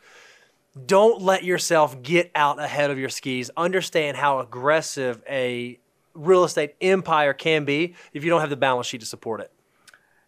Don't 0.86 1.22
let 1.22 1.44
yourself 1.44 2.02
get 2.02 2.32
out 2.34 2.60
ahead 2.60 2.90
of 2.90 2.98
your 2.98 3.08
skis. 3.08 3.50
Understand 3.56 4.16
how 4.16 4.40
aggressive 4.40 5.22
a 5.28 5.78
real 6.14 6.42
estate 6.42 6.74
empire 6.80 7.32
can 7.32 7.64
be 7.64 7.94
if 8.12 8.24
you 8.24 8.30
don't 8.30 8.40
have 8.40 8.50
the 8.50 8.56
balance 8.56 8.88
sheet 8.88 9.00
to 9.00 9.06
support 9.06 9.40
it. 9.40 9.52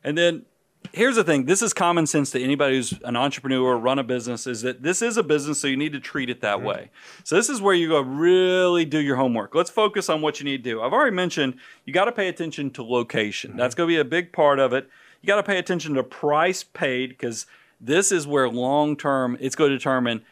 And 0.04 0.16
then 0.16 0.46
here's 0.92 1.16
the 1.16 1.24
thing 1.24 1.44
this 1.44 1.62
is 1.62 1.72
common 1.72 2.06
sense 2.06 2.30
to 2.32 2.42
anybody 2.42 2.76
who's 2.76 2.94
an 3.04 3.16
entrepreneur, 3.16 3.62
or 3.62 3.78
run 3.78 3.98
a 3.98 4.04
business, 4.04 4.46
is 4.46 4.62
that 4.62 4.82
this 4.82 5.02
is 5.02 5.16
a 5.16 5.22
business, 5.22 5.60
so 5.60 5.68
you 5.68 5.76
need 5.76 5.92
to 5.92 6.00
treat 6.00 6.30
it 6.30 6.40
that 6.40 6.58
mm-hmm. 6.58 6.66
way. 6.66 6.90
So 7.24 7.36
this 7.36 7.48
is 7.48 7.60
where 7.60 7.74
you 7.74 7.88
go 7.88 8.00
really 8.00 8.84
do 8.84 8.98
your 8.98 9.16
homework. 9.16 9.54
Let's 9.54 9.70
focus 9.70 10.08
on 10.08 10.20
what 10.20 10.40
you 10.40 10.44
need 10.44 10.64
to 10.64 10.70
do. 10.70 10.82
I've 10.82 10.92
already 10.92 11.14
mentioned 11.14 11.56
you 11.84 11.92
got 11.92 12.06
to 12.06 12.12
pay 12.12 12.28
attention 12.28 12.70
to 12.72 12.82
location. 12.82 13.56
That's 13.56 13.74
mm-hmm. 13.74 13.80
going 13.80 13.88
to 13.88 13.94
be 13.94 14.00
a 14.00 14.04
big 14.04 14.32
part 14.32 14.58
of 14.58 14.72
it. 14.72 14.88
You 15.20 15.26
got 15.26 15.36
to 15.36 15.42
pay 15.42 15.58
attention 15.58 15.94
to 15.94 16.02
price 16.02 16.62
paid 16.62 17.10
because 17.10 17.46
this 17.80 18.12
is 18.12 18.26
where 18.26 18.48
long 18.48 18.96
term 18.96 19.36
it's 19.40 19.56
going 19.56 19.70
to 19.70 19.76
determine 19.76 20.22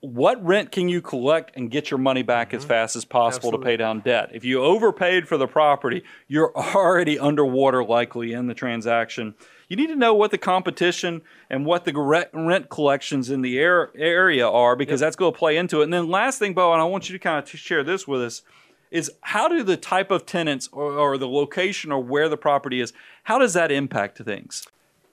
what 0.00 0.42
rent 0.44 0.72
can 0.72 0.88
you 0.88 1.02
collect 1.02 1.56
and 1.56 1.70
get 1.70 1.90
your 1.90 1.98
money 1.98 2.22
back 2.22 2.54
as 2.54 2.62
mm-hmm. 2.62 2.68
fast 2.68 2.96
as 2.96 3.04
possible 3.04 3.52
to 3.52 3.58
pay 3.58 3.76
down 3.76 4.00
debt? 4.00 4.30
If 4.32 4.44
you 4.44 4.62
overpaid 4.62 5.28
for 5.28 5.36
the 5.36 5.46
property, 5.46 6.02
you're 6.26 6.56
already 6.56 7.18
underwater 7.18 7.84
likely 7.84 8.32
in 8.32 8.46
the 8.46 8.54
transaction. 8.54 9.34
You 9.68 9.76
need 9.76 9.88
to 9.88 9.96
know 9.96 10.14
what 10.14 10.30
the 10.30 10.38
competition 10.38 11.22
and 11.48 11.64
what 11.64 11.84
the 11.84 11.92
rent 12.32 12.70
collections 12.70 13.30
in 13.30 13.42
the 13.42 13.58
air, 13.58 13.90
area 13.96 14.48
are 14.48 14.74
because 14.74 15.00
that's 15.00 15.16
going 15.16 15.32
to 15.32 15.38
play 15.38 15.56
into 15.56 15.80
it. 15.80 15.84
And 15.84 15.92
then 15.92 16.08
last 16.08 16.38
thing, 16.38 16.54
Bo, 16.54 16.72
and 16.72 16.80
I 16.80 16.84
want 16.84 17.08
you 17.08 17.12
to 17.12 17.22
kind 17.22 17.38
of 17.38 17.48
share 17.48 17.84
this 17.84 18.08
with 18.08 18.22
us 18.22 18.42
is 18.90 19.12
how 19.20 19.46
do 19.46 19.62
the 19.62 19.76
type 19.76 20.10
of 20.10 20.26
tenants 20.26 20.68
or, 20.72 20.92
or 20.92 21.18
the 21.18 21.28
location 21.28 21.92
or 21.92 22.02
where 22.02 22.28
the 22.28 22.36
property 22.36 22.80
is, 22.80 22.92
how 23.24 23.38
does 23.38 23.52
that 23.52 23.70
impact 23.70 24.18
things? 24.18 24.66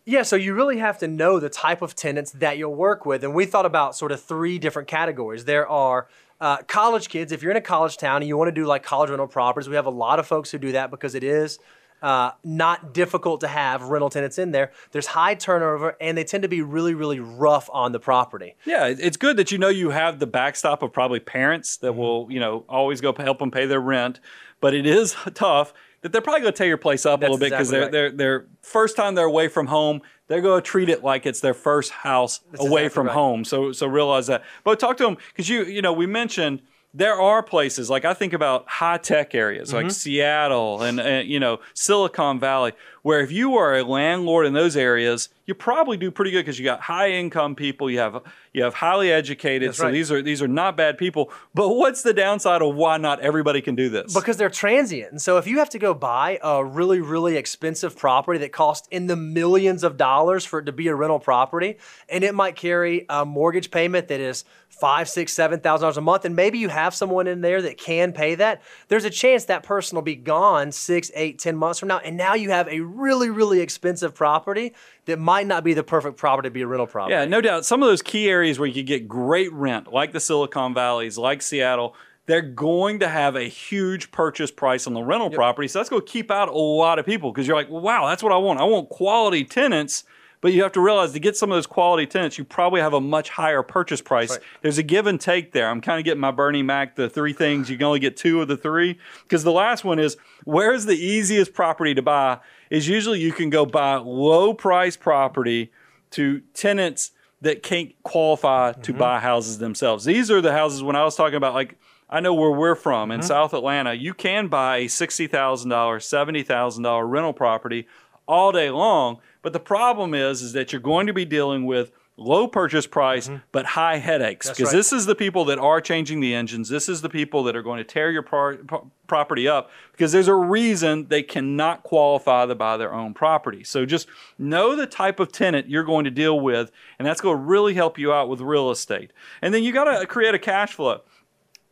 Yeah, 0.10 0.24
so 0.24 0.38
you 0.38 0.54
really 0.54 0.78
have 0.78 0.98
to 1.00 1.08
know 1.08 1.38
the 1.38 1.50
type 1.50 1.82
of 1.82 1.94
tenants 1.94 2.32
that 2.32 2.58
you'll 2.58 2.74
work 2.74 3.06
with. 3.06 3.26
And 3.26 3.34
we 3.36 3.46
thought 3.46 3.66
about 3.66 3.94
sort 3.94 4.14
of 4.14 4.22
three 4.24 4.58
different 4.58 4.88
categories. 4.88 5.44
There 5.44 5.68
are 5.68 6.08
uh, 6.40 6.60
college 6.64 7.10
kids. 7.10 7.34
If 7.34 7.42
you're 7.42 7.52
in 7.52 7.58
a 7.58 7.62
college 7.62 7.98
town 7.98 8.22
and 8.22 8.28
you 8.30 8.38
want 8.38 8.48
to 8.48 8.54
do 8.54 8.66
like 8.66 8.84
college 8.84 9.10
rental 9.10 9.28
properties, 9.28 9.68
we 9.68 9.76
have 9.76 9.86
a 9.86 9.90
lot 9.90 10.18
of 10.18 10.26
folks 10.26 10.50
who 10.50 10.60
do 10.60 10.72
that 10.72 10.92
because 10.92 11.14
it 11.14 11.26
is 11.26 11.60
uh, 12.02 12.32
not 12.46 12.94
difficult 12.94 13.42
to 13.42 13.50
have 13.50 13.84
rental 13.84 14.10
tenants 14.10 14.38
in 14.38 14.52
there. 14.52 14.72
There's 14.92 15.08
high 15.08 15.36
turnover 15.36 15.98
and 16.00 16.18
they 16.18 16.24
tend 16.24 16.44
to 16.44 16.48
be 16.48 16.62
really, 16.62 16.94
really 16.94 17.20
rough 17.20 17.70
on 17.74 17.92
the 17.92 18.00
property. 18.00 18.56
Yeah, 18.66 18.86
it's 18.88 19.18
good 19.18 19.36
that 19.36 19.52
you 19.52 19.58
know 19.58 19.68
you 19.68 19.90
have 19.90 20.20
the 20.20 20.28
backstop 20.28 20.84
of 20.84 20.94
probably 20.94 21.20
parents 21.20 21.76
that 21.78 21.92
Mm-hmm. 21.92 22.00
will, 22.00 22.32
you 22.32 22.40
know, 22.40 22.64
always 22.70 23.02
go 23.02 23.14
help 23.14 23.40
them 23.40 23.52
pay 23.52 23.66
their 23.66 23.82
rent. 23.82 24.22
But 24.62 24.74
it 24.74 24.86
is 24.86 25.18
tough 25.34 25.74
that 26.02 26.12
they're 26.12 26.22
probably 26.22 26.42
going 26.42 26.54
to 26.54 26.58
tear 26.58 26.68
your 26.68 26.78
place 26.78 27.06
up 27.06 27.20
a 27.20 27.22
little 27.22 27.38
bit 27.38 27.52
because 27.52 27.70
exactly 27.70 27.92
they're, 27.92 28.04
right. 28.06 28.18
they're 28.18 28.40
they're 28.40 28.46
first 28.62 28.96
time 28.96 29.16
they're 29.16 29.26
away 29.26 29.48
from 29.48 29.68
home. 29.68 30.02
They're 30.28 30.42
going 30.42 30.62
to 30.62 30.66
treat 30.66 30.90
it 30.90 31.04
like 31.04 31.26
it's 31.26 31.40
their 31.40 31.54
first 31.54 31.92
house 31.92 32.42
away 32.60 32.84
exactly 32.84 32.90
from 32.90 33.08
right. 33.08 33.14
home. 33.14 33.46
So 33.46 33.72
so 33.72 33.88
realize 33.88 34.28
that. 34.28 34.44
But 34.64 34.80
talk 34.80 34.98
to 34.98 35.04
them 35.04 35.18
because 35.30 35.50
you 35.50 35.66
you 35.66 35.82
know 35.82 35.94
we 35.94 36.06
mentioned 36.06 36.62
there 36.94 37.20
are 37.20 37.44
places 37.44 37.90
like 37.90 38.06
I 38.06 38.14
think 38.14 38.34
about 38.34 38.68
high 38.68 38.98
tech 38.98 39.36
areas 39.36 39.70
Mm-hmm. 39.70 39.84
like 39.88 39.92
Seattle 39.92 40.82
and, 40.82 41.00
and 41.00 41.28
you 41.28 41.40
know 41.40 41.60
Silicon 41.74 42.40
Valley 42.40 42.74
where 43.08 43.22
if 43.22 43.32
you 43.32 43.56
are 43.56 43.78
a 43.78 43.84
landlord 43.84 44.46
in 44.46 44.54
those 44.54 44.76
areas 44.76 45.30
you 45.46 45.54
probably 45.54 45.96
do 45.96 46.12
pretty 46.12 46.32
good 46.32 46.40
because 46.42 46.60
you 46.60 46.66
got 46.66 46.82
high 46.82 47.12
income 47.12 47.56
people 47.56 47.90
you 47.90 48.00
have 48.00 48.22
you 48.52 48.64
have 48.64 48.74
highly 48.74 49.12
educated 49.12 49.70
That's 49.70 49.78
so 49.78 49.86
right. 49.86 49.92
these 49.92 50.12
are 50.12 50.22
these 50.22 50.42
are 50.42 50.48
not 50.48 50.76
bad 50.76 50.98
people 50.98 51.32
but 51.54 51.70
what's 51.70 52.02
the 52.02 52.14
downside 52.14 52.62
of 52.62 52.76
why 52.76 52.98
not 52.98 53.22
everybody 53.22 53.62
can 53.62 53.76
do 53.76 53.88
this 53.90 54.14
because 54.14 54.38
they're 54.38 54.50
transient. 54.50 55.12
And 55.12 55.22
so 55.22 55.38
if 55.38 55.48
you 55.48 55.60
have 55.60 55.70
to 55.70 55.80
go 55.80 55.94
buy 55.94 56.40
a 56.42 56.64
really, 56.64 57.00
really 57.00 57.38
expensive 57.38 57.98
property 57.98 58.40
that 58.40 58.52
costs 58.52 58.88
in 58.92 59.08
the 59.08 59.16
millions 59.16 59.84
of 59.84 59.98
dollars 59.98 60.46
for 60.46 60.60
it 60.60 60.66
to 60.66 60.72
be 60.72 60.88
a 60.88 60.96
rental 60.96 61.20
property, 61.20 61.78
and 62.10 62.24
it 62.24 62.34
might 62.34 62.56
carry 62.56 63.06
a 63.10 63.26
mortgage 63.26 63.72
payment 63.72 64.08
that 64.08 64.20
is 64.20 64.44
five, 64.70 65.08
six, 65.10 65.34
seven 65.34 65.60
thousand 65.60 65.84
dollars 65.84 65.98
a 65.98 66.02
month, 66.02 66.26
and 66.26 66.36
maybe 66.36 66.58
you 66.58 66.70
have 66.70 66.94
someone 66.94 67.28
in 67.28 67.42
there 67.42 67.62
that 67.62 67.78
can 67.78 68.12
pay 68.12 68.36
that, 68.36 68.62
there's 68.88 69.06
a 69.06 69.10
chance 69.10 69.46
that 69.46 69.64
person 69.64 69.96
will 69.96 70.04
be 70.04 70.16
gone 70.16 70.72
six, 70.72 71.12
eight, 71.16 71.40
ten 71.40 71.56
months 71.56 71.80
from 71.80 71.88
now. 71.88 72.00
And 72.00 72.18
now 72.18 72.34
you 72.34 72.50
have 72.52 72.68
a 72.68 72.80
really, 72.98 73.30
really 73.30 73.62
expensive 73.62 74.14
property 74.14 74.74
that 75.06 75.20
might 75.20 75.48
not 75.48 75.64
be 75.64 75.74
the 75.74 75.84
perfect 75.84 76.18
property 76.18 76.48
to 76.48 76.52
be 76.52 76.62
a 76.62 76.68
rental 76.68 76.88
property. 76.88 77.14
Yeah, 77.14 77.26
no 77.26 77.42
doubt. 77.42 77.66
Some 77.66 77.84
of 77.84 77.90
those 77.90 78.02
key 78.02 78.30
areas 78.30 78.60
where 78.60 78.68
you 78.68 78.74
could 78.74 78.88
get 78.88 79.08
great 79.08 79.52
rent, 79.54 79.92
like 79.92 80.12
the 80.12 80.20
Silicon 80.20 80.74
Valleys, 80.74 81.18
like 81.18 81.42
Seattle, 81.42 81.96
they're 82.28 82.42
going 82.42 83.00
to 83.00 83.08
have 83.08 83.36
a 83.36 83.44
huge 83.44 84.12
purchase 84.12 84.52
price 84.52 84.86
on 84.86 84.94
the 84.94 85.02
rental 85.02 85.30
property. 85.30 85.68
So 85.68 85.80
that's 85.80 85.90
going 85.90 86.06
to 86.06 86.12
keep 86.12 86.30
out 86.30 86.50
a 86.50 86.58
lot 86.58 87.00
of 87.00 87.06
people 87.06 87.32
because 87.32 87.48
you're 87.48 87.56
like, 87.56 87.70
wow, 87.70 88.08
that's 88.08 88.22
what 88.22 88.34
I 88.34 88.38
want. 88.38 88.60
I 88.60 88.66
want 88.66 88.90
quality 88.90 89.46
tenants. 89.46 90.04
But 90.40 90.54
you 90.54 90.62
have 90.64 90.72
to 90.74 90.82
realize 90.82 91.14
to 91.14 91.20
get 91.20 91.36
some 91.36 91.52
of 91.52 91.56
those 91.56 91.66
quality 91.66 92.06
tenants, 92.06 92.38
you 92.38 92.44
probably 92.44 92.80
have 92.82 92.94
a 92.94 93.02
much 93.02 93.30
higher 93.30 93.64
purchase 93.64 94.02
price. 94.02 94.32
right. 94.32 94.40
There's 94.62 94.78
a 94.78 94.84
give 94.84 95.08
and 95.08 95.20
take 95.20 95.52
there. 95.52 95.68
I'm 95.70 95.82
kind 95.82 96.00
of 96.00 96.06
getting 96.06 96.22
my 96.22 96.32
Bernie 96.32 96.64
Mac, 96.64 96.96
the 96.96 97.10
three 97.10 97.34
things. 97.34 97.70
You 97.70 97.78
can 97.78 97.88
only 97.88 98.00
get 98.00 98.18
two 98.18 98.42
of 98.42 98.48
the 98.48 98.58
three. 98.58 99.00
Because 99.24 99.44
the 99.44 99.52
last 99.52 99.84
one 99.84 99.98
is 100.00 100.18
where's 100.46 100.86
the 100.86 100.96
easiest 100.96 101.54
property 101.54 101.94
to 101.96 102.02
buy? 102.02 102.40
Is 102.70 102.88
usually 102.88 103.20
you 103.20 103.32
can 103.32 103.50
go 103.50 103.66
buy 103.66 103.96
low 103.96 104.54
price 104.54 104.96
property 104.96 105.72
to 106.12 106.42
tenants 106.54 107.12
that 107.42 107.64
can't 107.64 107.92
qualify 108.04 108.74
to 108.74 108.92
mm-hmm. 108.92 109.00
buy 109.00 109.20
houses 109.20 109.58
themselves. 109.58 110.06
These 110.06 110.30
are 110.32 110.42
the 110.42 110.54
houses 110.54 110.84
when 110.84 110.96
I 110.96 111.04
was 111.04 111.16
talking 111.16 111.36
about 111.36 111.54
like 111.54 111.78
I 112.10 112.20
know 112.20 112.34
where 112.34 112.52
we're 112.52 112.76
from 112.76 113.12
in 113.12 113.20
mm-hmm. 113.20 113.28
South 113.28 113.54
Atlanta, 113.54 113.94
you 113.94 114.14
can 114.14 114.48
buy 114.48 114.78
a 114.78 114.86
$60,000, 114.86 115.68
$70,000 115.68 117.10
rental 117.10 117.34
property 117.34 117.86
all 118.28 118.52
day 118.52 118.70
long, 118.70 119.20
but 119.42 119.54
the 119.54 119.60
problem 119.60 120.14
is 120.14 120.42
is 120.42 120.54
that 120.54 120.72
you're 120.72 120.82
going 120.82 121.08
to 121.08 121.14
be 121.14 121.26
dealing 121.26 121.66
with 121.66 121.92
low 122.20 122.48
purchase 122.48 122.88
price 122.88 123.28
mm-hmm. 123.28 123.38
but 123.52 123.64
high 123.66 123.98
headaches 123.98 124.50
because 124.50 124.66
right. 124.66 124.74
this 124.74 124.92
is 124.92 125.06
the 125.06 125.14
people 125.14 125.46
that 125.46 125.60
are 125.60 125.80
changing 125.80 126.20
the 126.20 126.34
engines. 126.34 126.68
This 126.68 126.90
is 126.90 127.02
the 127.02 127.10
people 127.10 127.44
that 127.44 127.56
are 127.56 127.62
going 127.62 127.78
to 127.78 127.84
tear 127.84 128.10
your 128.10 128.24
par- 128.24 128.56
pro- 128.56 128.92
property 129.06 129.48
up 129.48 129.70
because 129.92 130.12
there's 130.12 130.28
a 130.28 130.34
reason 130.34 131.08
they 131.10 131.22
cannot 131.22 131.84
qualify 131.84 132.48
to 132.48 132.56
buy 132.56 132.76
their 132.78 132.92
own 132.92 133.14
property. 133.14 133.64
So 133.64 133.86
just 133.86 134.08
know 134.40 134.76
the 134.76 134.88
type 134.88 135.20
of 135.20 135.32
tenant 135.32 135.70
you're 135.70 135.84
going 135.84 136.06
to 136.06 136.12
deal 136.12 136.40
with, 136.40 136.72
and 136.98 137.08
that's 137.08 137.22
going 137.22 137.38
to 137.38 137.44
really 137.44 137.76
help 137.76 138.00
you 138.00 138.12
out 138.12 138.30
with 138.30 138.42
real 138.42 138.72
estate. 138.72 139.12
And 139.44 139.54
then 139.54 139.64
you 139.64 139.72
got 139.72 140.00
to 140.00 140.08
create 140.08 140.34
a 140.34 140.40
cash 140.40 140.74
flow 140.74 141.02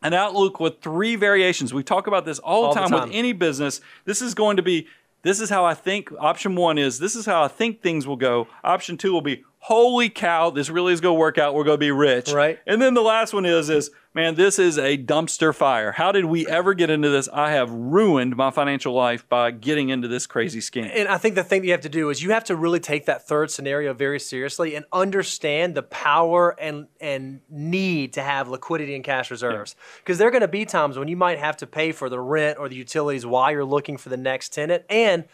an 0.02 0.12
outlook 0.14 0.60
with 0.60 0.80
three 0.80 1.16
variations. 1.16 1.72
We 1.74 1.82
talk 1.82 2.06
about 2.06 2.24
this 2.24 2.38
all 2.38 2.62
the, 2.62 2.68
All 2.68 2.74
the 2.74 2.80
time, 2.80 2.90
time. 2.90 3.08
with 3.08 3.16
any 3.16 3.32
business. 3.32 3.80
This 4.04 4.22
is 4.22 4.34
going 4.34 4.56
to 4.56 4.62
be 4.62 4.86
this 5.26 5.40
is 5.40 5.50
how 5.50 5.64
I 5.64 5.74
think. 5.74 6.10
Option 6.20 6.54
one 6.54 6.78
is 6.78 6.98
this 6.98 7.16
is 7.16 7.26
how 7.26 7.42
I 7.42 7.48
think 7.48 7.82
things 7.82 8.06
will 8.06 8.16
go. 8.16 8.46
Option 8.62 8.96
two 8.96 9.12
will 9.12 9.22
be 9.22 9.42
holy 9.58 10.08
cow, 10.08 10.50
this 10.50 10.70
really 10.70 10.92
is 10.92 11.00
going 11.00 11.16
to 11.16 11.18
work 11.18 11.38
out. 11.38 11.54
We're 11.54 11.64
going 11.64 11.76
to 11.76 11.78
be 11.78 11.90
rich. 11.90 12.32
Right. 12.32 12.58
And 12.66 12.80
then 12.80 12.94
the 12.94 13.02
last 13.02 13.32
one 13.32 13.44
is 13.44 13.68
is 13.68 13.90
man, 14.16 14.34
this 14.34 14.58
is 14.58 14.78
a 14.78 14.96
dumpster 14.96 15.54
fire. 15.54 15.92
How 15.92 16.10
did 16.10 16.24
we 16.24 16.46
ever 16.46 16.72
get 16.72 16.88
into 16.88 17.10
this? 17.10 17.28
I 17.30 17.50
have 17.50 17.70
ruined 17.70 18.34
my 18.34 18.50
financial 18.50 18.94
life 18.94 19.28
by 19.28 19.50
getting 19.50 19.90
into 19.90 20.08
this 20.08 20.26
crazy 20.26 20.60
scam. 20.60 20.90
And 20.94 21.06
I 21.06 21.18
think 21.18 21.34
the 21.34 21.44
thing 21.44 21.60
that 21.60 21.66
you 21.66 21.72
have 21.72 21.82
to 21.82 21.90
do 21.90 22.08
is 22.08 22.22
you 22.22 22.30
have 22.30 22.44
to 22.44 22.56
really 22.56 22.80
take 22.80 23.04
that 23.06 23.28
third 23.28 23.50
scenario 23.50 23.92
very 23.92 24.18
seriously 24.18 24.74
and 24.74 24.86
understand 24.90 25.74
the 25.74 25.82
power 25.82 26.58
and 26.58 26.86
and 27.00 27.40
need 27.50 28.14
to 28.14 28.22
have 28.22 28.48
liquidity 28.48 28.94
and 28.94 29.04
cash 29.04 29.30
reserves. 29.30 29.76
Because 29.98 30.16
there 30.16 30.28
are 30.28 30.32
going 30.32 30.40
to 30.40 30.48
be 30.48 30.64
times 30.64 30.98
when 30.98 31.08
you 31.08 31.16
might 31.16 31.38
have 31.38 31.58
to 31.58 31.66
pay 31.66 31.92
for 31.92 32.08
the 32.08 32.20
rent 32.20 32.58
or 32.58 32.68
the 32.68 32.76
utilities 32.76 33.26
while 33.26 33.52
you're 33.52 33.64
looking 33.64 33.98
for 33.98 34.08
the 34.08 34.16
next 34.16 34.54
tenant. 34.54 34.84
And 34.88 35.24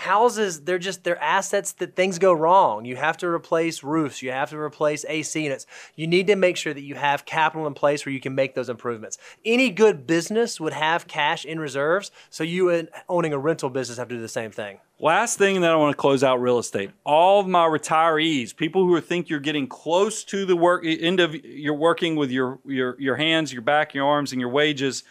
houses, 0.00 0.62
they're 0.62 0.78
just 0.78 1.04
they're 1.04 1.22
assets 1.22 1.72
that 1.72 1.94
things 1.94 2.18
go 2.18 2.32
wrong. 2.32 2.84
You 2.84 2.96
have 2.96 3.16
to 3.18 3.28
replace 3.28 3.82
roofs, 3.82 4.22
you 4.22 4.32
have 4.32 4.50
to 4.50 4.58
replace 4.58 5.04
AC 5.06 5.42
units. 5.42 5.66
You 5.94 6.06
need 6.06 6.26
to 6.28 6.36
make 6.36 6.56
sure 6.56 6.72
that 6.72 6.82
you 6.82 6.94
have 6.94 7.26
capital 7.26 7.66
in 7.66 7.74
place 7.74 8.06
where 8.06 8.12
you 8.12 8.20
can 8.20 8.34
make 8.34 8.54
those 8.54 8.68
improvements. 8.68 9.18
Any 9.44 9.70
good 9.70 10.06
business 10.06 10.58
would 10.58 10.72
have 10.72 11.06
cash 11.06 11.44
in 11.44 11.60
reserves, 11.60 12.10
so 12.30 12.42
you 12.42 12.88
owning 13.08 13.32
a 13.32 13.38
rental 13.38 13.68
business 13.68 13.98
have 13.98 14.08
to 14.08 14.14
do 14.14 14.20
the 14.20 14.28
same 14.28 14.50
thing. 14.50 14.78
Last 14.98 15.38
thing 15.38 15.60
that 15.62 15.70
I 15.70 15.76
want 15.76 15.92
to 15.92 15.96
close 15.96 16.22
out 16.22 16.40
real 16.40 16.58
estate. 16.58 16.90
All 17.04 17.40
of 17.40 17.46
my 17.46 17.66
retirees, 17.66 18.54
people 18.54 18.84
who 18.84 19.00
think 19.00 19.28
you're 19.28 19.40
getting 19.40 19.66
close 19.66 20.24
to 20.24 20.44
the 20.44 20.56
work 20.56 20.84
end 20.84 21.20
of 21.20 21.34
you're 21.34 21.74
working 21.74 22.16
with 22.16 22.30
your 22.30 22.58
your 22.66 23.00
your 23.00 23.16
hands, 23.16 23.52
your 23.52 23.62
back, 23.62 23.94
your 23.94 24.06
arms, 24.06 24.32
and 24.32 24.40
your 24.40 24.50
wages. 24.50 25.04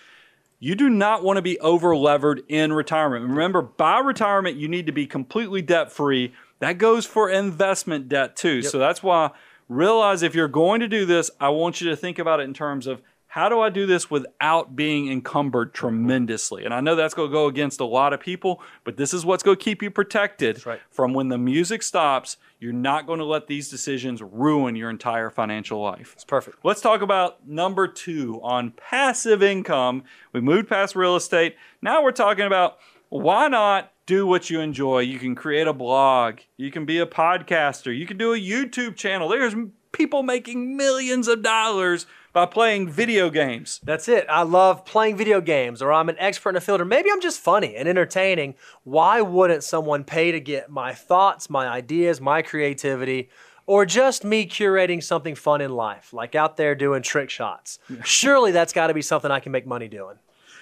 You 0.60 0.76
do 0.76 0.90
not 0.90 1.24
want 1.24 1.38
to 1.38 1.42
be 1.42 1.58
over 1.60 1.96
levered 1.96 2.44
in 2.50 2.74
retirement. 2.74 3.26
Remember, 3.26 3.62
by 3.62 4.00
retirement, 4.00 4.58
you 4.58 4.68
need 4.68 4.86
to 4.88 4.92
be 4.92 5.08
completely 5.08 5.62
debt 5.62 5.92
free. 5.92 6.34
That 6.60 6.78
goes 6.78 7.06
for 7.06 7.30
investment 7.30 8.10
debt 8.10 8.36
too. 8.36 8.62
So 8.62 8.78
that's 8.78 9.02
why 9.02 9.32
realize 9.70 10.22
if 10.22 10.36
you're 10.36 10.50
going 10.50 10.82
to 10.82 10.88
do 10.88 11.06
this, 11.06 11.32
I 11.40 11.50
want 11.50 11.80
you 11.80 11.90
to 11.90 11.96
think 11.96 12.20
about 12.20 12.42
it 12.42 12.44
in 12.44 12.54
terms 12.54 12.88
of 12.88 13.02
how 13.40 13.48
do 13.48 13.62
I 13.62 13.70
do 13.70 13.86
this 13.86 14.12
without 14.12 14.76
being 14.76 15.10
encumbered 15.10 15.74
tremendously? 15.74 16.66
And 16.66 16.74
I 16.74 16.82
know 16.82 16.98
that's 16.98 17.14
going 17.14 17.30
to 17.30 17.34
go 17.34 17.48
against 17.48 17.80
a 17.80 17.86
lot 17.86 18.12
of 18.12 18.20
people, 18.20 18.62
but 18.84 18.98
this 18.98 19.14
is 19.14 19.26
what's 19.26 19.44
going 19.44 19.56
to 19.56 19.64
keep 19.64 19.82
you 19.82 19.90
protected 19.90 20.66
right. 20.66 20.82
from 20.92 21.14
when 21.14 21.30
the 21.30 21.38
music 21.38 21.82
stops. 21.82 22.36
You're 22.60 22.74
not 22.74 23.08
going 23.08 23.20
to 23.20 23.26
let 23.26 23.48
these 23.48 23.70
decisions 23.70 24.22
ruin 24.22 24.76
your 24.76 24.90
entire 24.90 25.30
financial 25.30 25.82
life. 25.82 26.12
It's 26.16 26.26
perfect. 26.26 26.58
Let's 26.66 26.82
talk 26.82 27.02
about 27.02 27.48
number 27.48 27.88
two 27.88 28.42
on 28.44 28.72
passive 28.72 29.42
income. 29.42 30.04
We 30.34 30.42
moved 30.42 30.68
past 30.68 30.98
real 30.98 31.16
estate. 31.16 31.56
Now 31.82 32.04
we're 32.04 32.12
talking 32.12 32.46
about 32.46 32.78
why 33.08 33.48
not 33.48 33.94
do 34.06 34.28
what 34.28 34.50
you 34.50 34.60
enjoy? 34.60 35.00
You 35.00 35.18
can 35.18 35.34
create 35.34 35.66
a 35.66 35.74
blog, 35.74 36.40
you 36.58 36.72
can 36.72 36.84
be 36.84 37.00
a 37.00 37.06
podcaster, 37.06 37.98
you 37.98 38.06
can 38.06 38.18
do 38.18 38.34
a 38.34 38.38
YouTube 38.38 38.98
channel. 38.98 39.30
There's 39.30 39.56
people 39.94 40.24
making 40.24 40.76
millions 40.76 41.30
of 41.30 41.42
dollars 41.42 42.06
by 42.34 42.46
playing 42.46 42.90
video 42.90 43.30
games. 43.30 43.80
That's 43.84 44.08
it. 44.08 44.26
I 44.30 44.44
love 44.44 44.86
playing 44.86 45.18
video 45.18 45.42
games, 45.42 45.82
or 45.82 45.92
I'm 45.92 46.10
an 46.10 46.16
expert 46.20 46.52
in 46.52 46.56
a 46.58 46.62
field, 46.62 46.82
or 46.82 46.86
maybe 46.86 47.10
I'm 47.12 47.22
just 47.22 47.40
funny 47.40 47.76
and 47.76 47.88
entertaining. 47.88 48.56
Why 48.84 49.22
wouldn't 49.22 49.64
someone 49.64 50.04
pay 50.04 50.32
to 50.32 50.40
get 50.40 50.70
my 50.70 50.94
thoughts, 50.94 51.50
my 51.50 51.68
ideas, 51.68 52.22
my 52.22 52.42
creativity, 52.42 53.30
or 53.66 53.86
just 53.86 54.24
me 54.24 54.48
curating 54.48 55.04
something 55.04 55.36
fun 55.36 55.62
in 55.62 55.72
life, 55.72 56.14
like 56.14 56.36
out 56.36 56.58
there 56.58 56.76
doing 56.76 57.02
trick 57.02 57.30
shots? 57.30 57.80
Surely 58.04 58.52
that's 58.52 58.74
got 58.74 58.88
to 58.88 58.94
be 58.94 59.02
something 59.02 59.32
I 59.32 59.40
can 59.40 59.52
make 59.52 59.66
money 59.66 59.88
doing. 59.88 60.18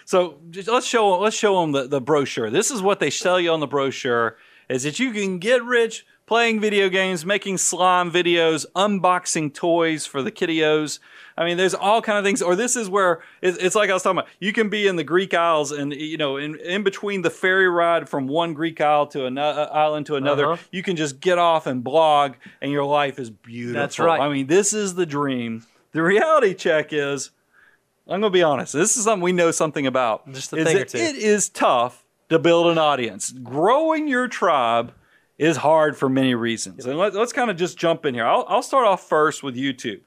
So 0.06 0.40
let's 0.68 0.88
show 0.88 1.20
let's 1.20 1.36
show 1.36 1.62
them 1.62 1.74
the, 1.74 1.88
the 1.88 2.00
brochure. 2.00 2.50
This 2.50 2.72
is 2.72 2.82
what 2.82 3.02
they 3.02 3.10
sell 3.10 3.42
you 3.42 3.52
on 3.52 3.60
the 3.60 3.68
brochure: 3.68 4.38
is 4.70 4.84
that 4.84 5.00
you 5.00 5.12
can 5.12 5.40
get 5.40 5.64
rich 5.66 6.06
playing 6.28 6.60
video 6.60 6.90
games, 6.90 7.26
making 7.26 7.58
slime 7.58 8.12
videos, 8.12 8.66
unboxing 8.76 9.54
toys 9.54 10.06
for 10.06 10.22
the 10.22 10.30
kiddios. 10.30 11.00
I 11.38 11.46
mean, 11.46 11.58
there's 11.58 11.74
all 11.74 12.02
kind 12.02 12.18
of 12.18 12.24
things. 12.26 12.42
Or 12.42 12.56
this 12.56 12.76
is 12.76 12.90
where 12.90 13.22
it's, 13.42 13.58
it's, 13.58 13.76
like 13.76 13.90
I 13.90 13.94
was 13.94 14.04
talking 14.04 14.20
about. 14.20 14.30
You 14.40 14.52
can 14.54 14.70
be 14.70 14.88
in 14.88 14.98
the 14.98 15.04
Greek 15.04 15.34
Isles, 15.34 15.72
and 15.72 15.94
you 15.94 16.18
know, 16.18 16.38
in, 16.38 16.60
in 16.60 16.84
between 16.84 17.22
the 17.22 17.30
ferry 17.30 17.70
ride 17.70 18.10
from 18.10 18.28
one 18.28 18.54
Greek 18.54 18.80
isle 18.82 19.08
to 19.08 19.26
another 19.26 19.62
uh, 19.62 19.66
island 19.66 20.06
to 20.08 20.16
another, 20.16 20.52
Uh-huh. 20.52 20.64
you 20.72 20.84
can 20.84 20.96
just 20.96 21.20
get 21.20 21.38
off 21.38 21.66
and 21.66 21.84
blog, 21.84 22.34
and 22.62 22.72
your 22.72 22.84
life 22.84 23.18
is 23.18 23.30
beautiful. 23.30 23.80
That's 23.80 23.98
right. 23.98 24.20
I 24.20 24.30
mean, 24.30 24.48
this 24.48 24.74
is 24.74 24.96
the 24.96 25.06
dream. 25.06 25.66
The 25.94 26.04
reality 26.04 26.54
check 26.54 26.92
is, 26.92 27.32
I'm 28.08 28.20
going 28.20 28.32
to 28.32 28.38
be 28.38 28.44
honest. 28.44 28.74
This 28.74 28.98
is 28.98 29.06
something 29.06 29.24
we 29.24 29.32
know 29.32 29.52
something 29.52 29.88
about. 29.88 30.30
Just 30.32 30.52
a 30.54 30.64
thing 30.64 30.78
or 30.78 30.86
two. 30.86 30.98
It 30.98 31.16
is 31.16 31.50
tough 31.50 32.04
to 32.30 32.38
build 32.38 32.68
an 32.68 32.78
audience. 32.78 33.32
Growing 33.32 34.08
your 34.08 34.28
tribe 34.28 34.94
is 35.38 35.58
hard 35.58 35.96
for 35.96 36.10
many 36.10 36.36
reasons. 36.36 36.86
And 36.86 36.98
let, 36.98 37.16
us 37.16 37.32
kind 37.32 37.52
of 37.52 37.58
just 37.58 37.78
jump 37.78 38.06
in 38.06 38.14
here. 38.14 38.26
I'll, 38.26 38.46
I'll 38.48 38.64
start 38.64 38.86
off 38.86 39.08
first 39.08 39.44
with 39.44 39.56
YouTube. 39.56 40.02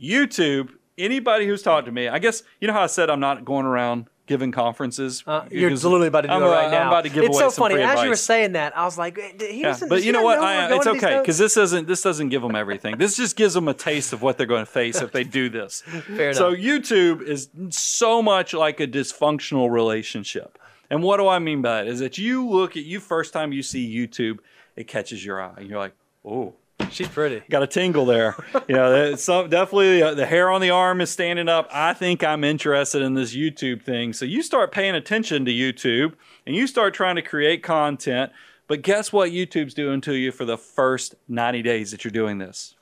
YouTube, 0.00 0.70
anybody 0.96 1.46
who's 1.46 1.62
talked 1.62 1.86
to 1.86 1.92
me, 1.92 2.08
I 2.08 2.18
guess, 2.18 2.42
you 2.60 2.68
know 2.68 2.74
how 2.74 2.82
I 2.82 2.86
said 2.86 3.10
I'm 3.10 3.20
not 3.20 3.44
going 3.44 3.66
around 3.66 4.06
giving 4.26 4.52
conferences? 4.52 5.24
Uh, 5.26 5.44
you're 5.50 5.70
literally 5.70 6.06
about 6.06 6.20
to 6.20 6.28
do 6.28 6.34
I'm 6.34 6.42
it 6.42 6.46
right 6.46 6.70
now. 6.70 6.82
I'm 6.82 6.86
about 6.88 7.02
to 7.02 7.08
give 7.08 7.24
it's 7.24 7.36
away 7.36 7.46
so 7.46 7.48
some 7.48 7.64
funny. 7.64 7.74
free 7.74 7.82
As 7.82 7.90
advice. 7.90 8.04
you 8.04 8.10
were 8.10 8.16
saying 8.16 8.52
that, 8.52 8.78
I 8.78 8.84
was 8.84 8.96
like, 8.96 9.18
he 9.40 9.62
doesn't, 9.62 9.88
but 9.88 10.04
you 10.04 10.12
know 10.12 10.22
what? 10.22 10.38
I, 10.38 10.76
it's 10.76 10.86
okay 10.86 11.18
because 11.18 11.38
this 11.38 11.54
doesn't 11.54 11.88
this 11.88 12.02
doesn't 12.02 12.28
give 12.28 12.42
them 12.42 12.54
everything. 12.54 12.98
This 12.98 13.16
just 13.16 13.34
gives 13.34 13.54
them 13.54 13.66
a 13.66 13.74
taste 13.74 14.12
of 14.12 14.22
what 14.22 14.38
they're 14.38 14.46
going 14.46 14.64
to 14.64 14.70
face 14.70 15.00
if 15.00 15.10
they 15.10 15.24
do 15.24 15.48
this. 15.48 15.80
Fair 16.06 16.30
enough. 16.30 16.36
So 16.36 16.48
enough. 16.50 16.60
YouTube 16.60 17.22
is 17.22 17.48
so 17.70 18.22
much 18.22 18.54
like 18.54 18.78
a 18.78 18.86
dysfunctional 18.86 19.70
relationship. 19.70 20.57
And 20.90 21.02
what 21.02 21.18
do 21.18 21.28
I 21.28 21.38
mean 21.38 21.62
by 21.62 21.82
that? 21.82 21.86
Is 21.86 22.00
that 22.00 22.18
you 22.18 22.46
look 22.46 22.76
at 22.76 22.84
you 22.84 23.00
first 23.00 23.32
time 23.32 23.52
you 23.52 23.62
see 23.62 23.94
YouTube, 23.94 24.38
it 24.76 24.88
catches 24.88 25.24
your 25.24 25.40
eye, 25.40 25.54
and 25.56 25.68
you're 25.68 25.78
like, 25.78 25.94
oh. 26.24 26.54
She's 26.90 27.08
pretty. 27.08 27.42
Got 27.50 27.62
a 27.62 27.66
tingle 27.66 28.06
there. 28.06 28.36
You 28.66 28.74
know, 28.74 29.14
some, 29.16 29.50
definitely 29.50 30.02
uh, 30.02 30.14
the 30.14 30.24
hair 30.24 30.48
on 30.48 30.60
the 30.60 30.70
arm 30.70 31.00
is 31.00 31.10
standing 31.10 31.48
up. 31.48 31.68
I 31.72 31.92
think 31.92 32.24
I'm 32.24 32.44
interested 32.44 33.02
in 33.02 33.14
this 33.14 33.34
YouTube 33.34 33.82
thing. 33.82 34.12
So 34.12 34.24
you 34.24 34.42
start 34.42 34.72
paying 34.72 34.94
attention 34.94 35.44
to 35.44 35.50
YouTube 35.50 36.14
and 36.46 36.54
you 36.54 36.66
start 36.66 36.94
trying 36.94 37.16
to 37.16 37.22
create 37.22 37.62
content. 37.62 38.32
But 38.68 38.82
guess 38.82 39.12
what 39.12 39.30
YouTube's 39.30 39.74
doing 39.74 40.00
to 40.02 40.14
you 40.14 40.30
for 40.30 40.44
the 40.44 40.56
first 40.56 41.14
90 41.26 41.62
days 41.62 41.90
that 41.90 42.04
you're 42.04 42.12
doing 42.12 42.38
this? 42.38 42.74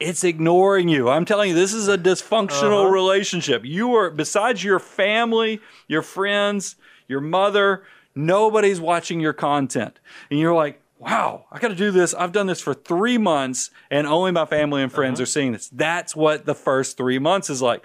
It's 0.00 0.22
ignoring 0.22 0.88
you. 0.88 1.08
I'm 1.08 1.24
telling 1.24 1.50
you, 1.50 1.54
this 1.54 1.72
is 1.74 1.88
a 1.88 1.98
dysfunctional 1.98 2.84
Uh-huh. 2.84 2.90
relationship. 2.90 3.62
You 3.64 3.94
are, 3.96 4.10
besides 4.10 4.62
your 4.62 4.78
family, 4.78 5.60
your 5.88 6.02
friends, 6.02 6.76
your 7.08 7.20
mother, 7.20 7.82
nobody's 8.14 8.80
watching 8.80 9.18
your 9.20 9.32
content. 9.32 9.98
And 10.30 10.38
you're 10.38 10.54
like, 10.54 10.80
wow, 10.98 11.46
I 11.50 11.58
got 11.58 11.68
to 11.68 11.74
do 11.74 11.90
this. 11.90 12.14
I've 12.14 12.32
done 12.32 12.46
this 12.46 12.60
for 12.60 12.74
three 12.74 13.18
months 13.18 13.70
and 13.90 14.06
only 14.06 14.30
my 14.30 14.46
family 14.46 14.82
and 14.82 14.92
friends 14.92 15.20
are 15.20 15.26
seeing 15.26 15.52
this. 15.52 15.68
That's 15.68 16.14
what 16.14 16.44
the 16.46 16.54
first 16.54 16.96
three 16.96 17.18
months 17.18 17.50
is 17.50 17.60
like. 17.62 17.84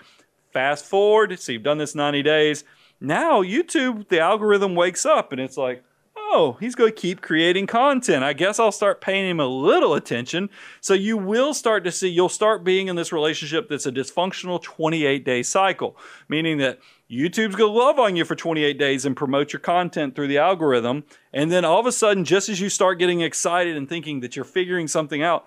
Fast 0.52 0.86
forward, 0.86 1.40
so 1.40 1.52
you've 1.52 1.64
done 1.64 1.80
this 1.80 1.96
90 1.96 2.22
days. 2.22 2.64
Now, 3.02 3.42
YouTube, 3.42 4.08
the 4.10 4.20
algorithm 4.20 4.76
wakes 4.76 5.04
up 5.06 5.32
and 5.32 5.42
it's 5.42 5.58
like, 5.58 5.84
oh, 6.34 6.58
he's 6.60 6.76
going 6.76 6.92
to 6.92 7.00
keep 7.00 7.22
creating 7.22 7.68
content. 7.68 8.24
I 8.24 8.34
guess 8.34 8.60
I'll 8.60 8.72
start 8.72 9.02
paying 9.02 9.30
him 9.30 9.40
a 9.40 9.46
little 9.46 9.94
attention. 9.94 10.50
So 10.82 10.94
you 10.94 11.16
will 11.16 11.54
start 11.54 11.84
to 11.84 11.92
see, 11.92 12.10
you'll 12.10 12.30
start 12.30 12.64
being 12.64 12.88
in 12.88 12.96
this 12.96 13.14
relationship 13.14 13.70
that's 13.70 13.86
a 13.86 13.92
dysfunctional 13.92 14.62
28 14.62 15.24
day 15.24 15.44
cycle, 15.44 15.96
meaning 16.28 16.58
that 16.58 16.80
YouTube's 17.10 17.56
going 17.56 17.72
to 17.72 17.80
love 17.80 18.00
on 18.00 18.16
you 18.16 18.26
for 18.26 18.36
28 18.36 18.80
days 18.80 19.06
and 19.06 19.16
promote 19.16 19.54
your 19.54 19.60
content 19.60 20.16
through 20.16 20.28
the 20.28 20.40
algorithm. 20.40 21.04
And 21.32 21.52
then 21.52 21.64
all 21.64 21.80
of 21.80 21.86
a 21.86 21.92
sudden, 21.92 22.26
just 22.26 22.50
as 22.50 22.60
you 22.60 22.70
start 22.70 22.98
getting 22.98 23.22
excited 23.22 23.78
and 23.78 23.88
thinking 23.88 24.22
that 24.22 24.36
you're 24.36 24.46
figuring 24.46 24.88
something 24.88 25.22
out, 25.22 25.46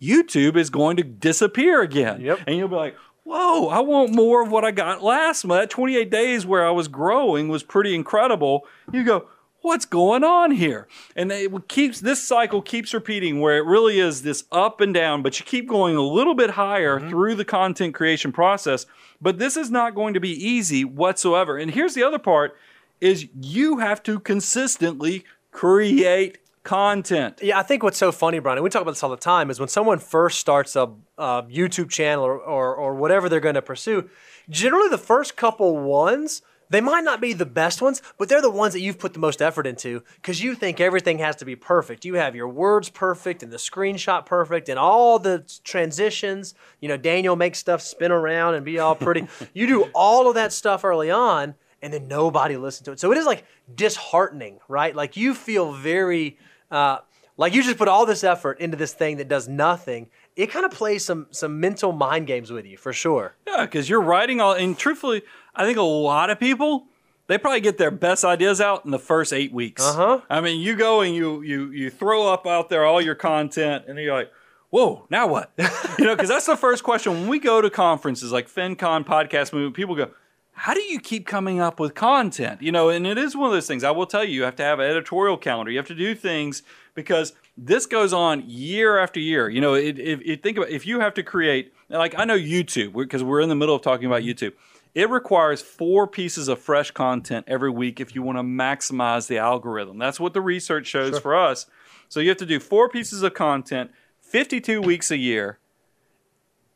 YouTube 0.00 0.56
is 0.56 0.70
going 0.70 0.96
to 0.96 1.02
disappear 1.02 1.82
again. 1.82 2.20
Yep. 2.20 2.40
And 2.46 2.56
you'll 2.56 2.68
be 2.68 2.76
like, 2.76 2.96
whoa, 3.24 3.68
I 3.68 3.80
want 3.80 4.14
more 4.14 4.42
of 4.42 4.50
what 4.50 4.64
I 4.64 4.70
got 4.70 5.02
last 5.02 5.44
month. 5.44 5.62
That 5.62 5.70
28 5.70 6.10
days 6.10 6.46
where 6.46 6.66
I 6.66 6.70
was 6.70 6.88
growing 6.88 7.48
was 7.48 7.62
pretty 7.62 7.94
incredible. 7.94 8.66
You 8.92 9.04
go, 9.04 9.28
what's 9.62 9.84
going 9.84 10.24
on 10.24 10.50
here? 10.50 10.88
And 11.16 11.30
it 11.30 11.68
keeps 11.68 12.00
this 12.00 12.22
cycle 12.22 12.62
keeps 12.62 12.94
repeating 12.94 13.40
where 13.40 13.58
it 13.58 13.64
really 13.64 13.98
is 13.98 14.22
this 14.22 14.44
up 14.50 14.80
and 14.80 14.92
down, 14.94 15.22
but 15.22 15.38
you 15.38 15.46
keep 15.46 15.68
going 15.68 15.96
a 15.96 16.02
little 16.02 16.34
bit 16.34 16.50
higher 16.50 16.98
mm-hmm. 16.98 17.10
through 17.10 17.34
the 17.34 17.44
content 17.44 17.94
creation 17.94 18.32
process. 18.32 18.86
But 19.20 19.38
this 19.38 19.56
is 19.56 19.70
not 19.70 19.94
going 19.94 20.14
to 20.14 20.20
be 20.20 20.30
easy 20.30 20.84
whatsoever. 20.84 21.58
And 21.58 21.70
here's 21.70 21.94
the 21.94 22.02
other 22.02 22.18
part 22.18 22.56
is 23.00 23.28
you 23.40 23.78
have 23.78 24.02
to 24.02 24.20
consistently 24.20 25.24
create 25.52 26.38
content. 26.62 27.40
Yeah, 27.42 27.58
I 27.58 27.62
think 27.62 27.82
what's 27.82 27.98
so 27.98 28.12
funny, 28.12 28.38
Brian, 28.38 28.58
and 28.58 28.64
we 28.64 28.70
talk 28.70 28.82
about 28.82 28.92
this 28.92 29.02
all 29.02 29.10
the 29.10 29.16
time, 29.16 29.50
is 29.50 29.58
when 29.58 29.68
someone 29.68 29.98
first 29.98 30.38
starts 30.38 30.76
a, 30.76 30.90
a 31.16 31.42
YouTube 31.44 31.88
channel 31.88 32.24
or, 32.24 32.38
or, 32.38 32.74
or 32.74 32.94
whatever 32.94 33.28
they're 33.28 33.40
going 33.40 33.54
to 33.54 33.62
pursue, 33.62 34.08
generally 34.48 34.88
the 34.88 34.98
first 34.98 35.36
couple 35.36 35.78
ones, 35.78 36.42
they 36.70 36.80
might 36.80 37.04
not 37.04 37.20
be 37.20 37.32
the 37.32 37.46
best 37.46 37.82
ones, 37.82 38.00
but 38.16 38.28
they're 38.28 38.40
the 38.40 38.50
ones 38.50 38.72
that 38.72 38.80
you've 38.80 38.98
put 38.98 39.12
the 39.12 39.18
most 39.18 39.42
effort 39.42 39.66
into 39.66 40.02
because 40.16 40.42
you 40.42 40.54
think 40.54 40.80
everything 40.80 41.18
has 41.18 41.36
to 41.36 41.44
be 41.44 41.56
perfect. 41.56 42.04
You 42.04 42.14
have 42.14 42.34
your 42.34 42.48
words 42.48 42.88
perfect 42.88 43.42
and 43.42 43.52
the 43.52 43.56
screenshot 43.56 44.24
perfect 44.24 44.68
and 44.68 44.78
all 44.78 45.18
the 45.18 45.44
transitions. 45.64 46.54
You 46.80 46.88
know, 46.88 46.96
Daniel 46.96 47.36
makes 47.36 47.58
stuff 47.58 47.82
spin 47.82 48.12
around 48.12 48.54
and 48.54 48.64
be 48.64 48.78
all 48.78 48.94
pretty. 48.94 49.26
you 49.52 49.66
do 49.66 49.82
all 49.94 50.28
of 50.28 50.36
that 50.36 50.52
stuff 50.52 50.84
early 50.84 51.10
on 51.10 51.56
and 51.82 51.92
then 51.92 52.08
nobody 52.08 52.56
listens 52.56 52.84
to 52.86 52.92
it. 52.92 53.00
So 53.00 53.12
it 53.12 53.18
is 53.18 53.26
like 53.26 53.44
disheartening, 53.74 54.60
right? 54.68 54.94
Like 54.94 55.16
you 55.16 55.34
feel 55.34 55.72
very 55.72 56.38
uh, 56.70 56.98
like 57.36 57.54
you 57.54 57.62
just 57.62 57.78
put 57.78 57.88
all 57.88 58.04
this 58.04 58.22
effort 58.22 58.60
into 58.60 58.76
this 58.76 58.92
thing 58.92 59.16
that 59.16 59.26
does 59.26 59.48
nothing. 59.48 60.08
It 60.36 60.50
kind 60.50 60.66
of 60.66 60.72
plays 60.72 61.04
some 61.04 61.26
some 61.30 61.58
mental 61.58 61.90
mind 61.90 62.26
games 62.26 62.50
with 62.52 62.66
you 62.66 62.76
for 62.76 62.92
sure. 62.92 63.34
Yeah, 63.46 63.64
because 63.64 63.88
you're 63.88 64.02
writing 64.02 64.42
all, 64.42 64.52
and 64.52 64.78
truthfully, 64.78 65.22
I 65.54 65.64
think 65.64 65.78
a 65.78 65.82
lot 65.82 66.30
of 66.30 66.38
people 66.38 66.86
they 67.30 67.38
probably 67.38 67.60
get 67.60 67.78
their 67.78 67.92
best 67.92 68.24
ideas 68.24 68.60
out 68.60 68.84
in 68.84 68.90
the 68.90 68.98
first 68.98 69.32
eight 69.32 69.52
weeks. 69.52 69.86
Uh-huh. 69.86 70.20
I 70.28 70.40
mean, 70.40 70.60
you 70.60 70.74
go 70.74 71.00
and 71.00 71.14
you 71.14 71.42
you 71.42 71.70
you 71.70 71.88
throw 71.88 72.26
up 72.26 72.44
out 72.44 72.68
there 72.68 72.84
all 72.84 73.00
your 73.00 73.14
content, 73.14 73.84
and 73.86 73.96
you're 74.00 74.12
like, 74.12 74.32
"Whoa, 74.70 75.06
now 75.10 75.28
what?" 75.28 75.52
you 75.98 76.06
know, 76.06 76.16
because 76.16 76.28
that's 76.28 76.46
the 76.46 76.56
first 76.56 76.82
question 76.82 77.12
when 77.12 77.28
we 77.28 77.38
go 77.38 77.60
to 77.60 77.70
conferences 77.70 78.32
like 78.32 78.48
FinCon 78.48 79.06
Podcast 79.06 79.52
Movement. 79.52 79.76
People 79.76 79.94
go. 79.94 80.10
How 80.54 80.74
do 80.74 80.80
you 80.80 80.98
keep 80.98 81.24
coming 81.24 81.60
up 81.60 81.78
with 81.78 81.94
content? 81.94 82.62
You 82.62 82.72
know, 82.72 82.88
and 82.88 83.06
it 83.06 83.16
is 83.16 83.36
one 83.36 83.46
of 83.46 83.52
those 83.52 83.68
things. 83.68 83.84
I 83.84 83.92
will 83.92 84.06
tell 84.06 84.24
you, 84.24 84.34
you 84.34 84.42
have 84.42 84.56
to 84.56 84.64
have 84.64 84.80
an 84.80 84.90
editorial 84.90 85.36
calendar. 85.36 85.70
You 85.70 85.78
have 85.78 85.86
to 85.86 85.94
do 85.94 86.16
things 86.16 86.64
because 86.94 87.32
this 87.56 87.86
goes 87.86 88.12
on 88.12 88.42
year 88.44 88.98
after 88.98 89.20
year. 89.20 89.48
You 89.48 89.60
know, 89.60 89.74
it, 89.74 90.00
if, 90.00 90.20
if 90.22 90.42
think 90.42 90.56
about 90.58 90.70
if 90.70 90.84
you 90.84 90.98
have 90.98 91.14
to 91.14 91.22
create, 91.22 91.72
like 91.88 92.18
I 92.18 92.24
know 92.24 92.36
YouTube, 92.36 92.92
because 92.94 93.22
we're 93.22 93.40
in 93.40 93.48
the 93.48 93.54
middle 93.54 93.76
of 93.76 93.82
talking 93.82 94.06
about 94.06 94.22
YouTube. 94.22 94.52
It 94.94 95.08
requires 95.08 95.62
four 95.62 96.06
pieces 96.06 96.48
of 96.48 96.58
fresh 96.58 96.90
content 96.90 97.44
every 97.48 97.70
week 97.70 98.00
if 98.00 98.14
you 98.14 98.22
want 98.22 98.38
to 98.38 98.42
maximize 98.42 99.28
the 99.28 99.38
algorithm. 99.38 99.98
That's 99.98 100.18
what 100.18 100.34
the 100.34 100.40
research 100.40 100.86
shows 100.86 101.18
for 101.18 101.36
us. 101.36 101.66
So 102.08 102.18
you 102.18 102.28
have 102.28 102.38
to 102.38 102.46
do 102.46 102.58
four 102.58 102.88
pieces 102.88 103.22
of 103.22 103.34
content, 103.34 103.92
52 104.20 104.82
weeks 104.82 105.10
a 105.10 105.16
year. 105.16 105.58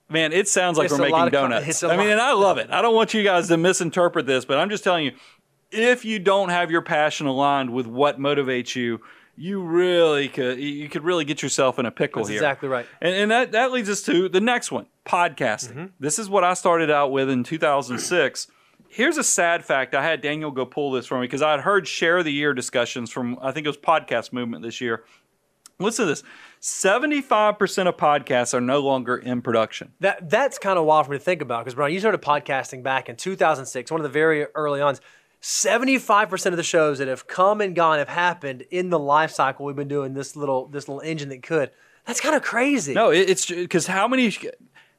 Man, 0.08 0.32
it 0.32 0.46
sounds 0.46 0.78
like 0.78 0.86
It's 0.86 0.94
we're 0.94 1.10
making 1.10 1.30
donuts. 1.30 1.82
I 1.82 1.96
mean, 1.96 2.08
and 2.08 2.20
I 2.20 2.34
love 2.34 2.58
it. 2.58 2.70
I 2.70 2.82
don't 2.82 2.94
want 2.94 3.14
you 3.14 3.24
guys 3.24 3.48
to 3.48 3.56
misinterpret 3.56 4.26
this, 4.26 4.44
but 4.44 4.58
I'm 4.58 4.70
just 4.70 4.84
telling 4.84 5.06
you, 5.06 5.12
if 5.72 6.04
you 6.04 6.20
don't 6.20 6.50
have 6.50 6.70
your 6.70 6.82
passion 6.82 7.26
aligned 7.26 7.70
with 7.70 7.86
what 7.86 8.20
motivates 8.20 8.76
you, 8.76 9.00
you 9.36 9.62
really 9.62 10.28
could 10.28 10.58
you 10.58 10.88
could 10.88 11.04
really 11.04 11.24
get 11.24 11.42
yourself 11.42 11.78
in 11.78 11.86
a 11.86 11.90
pickle 11.90 12.22
That's 12.22 12.30
here. 12.30 12.38
exactly 12.38 12.68
right. 12.68 12.86
And, 13.00 13.14
and 13.14 13.30
that 13.30 13.52
that 13.52 13.72
leads 13.72 13.88
us 13.88 14.02
to 14.02 14.28
the 14.28 14.40
next 14.40 14.70
one, 14.70 14.86
podcasting. 15.04 15.72
Mm-hmm. 15.72 15.86
This 15.98 16.18
is 16.18 16.28
what 16.28 16.44
I 16.44 16.54
started 16.54 16.90
out 16.90 17.10
with 17.10 17.28
in 17.28 17.44
2006. 17.44 18.48
Here's 18.88 19.16
a 19.16 19.24
sad 19.24 19.64
fact. 19.64 19.94
I 19.94 20.04
had 20.04 20.20
Daniel 20.20 20.52
go 20.52 20.64
pull 20.64 20.92
this 20.92 21.06
for 21.06 21.18
me 21.18 21.26
because 21.26 21.42
I 21.42 21.50
had 21.50 21.60
heard 21.60 21.88
share 21.88 22.18
of 22.18 22.24
the 22.24 22.32
year 22.32 22.54
discussions 22.54 23.10
from 23.10 23.38
I 23.42 23.50
think 23.50 23.66
it 23.66 23.70
was 23.70 23.76
podcast 23.76 24.32
movement 24.32 24.62
this 24.62 24.80
year. 24.80 25.04
Listen 25.80 26.04
to 26.04 26.10
this. 26.10 26.22
75% 26.60 27.88
of 27.88 27.96
podcasts 27.96 28.54
are 28.54 28.60
no 28.60 28.78
longer 28.78 29.16
in 29.16 29.42
production. 29.42 29.92
That 30.00 30.30
that's 30.30 30.58
kind 30.58 30.78
of 30.78 30.84
wild 30.84 31.06
for 31.06 31.12
me 31.12 31.18
to 31.18 31.24
think 31.24 31.42
about 31.42 31.64
because 31.64 31.74
Brian, 31.74 31.92
you 31.92 31.98
started 31.98 32.22
podcasting 32.22 32.82
back 32.82 33.08
in 33.08 33.16
2006, 33.16 33.90
one 33.90 34.00
of 34.00 34.04
the 34.04 34.08
very 34.08 34.46
early 34.54 34.80
ones. 34.80 35.00
75% 35.44 36.46
of 36.46 36.56
the 36.56 36.62
shows 36.62 36.98
that 36.98 37.06
have 37.08 37.26
come 37.26 37.60
and 37.60 37.76
gone 37.76 37.98
have 37.98 38.08
happened 38.08 38.62
in 38.70 38.88
the 38.88 38.98
life 38.98 39.30
cycle 39.30 39.66
we've 39.66 39.76
been 39.76 39.88
doing 39.88 40.14
this 40.14 40.34
little 40.36 40.66
this 40.68 40.88
little 40.88 41.02
engine 41.02 41.28
that 41.28 41.42
could. 41.42 41.70
That's 42.06 42.18
kind 42.20 42.34
of 42.34 42.42
crazy. 42.42 42.94
No, 42.94 43.10
it, 43.10 43.28
it's 43.28 43.46
because 43.50 43.86
how 43.86 44.08
many 44.08 44.32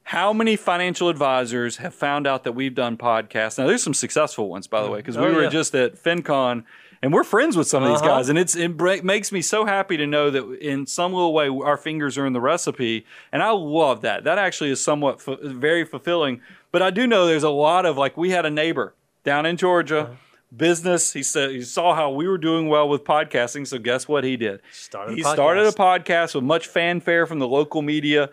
how 0.04 0.32
many 0.32 0.54
financial 0.54 1.08
advisors 1.08 1.78
have 1.78 1.94
found 1.94 2.28
out 2.28 2.44
that 2.44 2.52
we've 2.52 2.76
done 2.76 2.96
podcasts? 2.96 3.58
Now, 3.58 3.66
there's 3.66 3.82
some 3.82 3.92
successful 3.94 4.48
ones, 4.48 4.68
by 4.68 4.82
the 4.82 4.88
way, 4.90 5.00
because 5.00 5.18
we 5.18 5.24
Oh, 5.26 5.34
were 5.34 5.42
yeah. 5.42 5.48
just 5.48 5.74
at 5.74 5.96
FinCon, 5.96 6.62
and 7.02 7.12
we're 7.12 7.24
friends 7.24 7.56
with 7.56 7.66
some 7.66 7.82
of 7.82 7.88
these 7.88 8.00
Uh-huh. 8.00 8.10
guys, 8.18 8.28
and 8.28 8.38
it's 8.38 8.54
it 8.54 8.78
makes 9.04 9.32
me 9.32 9.42
so 9.42 9.64
happy 9.64 9.96
to 9.96 10.06
know 10.06 10.30
that 10.30 10.44
in 10.60 10.86
some 10.86 11.12
little 11.12 11.34
way 11.34 11.48
our 11.48 11.76
fingers 11.76 12.16
are 12.16 12.24
in 12.24 12.34
the 12.34 12.40
recipe, 12.40 13.04
and 13.32 13.42
I 13.42 13.50
love 13.50 14.02
that. 14.02 14.22
That 14.22 14.38
actually 14.38 14.70
is 14.70 14.80
somewhat 14.80 15.20
fu- 15.20 15.38
very 15.42 15.84
fulfilling. 15.84 16.40
But 16.70 16.82
I 16.82 16.90
do 16.90 17.04
know 17.08 17.26
there's 17.26 17.42
a 17.42 17.50
lot 17.50 17.84
of 17.84 17.96
like 17.98 18.16
we 18.16 18.30
had 18.30 18.46
a 18.46 18.50
neighbor 18.50 18.94
down 19.24 19.44
in 19.44 19.56
Georgia. 19.56 19.98
Uh-huh. 20.02 20.12
Business. 20.54 21.12
He 21.12 21.22
said 21.22 21.50
he 21.50 21.62
saw 21.62 21.94
how 21.94 22.10
we 22.10 22.28
were 22.28 22.38
doing 22.38 22.68
well 22.68 22.88
with 22.88 23.04
podcasting. 23.04 23.66
So 23.66 23.78
guess 23.78 24.06
what 24.06 24.24
he 24.24 24.36
did? 24.36 24.60
Started 24.72 25.12
a 25.12 25.16
he 25.16 25.22
started 25.22 25.66
a 25.66 25.72
podcast 25.72 26.34
with 26.34 26.44
much 26.44 26.66
fanfare 26.66 27.26
from 27.26 27.38
the 27.38 27.48
local 27.48 27.82
media. 27.82 28.30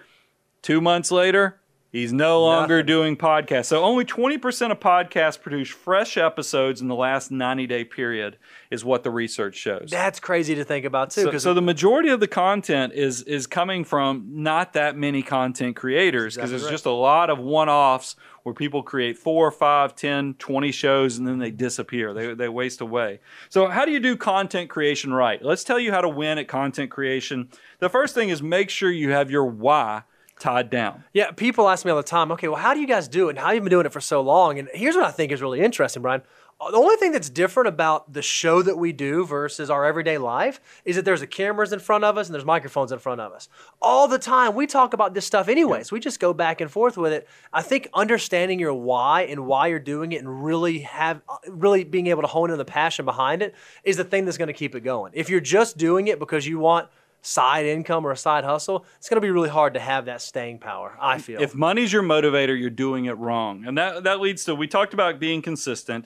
Two 0.62 0.80
months 0.80 1.12
later, 1.12 1.60
he's 1.94 2.12
no 2.12 2.42
longer 2.42 2.78
Nothing. 2.80 2.86
doing 2.88 3.18
podcasts. 3.18 3.68
So 3.68 3.82
only 3.82 4.04
20% 4.04 4.72
of 4.72 4.80
podcasts 4.82 5.40
produce 5.40 5.70
fresh 5.70 6.18
episodes 6.18 6.82
in 6.82 6.90
the 6.90 6.96
last 6.96 7.32
90 7.32 7.68
day 7.68 7.86
period, 7.86 8.38
is 8.70 8.84
what 8.84 9.04
the 9.04 9.12
research 9.12 9.56
shows. 9.56 9.90
That's 9.90 10.20
crazy 10.20 10.56
to 10.56 10.66
think 10.66 10.84
about 10.84 11.12
too. 11.12 11.32
So, 11.32 11.38
so 11.38 11.54
the 11.54 11.62
majority 11.62 12.10
of 12.10 12.20
the 12.20 12.28
content 12.28 12.92
is 12.94 13.22
is 13.22 13.48
coming 13.48 13.86
from 13.86 14.26
not 14.28 14.74
that 14.74 14.98
many 14.98 15.22
content 15.22 15.78
creators 15.78 16.36
because 16.36 16.50
Exactly 16.50 16.52
there's 16.52 16.64
right. 16.64 16.72
just 16.72 16.86
a 16.86 16.92
lot 16.92 17.30
of 17.30 17.40
one-offs 17.40 18.18
where 18.42 18.54
people 18.54 18.84
create 18.84 19.18
four, 19.18 19.50
five, 19.52 19.96
10, 19.96 20.34
20 20.34 20.72
shows 20.72 21.18
and 21.18 21.26
then 21.26 21.40
they 21.40 21.52
disappear. 21.52 22.14
They, 22.14 22.34
they 22.34 22.50
waste 22.50 22.82
away. 22.82 23.22
So 23.48 23.68
how 23.70 23.86
do 23.86 23.92
you 23.92 24.02
do 24.02 24.18
content 24.18 24.70
creation 24.70 25.14
right? 25.14 25.42
Let's 25.42 25.64
tell 25.64 25.80
you 25.80 25.92
how 25.92 26.02
to 26.02 26.10
win 26.10 26.38
at 26.38 26.50
content 26.50 26.92
creation. 26.92 27.50
The 27.80 27.90
first 27.90 28.14
thing 28.14 28.30
is 28.30 28.42
make 28.42 28.70
sure 28.70 28.92
you 28.92 29.12
have 29.12 29.32
your 29.32 29.46
why 29.46 30.04
tied 30.40 30.70
down. 30.70 31.04
Yeah, 31.14 31.32
people 31.32 31.70
ask 31.70 31.86
me 31.86 31.92
all 31.92 31.98
the 31.98 32.04
time, 32.04 32.32
okay, 32.34 32.48
well, 32.48 32.60
how 32.60 32.74
do 32.74 32.80
you 32.80 32.88
guys 32.88 33.08
do 33.08 33.28
it? 33.28 33.32
And 33.32 33.40
how 33.40 33.48
have 33.48 33.56
you 33.56 33.62
been 33.62 33.70
doing 33.70 33.86
it 33.86 33.94
for 33.94 34.02
so 34.02 34.22
long? 34.22 34.60
And 34.60 34.70
here's 34.74 34.96
what 34.96 35.06
I 35.06 35.12
think 35.12 35.32
is 35.32 35.42
really 35.42 35.62
interesting, 35.62 36.02
Brian. 36.02 36.22
Uh, 36.60 36.70
The 36.72 36.78
only 36.78 36.96
thing 36.98 37.12
that's 37.12 37.30
different 37.30 37.68
about 37.68 38.14
the 38.14 38.22
show 38.22 38.62
that 38.62 38.78
we 38.78 38.92
do 38.92 39.26
versus 39.26 39.70
our 39.70 39.86
everyday 39.86 40.18
life 40.18 40.60
is 40.86 40.96
that 40.96 41.06
there's 41.06 41.22
the 41.22 41.28
cameras 41.28 41.72
in 41.74 41.80
front 41.80 42.04
of 42.04 42.18
us 42.18 42.28
and 42.28 42.34
there's 42.34 42.46
microphones 42.46 42.92
in 42.92 43.00
front 43.00 43.22
of 43.22 43.32
us. 43.32 43.48
All 43.82 44.08
the 44.08 44.20
time, 44.20 44.54
we 44.54 44.68
talk 44.68 44.94
about 44.94 45.14
this 45.14 45.26
stuff 45.26 45.48
anyways. 45.48 45.92
We 45.92 46.00
just 46.00 46.20
go 46.20 46.34
back 46.34 46.62
and 46.62 46.70
forth 46.70 46.98
with 46.98 47.14
it. 47.14 47.28
I 47.52 47.62
think 47.62 47.90
understanding 47.94 48.60
your 48.60 48.74
why 48.74 49.24
and 49.24 49.46
why 49.46 49.68
you're 49.68 49.80
doing 49.80 50.12
it 50.12 50.18
and 50.18 50.44
really 50.44 50.80
have 50.80 51.22
uh, 51.30 51.38
really 51.48 51.84
being 51.84 52.08
able 52.08 52.22
to 52.22 52.28
hone 52.28 52.52
in 52.52 52.58
the 52.58 52.66
passion 52.66 53.06
behind 53.06 53.42
it 53.42 53.56
is 53.84 53.98
the 53.98 54.04
thing 54.04 54.26
that's 54.26 54.38
going 54.38 54.48
to 54.48 54.54
keep 54.54 54.76
it 54.76 54.82
going. 54.82 55.14
If 55.16 55.30
you're 55.30 55.40
just 55.40 55.78
doing 55.78 56.08
it 56.08 56.20
because 56.20 56.46
you 56.46 56.60
want 56.60 56.90
side 57.24 57.66
income 57.66 58.06
or 58.06 58.12
a 58.12 58.18
side 58.18 58.44
hustle, 58.44 58.86
it's 58.98 59.10
going 59.10 59.18
to 59.18 59.22
be 59.22 59.32
really 59.32 59.50
hard 59.50 59.74
to 59.74 59.80
have 59.80 60.06
that 60.06 60.22
staying 60.22 60.60
power, 60.60 60.96
I 61.02 61.18
feel. 61.18 61.42
If 61.42 61.56
money's 61.56 61.92
your 61.92 62.04
motivator, 62.04 62.60
you're 62.60 62.70
doing 62.70 63.06
it 63.06 63.18
wrong. 63.18 63.66
And 63.66 63.78
that 63.78 64.04
that 64.04 64.20
leads 64.20 64.46
to 64.46 64.54
we 64.54 64.68
talked 64.68 64.94
about 64.94 65.20
being 65.20 65.42
consistent. 65.42 66.06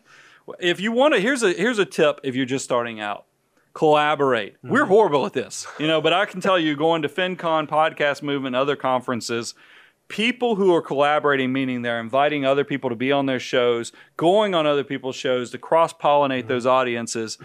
If 0.60 0.80
you 0.80 0.94
want 0.94 1.16
to 1.16 1.20
here's 1.20 1.44
a 1.44 1.52
here's 1.52 1.80
a 1.80 1.86
tip 1.86 2.22
if 2.24 2.36
you're 2.36 2.46
just 2.46 2.64
starting 2.64 3.02
out. 3.02 3.26
Collaborate. 3.74 4.56
Mm-hmm. 4.58 4.70
We're 4.70 4.86
horrible 4.86 5.26
at 5.26 5.34
this, 5.34 5.68
you 5.78 5.86
know, 5.86 6.02
but 6.02 6.14
I 6.14 6.26
can 6.26 6.42
tell 6.42 6.58
you 6.58 6.76
going 6.76 7.04
to 7.04 7.10
FinCon, 7.10 7.68
podcast 7.68 8.24
movement, 8.24 8.56
other 8.56 8.76
conferences, 8.76 9.54
people 10.08 10.56
who 10.56 10.74
are 10.74 10.82
collaborating, 10.82 11.54
meaning 11.54 11.84
they're 11.84 12.00
inviting 12.00 12.44
other 12.44 12.64
people 12.64 12.90
to 12.90 12.96
be 12.96 13.12
on 13.12 13.28
their 13.28 13.40
shows, 13.40 13.92
going 14.16 14.56
on 14.56 14.66
other 14.66 14.84
people's 14.84 15.16
shows 15.16 15.52
to 15.52 15.60
cross 15.60 15.94
pollinate 15.94 16.40
mm-hmm. 16.40 16.48
those 16.48 16.66
audiences, 16.66 17.38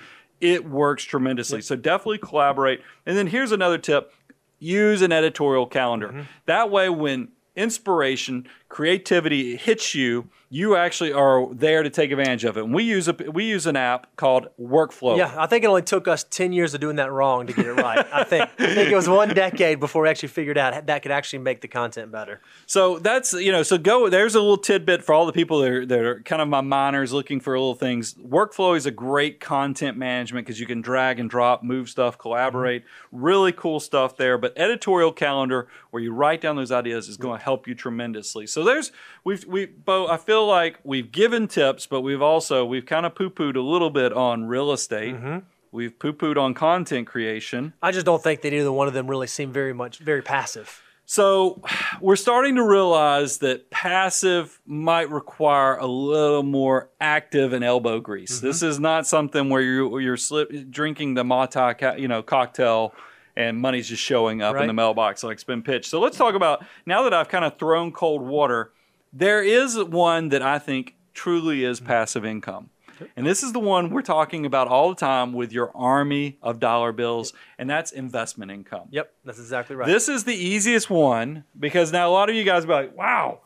it 0.42 0.68
works 0.68 1.04
tremendously. 1.04 1.62
So 1.62 1.76
definitely 1.76 2.18
collaborate. 2.18 2.82
And 3.06 3.16
then 3.16 3.28
here's 3.28 3.52
another 3.52 3.78
tip 3.78 4.12
use 4.58 5.02
an 5.02 5.10
editorial 5.10 5.66
calendar. 5.66 6.08
Mm-hmm. 6.08 6.20
That 6.46 6.70
way, 6.70 6.88
when 6.88 7.28
inspiration, 7.56 8.46
creativity 8.72 9.54
hits 9.54 9.94
you, 9.94 10.30
you 10.48 10.76
actually 10.76 11.12
are 11.12 11.46
there 11.54 11.82
to 11.82 11.90
take 11.90 12.10
advantage 12.10 12.44
of 12.44 12.56
it. 12.56 12.64
And 12.64 12.74
we 12.74 12.84
use 12.84 13.06
a 13.08 13.14
we 13.32 13.44
use 13.44 13.66
an 13.66 13.76
app 13.76 14.16
called 14.16 14.48
Workflow. 14.60 15.16
yeah, 15.16 15.34
I 15.38 15.46
think 15.46 15.64
it 15.64 15.66
only 15.66 15.80
took 15.80 16.06
us 16.06 16.24
10 16.24 16.52
years 16.52 16.74
of 16.74 16.80
doing 16.80 16.96
that 16.96 17.10
wrong 17.10 17.46
to 17.46 17.54
get 17.54 17.64
it 17.64 17.72
right. 17.72 18.06
I 18.12 18.24
think. 18.24 18.50
I 18.58 18.74
think 18.74 18.90
it 18.90 18.94
was 18.94 19.08
one 19.08 19.30
decade 19.30 19.80
before 19.80 20.02
we 20.02 20.10
actually 20.10 20.28
figured 20.28 20.58
out 20.58 20.86
that 20.86 21.02
could 21.02 21.10
actually 21.10 21.38
make 21.38 21.62
the 21.62 21.68
content 21.68 22.12
better. 22.12 22.42
So 22.66 22.98
that's 22.98 23.32
you 23.32 23.50
know, 23.50 23.62
so 23.62 23.78
go. 23.78 24.10
There's 24.10 24.34
a 24.34 24.40
little 24.40 24.58
tidbit 24.58 25.02
for 25.02 25.14
all 25.14 25.24
the 25.24 25.32
people 25.32 25.60
that 25.60 25.70
are, 25.70 25.86
that 25.86 26.00
are 26.00 26.20
kind 26.20 26.42
of 26.42 26.48
my 26.48 26.60
minors 26.60 27.14
looking 27.14 27.40
for 27.40 27.58
little 27.58 27.74
things. 27.74 28.12
Workflow 28.14 28.76
is 28.76 28.84
a 28.84 28.90
great 28.90 29.40
content 29.40 29.96
management 29.96 30.46
because 30.46 30.60
you 30.60 30.66
can 30.66 30.82
drag 30.82 31.18
and 31.18 31.30
drop, 31.30 31.62
move 31.62 31.88
stuff, 31.88 32.18
collaborate. 32.18 32.84
Mm-hmm. 32.84 33.22
Really 33.22 33.52
cool 33.52 33.80
stuff 33.80 34.18
there. 34.18 34.36
But 34.36 34.52
editorial 34.56 35.12
calendar, 35.12 35.68
where 35.90 36.02
you 36.02 36.12
write 36.12 36.42
down 36.42 36.56
those 36.56 36.72
ideas, 36.72 37.08
is 37.08 37.16
going 37.16 37.38
to 37.38 37.44
help 37.44 37.66
you 37.66 37.74
tremendously. 37.74 38.46
So 38.46 38.61
there's 38.64 38.92
we've 39.24 39.44
we 39.44 39.66
Bo. 39.66 40.08
I 40.08 40.16
feel 40.16 40.46
like 40.46 40.78
we've 40.84 41.10
given 41.10 41.48
tips, 41.48 41.86
but 41.86 42.00
we've 42.02 42.22
also 42.22 42.64
we've 42.64 42.86
kind 42.86 43.06
of 43.06 43.14
poo 43.14 43.30
pooed 43.30 43.56
a 43.56 43.60
little 43.60 43.90
bit 43.90 44.12
on 44.12 44.44
real 44.46 44.72
estate. 44.72 45.14
Mm-hmm. 45.14 45.38
We've 45.70 45.98
poo 45.98 46.12
pooed 46.12 46.36
on 46.36 46.54
content 46.54 47.06
creation. 47.06 47.72
I 47.82 47.92
just 47.92 48.04
don't 48.04 48.22
think 48.22 48.42
that 48.42 48.52
either 48.52 48.72
one 48.72 48.88
of 48.88 48.94
them 48.94 49.08
really 49.08 49.26
seem 49.26 49.52
very 49.52 49.72
much 49.72 49.98
very 49.98 50.22
passive. 50.22 50.82
So 51.04 51.62
we're 52.00 52.16
starting 52.16 52.56
to 52.56 52.62
realize 52.62 53.38
that 53.38 53.70
passive 53.70 54.60
might 54.66 55.10
require 55.10 55.76
a 55.76 55.86
little 55.86 56.42
more 56.42 56.90
active 57.00 57.52
and 57.52 57.64
elbow 57.64 58.00
grease. 58.00 58.36
Mm-hmm. 58.36 58.46
This 58.46 58.62
is 58.62 58.80
not 58.80 59.06
something 59.06 59.50
where 59.50 59.62
you 59.62 59.98
you're 59.98 60.16
slip, 60.16 60.70
drinking 60.70 61.14
the 61.14 61.24
Mai 61.24 61.46
Tai, 61.46 61.96
you 61.96 62.08
know, 62.08 62.22
cocktail 62.22 62.94
and 63.36 63.58
money's 63.58 63.88
just 63.88 64.02
showing 64.02 64.42
up 64.42 64.56
in 64.56 64.66
the 64.66 64.72
mailbox 64.72 65.22
like 65.22 65.34
it's 65.34 65.44
been 65.44 65.62
pitched. 65.62 65.86
So 65.86 66.00
let's 66.00 66.16
talk 66.16 66.34
about 66.34 66.64
now 66.86 67.02
that 67.04 67.14
I've 67.14 67.28
kind 67.28 67.44
of 67.44 67.58
thrown 67.58 67.92
cold 67.92 68.22
water. 68.22 68.72
There 69.12 69.42
is 69.42 69.78
one 69.78 70.30
that 70.30 70.42
I 70.42 70.58
think 70.58 70.96
truly 71.14 71.64
is 71.64 71.78
mm-hmm. 71.78 71.88
passive 71.88 72.24
income. 72.24 72.70
And 73.16 73.26
this 73.26 73.42
is 73.42 73.52
the 73.52 73.58
one 73.58 73.90
we're 73.90 74.02
talking 74.02 74.46
about 74.46 74.68
all 74.68 74.88
the 74.88 74.94
time 74.94 75.32
with 75.32 75.52
your 75.52 75.76
army 75.76 76.38
of 76.42 76.60
dollar 76.60 76.92
bills, 76.92 77.32
and 77.58 77.68
that's 77.68 77.92
investment 77.92 78.50
income. 78.50 78.88
Yep, 78.90 79.12
that's 79.24 79.38
exactly 79.38 79.76
right. 79.76 79.86
This 79.86 80.08
is 80.08 80.24
the 80.24 80.34
easiest 80.34 80.90
one 80.90 81.44
because 81.58 81.92
now 81.92 82.08
a 82.08 82.12
lot 82.12 82.30
of 82.30 82.36
you 82.36 82.44
guys 82.44 82.64
be 82.64 82.72
like, 82.72 82.96
wow, 82.96 83.40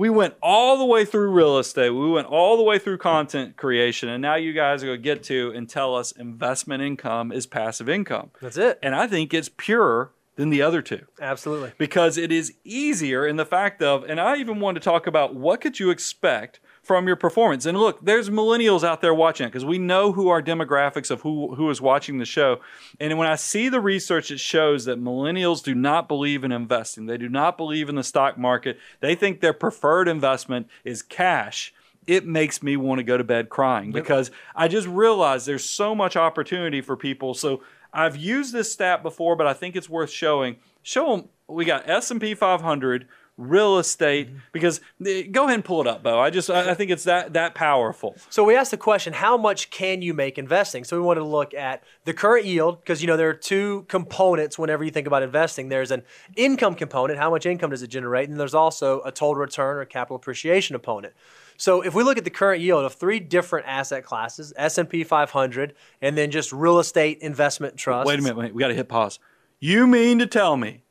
we 0.00 0.08
went 0.08 0.34
all 0.42 0.78
the 0.78 0.84
way 0.86 1.04
through 1.04 1.30
real 1.30 1.58
estate, 1.58 1.90
we 1.90 2.10
went 2.10 2.26
all 2.26 2.56
the 2.56 2.62
way 2.62 2.78
through 2.78 2.96
content 2.96 3.58
creation, 3.58 4.08
and 4.08 4.22
now 4.22 4.34
you 4.34 4.54
guys 4.54 4.82
are 4.82 4.86
going 4.86 4.98
to 4.98 5.02
get 5.02 5.22
to 5.24 5.52
and 5.54 5.68
tell 5.68 5.94
us 5.94 6.10
investment 6.12 6.82
income 6.82 7.30
is 7.30 7.46
passive 7.46 7.86
income. 7.86 8.30
that's 8.40 8.56
it. 8.56 8.78
And 8.82 8.94
I 8.94 9.06
think 9.06 9.34
it's 9.34 9.50
purer 9.50 10.10
than 10.36 10.48
the 10.48 10.62
other 10.62 10.80
two 10.80 11.04
Absolutely. 11.20 11.72
because 11.76 12.16
it 12.16 12.32
is 12.32 12.54
easier 12.64 13.26
in 13.26 13.36
the 13.36 13.44
fact 13.44 13.82
of, 13.82 14.04
and 14.04 14.18
I 14.18 14.36
even 14.36 14.58
want 14.58 14.76
to 14.76 14.80
talk 14.80 15.06
about 15.06 15.34
what 15.34 15.60
could 15.60 15.78
you 15.78 15.90
expect 15.90 16.60
from 16.90 17.06
your 17.06 17.14
performance. 17.14 17.66
And 17.66 17.78
look, 17.78 18.04
there's 18.04 18.30
millennials 18.30 18.82
out 18.82 19.00
there 19.00 19.14
watching 19.14 19.46
it 19.46 19.50
because 19.50 19.64
we 19.64 19.78
know 19.78 20.10
who 20.10 20.26
our 20.26 20.42
demographics 20.42 21.08
of 21.12 21.20
who 21.20 21.54
who 21.54 21.70
is 21.70 21.80
watching 21.80 22.18
the 22.18 22.24
show. 22.24 22.58
And 22.98 23.16
when 23.16 23.28
I 23.28 23.36
see 23.36 23.68
the 23.68 23.80
research, 23.80 24.32
it 24.32 24.40
shows 24.40 24.86
that 24.86 25.00
millennials 25.00 25.62
do 25.62 25.72
not 25.72 26.08
believe 26.08 26.42
in 26.42 26.50
investing. 26.50 27.06
They 27.06 27.16
do 27.16 27.28
not 27.28 27.56
believe 27.56 27.88
in 27.88 27.94
the 27.94 28.02
stock 28.02 28.36
market. 28.36 28.76
They 28.98 29.14
think 29.14 29.38
their 29.38 29.52
preferred 29.52 30.08
investment 30.08 30.66
is 30.82 31.00
cash. 31.00 31.72
It 32.08 32.26
makes 32.26 32.60
me 32.60 32.76
want 32.76 32.98
to 32.98 33.04
go 33.04 33.16
to 33.16 33.22
bed 33.22 33.50
crying 33.50 33.92
because 33.92 34.32
I 34.56 34.66
just 34.66 34.88
realize 34.88 35.46
there's 35.46 35.64
so 35.64 35.94
much 35.94 36.16
opportunity 36.16 36.80
for 36.80 36.96
people. 36.96 37.34
So 37.34 37.62
I've 37.92 38.16
used 38.16 38.52
this 38.52 38.72
stat 38.72 39.04
before, 39.04 39.36
but 39.36 39.46
I 39.46 39.52
think 39.52 39.76
it's 39.76 39.88
worth 39.88 40.10
showing. 40.10 40.56
Show 40.82 41.14
them 41.14 41.28
we 41.46 41.64
got 41.64 41.88
S&P 41.88 42.34
500 42.34 43.06
real 43.40 43.78
estate 43.78 44.28
because 44.52 44.80
eh, 45.04 45.22
go 45.22 45.44
ahead 45.44 45.54
and 45.54 45.64
pull 45.64 45.80
it 45.80 45.86
up 45.86 46.02
bo 46.02 46.18
i 46.20 46.30
just 46.30 46.50
i 46.50 46.70
I 46.70 46.74
think 46.74 46.90
it's 46.90 47.04
that 47.04 47.32
that 47.32 47.54
powerful 47.54 48.16
So 48.28 48.44
we 48.44 48.54
asked 48.54 48.70
the 48.70 48.76
question, 48.76 49.12
how 49.12 49.36
much 49.36 49.70
can 49.70 50.02
you 50.02 50.14
make 50.14 50.38
investing? 50.38 50.84
So 50.84 50.96
we 50.96 51.04
wanted 51.04 51.20
to 51.20 51.26
look 51.26 51.52
at 51.54 51.82
the 52.04 52.12
current 52.14 52.46
yield 52.46 52.80
because 52.80 53.00
you 53.02 53.08
know 53.08 53.16
there 53.16 53.28
are 53.28 53.34
two 53.34 53.84
components 53.88 54.58
whenever 54.58 54.84
you 54.84 54.90
think 54.90 55.06
about 55.06 55.22
investing. 55.22 55.68
There's 55.68 55.90
an 55.90 56.02
income 56.36 56.74
component, 56.74 57.18
how 57.18 57.30
much 57.30 57.46
income 57.46 57.70
does 57.70 57.82
it 57.82 57.88
generate, 57.88 58.28
and 58.28 58.38
there's 58.38 58.54
also 58.54 59.00
a 59.02 59.10
total 59.10 59.36
return 59.36 59.78
or 59.78 59.84
capital 59.84 60.16
appreciation 60.16 60.74
component. 60.74 61.14
So 61.56 61.82
if 61.82 61.94
we 61.94 62.02
look 62.02 62.16
at 62.16 62.24
the 62.24 62.30
current 62.30 62.62
yield 62.62 62.84
of 62.84 62.94
three 62.94 63.20
different 63.20 63.66
asset 63.66 64.04
classes, 64.04 64.52
S&P 64.56 65.04
500, 65.04 65.74
and 66.00 66.16
then 66.16 66.30
just 66.30 66.52
real 66.52 66.78
estate 66.78 67.18
investment 67.18 67.76
trust 67.76 68.06
Wait 68.06 68.18
a 68.18 68.22
minute, 68.22 68.36
wait, 68.36 68.54
we 68.54 68.60
got 68.60 68.68
to 68.68 68.74
hit 68.74 68.88
pause. 68.88 69.18
You 69.58 69.86
mean 69.86 70.18
to 70.20 70.26
tell 70.26 70.56
me 70.56 70.84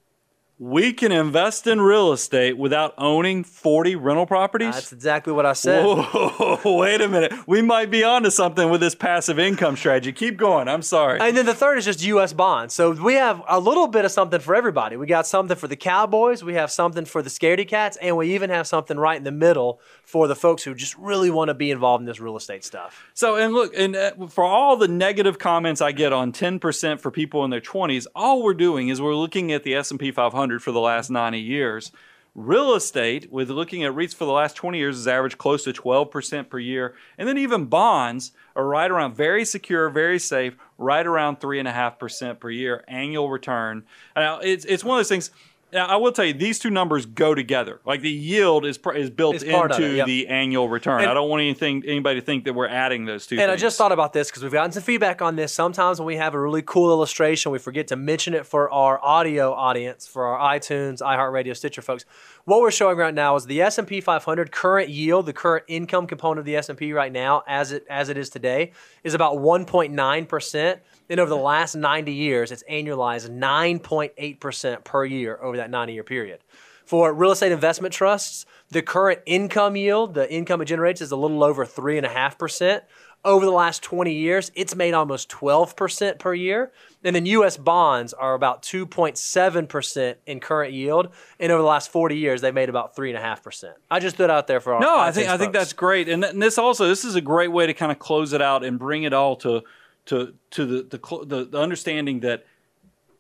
we 0.61 0.91
can 0.91 1.13
invest 1.13 1.67
in 1.67 1.79
real 1.79 2.11
estate 2.11 2.57
without 2.57 2.93
owning 2.97 3.45
40 3.45 3.95
rental 3.95 4.25
properties? 4.25 4.75
That's 4.75 4.91
exactly 4.91 5.31
what 5.31 5.45
I 5.45 5.53
said. 5.53 5.85
Whoa, 5.85 6.59
wait 6.77 6.99
a 6.99 7.07
minute. 7.07 7.33
We 7.47 7.61
might 7.61 7.89
be 7.89 8.03
onto 8.03 8.29
something 8.29 8.69
with 8.69 8.81
this 8.81 8.93
passive 8.93 9.39
income 9.39 9.77
strategy. 9.77 10.11
Keep 10.11 10.35
going. 10.35 10.67
I'm 10.67 10.81
sorry. 10.81 11.21
And 11.21 11.35
then 11.37 11.45
the 11.45 11.53
third 11.53 11.77
is 11.77 11.85
just 11.85 12.03
U.S. 12.03 12.33
bonds. 12.33 12.73
So 12.73 12.91
we 12.91 13.13
have 13.13 13.41
a 13.47 13.57
little 13.57 13.87
bit 13.87 14.03
of 14.03 14.11
something 14.11 14.41
for 14.41 14.53
everybody. 14.53 14.97
We 14.97 15.07
got 15.07 15.25
something 15.25 15.55
for 15.55 15.69
the 15.69 15.77
Cowboys, 15.77 16.43
we 16.43 16.55
have 16.55 16.71
something 16.71 17.05
for 17.05 17.21
the 17.21 17.29
Scaredy 17.29 17.65
Cats, 17.65 17.97
and 18.01 18.17
we 18.17 18.35
even 18.35 18.49
have 18.49 18.67
something 18.67 18.97
right 18.97 19.17
in 19.17 19.23
the 19.23 19.31
middle 19.31 19.79
for 20.03 20.27
the 20.27 20.35
folks 20.35 20.63
who 20.63 20.75
just 20.75 20.97
really 20.97 21.29
want 21.31 21.47
to 21.47 21.53
be 21.53 21.71
involved 21.71 22.01
in 22.01 22.05
this 22.05 22.19
real 22.19 22.35
estate 22.35 22.65
stuff. 22.65 23.05
So, 23.13 23.37
and 23.37 23.53
look, 23.53 23.73
and 23.77 23.95
uh, 23.95 24.27
for 24.27 24.43
all 24.43 24.75
the 24.75 24.89
negative 24.89 25.39
comments 25.39 25.79
I 25.79 25.93
get 25.93 26.11
on 26.11 26.33
10% 26.33 26.99
for 26.99 27.11
people 27.11 27.45
in 27.45 27.49
their 27.49 27.61
20s, 27.61 28.07
all 28.13 28.43
we're 28.43 28.53
doing 28.53 28.89
is 28.89 29.01
we're 29.01 29.15
looking 29.15 29.53
at 29.53 29.63
the 29.63 29.75
S&P 29.75 30.11
500 30.11 30.48
for 30.57 30.71
the 30.71 30.79
last 30.79 31.11
90 31.11 31.39
years. 31.39 31.91
Real 32.35 32.73
estate, 32.73 33.31
with 33.31 33.49
looking 33.49 33.83
at 33.83 33.91
REITs 33.93 34.15
for 34.15 34.25
the 34.25 34.31
last 34.31 34.55
20 34.55 34.77
years, 34.77 34.95
has 34.95 35.07
averaged 35.07 35.37
close 35.37 35.63
to 35.65 35.73
12% 35.73 36.49
per 36.49 36.59
year. 36.59 36.95
And 37.17 37.27
then 37.27 37.37
even 37.37 37.65
bonds 37.65 38.31
are 38.55 38.65
right 38.65 38.89
around 38.89 39.15
very 39.15 39.43
secure, 39.43 39.89
very 39.89 40.19
safe, 40.19 40.55
right 40.77 41.05
around 41.05 41.39
3.5% 41.39 42.39
per 42.39 42.49
year 42.49 42.83
annual 42.87 43.29
return. 43.29 43.83
Now, 44.15 44.39
it's, 44.39 44.63
it's 44.65 44.83
one 44.83 44.97
of 44.97 44.99
those 44.99 45.09
things. 45.09 45.31
Now, 45.71 45.85
I 45.85 45.97
will 45.97 46.11
tell 46.11 46.25
you, 46.25 46.33
these 46.33 46.57
two 46.57 46.69
numbers 46.71 47.05
go 47.05 47.35
together. 47.35 47.79
Like 47.85 48.01
the 48.01 48.09
yield 48.09 48.65
is 48.65 48.77
pr- 48.77 48.93
is 48.93 49.09
built 49.09 49.35
It's 49.35 49.43
part 49.43 49.71
of 49.71 49.77
into 49.77 49.91
it, 49.91 49.97
yep. 49.97 50.07
the 50.07 50.27
annual 50.27 50.67
return. 50.67 51.01
And- 51.01 51.09
I 51.09 51.13
don't 51.13 51.29
want 51.29 51.41
anything 51.41 51.83
anybody 51.85 52.19
to 52.19 52.25
think 52.25 52.45
that 52.45 52.53
we're 52.53 52.67
adding 52.67 53.05
those 53.05 53.27
two. 53.27 53.35
And 53.35 53.43
I 53.43 53.53
things. 53.53 53.61
just 53.61 53.77
thought 53.77 53.91
about 53.91 54.13
this 54.13 54.29
because 54.29 54.41
we've 54.41 54.51
gotten 54.51 54.71
some 54.71 54.81
feedback 54.83 55.21
on 55.21 55.35
this. 55.35 55.53
Sometimes 55.53 55.99
when 55.99 56.07
we 56.07 56.15
have 56.15 56.33
a 56.33 56.39
really 56.39 56.63
cool 56.63 56.89
illustration, 56.89 57.51
we 57.51 57.59
forget 57.59 57.87
to 57.89 57.95
mention 57.95 58.33
it 58.33 58.45
for 58.45 58.71
our 58.71 59.03
audio 59.03 59.53
audience, 59.53 60.07
for 60.07 60.25
our 60.25 60.57
iTunes, 60.57 61.01
iHeartRadio, 61.01 61.55
Stitcher 61.55 61.81
folks. 61.81 62.05
What 62.45 62.61
we're 62.61 62.71
showing 62.71 62.97
right 62.97 63.13
now 63.13 63.35
is 63.35 63.45
the 63.45 63.61
S&P 63.61 64.01
500 64.01 64.51
current 64.51 64.89
yield, 64.89 65.27
the 65.27 65.33
current 65.33 65.65
income 65.67 66.07
component 66.07 66.39
of 66.39 66.45
the 66.45 66.55
S&P 66.55 66.93
right 66.93 67.11
now, 67.11 67.43
as 67.47 67.71
it 67.71 67.85
as 67.89 68.09
it 68.09 68.17
is 68.17 68.29
today, 68.29 68.71
is 69.03 69.13
about 69.13 69.35
1.9 69.35 70.27
percent. 70.27 70.79
And 71.09 71.19
over 71.19 71.29
the 71.29 71.37
last 71.37 71.75
90 71.75 72.11
years, 72.13 72.51
it's 72.51 72.63
annualized 72.69 73.29
9.8 73.29 74.39
percent 74.39 74.83
per 74.83 75.05
year 75.05 75.39
over 75.41 75.57
that 75.57 75.71
90-year 75.71 76.03
period. 76.03 76.39
For 76.85 77.13
real 77.13 77.31
estate 77.31 77.51
investment 77.51 77.93
trusts, 77.93 78.47
the 78.71 78.81
current 78.81 79.21
income 79.27 79.75
yield, 79.75 80.15
the 80.15 80.31
income 80.31 80.61
it 80.61 80.65
generates, 80.65 81.01
is 81.01 81.11
a 81.11 81.15
little 81.15 81.43
over 81.43 81.63
3.5%. 81.63 82.81
Over 83.25 83.45
the 83.45 83.51
last 83.51 83.83
20 83.83 84.13
years, 84.13 84.49
it's 84.55 84.75
made 84.75 84.93
almost 84.93 85.29
12% 85.29 86.19
per 86.19 86.33
year. 86.33 86.71
And 87.03 87.15
then 87.15 87.25
US 87.27 87.57
bonds 87.57 88.13
are 88.13 88.33
about 88.33 88.63
2.7% 88.63 90.15
in 90.25 90.39
current 90.39 90.73
yield. 90.73 91.09
And 91.39 91.51
over 91.51 91.61
the 91.61 91.67
last 91.67 91.91
40 91.91 92.17
years, 92.17 92.41
they've 92.41 92.53
made 92.53 92.69
about 92.69 92.95
3.5%. 92.95 93.73
I 93.91 93.99
just 93.99 94.15
threw 94.15 94.25
it 94.25 94.31
out 94.31 94.47
there 94.47 94.59
for 94.59 94.73
our 94.73 94.79
No, 94.79 94.97
I 94.97 95.11
think 95.11 95.29
I 95.29 95.37
think 95.37 95.53
that's 95.53 95.73
great, 95.73 96.09
and, 96.09 96.23
th- 96.23 96.33
and 96.33 96.41
this 96.41 96.57
also 96.57 96.87
this 96.87 97.05
is 97.05 97.15
a 97.15 97.21
great 97.21 97.51
way 97.51 97.67
to 97.67 97.73
kind 97.73 97.91
of 97.91 97.99
close 97.99 98.33
it 98.33 98.41
out 98.41 98.63
and 98.63 98.79
bring 98.79 99.03
it 99.03 99.13
all 99.13 99.35
to 99.37 99.61
to 100.05 100.33
to 100.51 100.65
the 100.65 100.83
the, 100.83 101.25
the, 101.25 101.45
the 101.45 101.59
understanding 101.59 102.21
that 102.21 102.45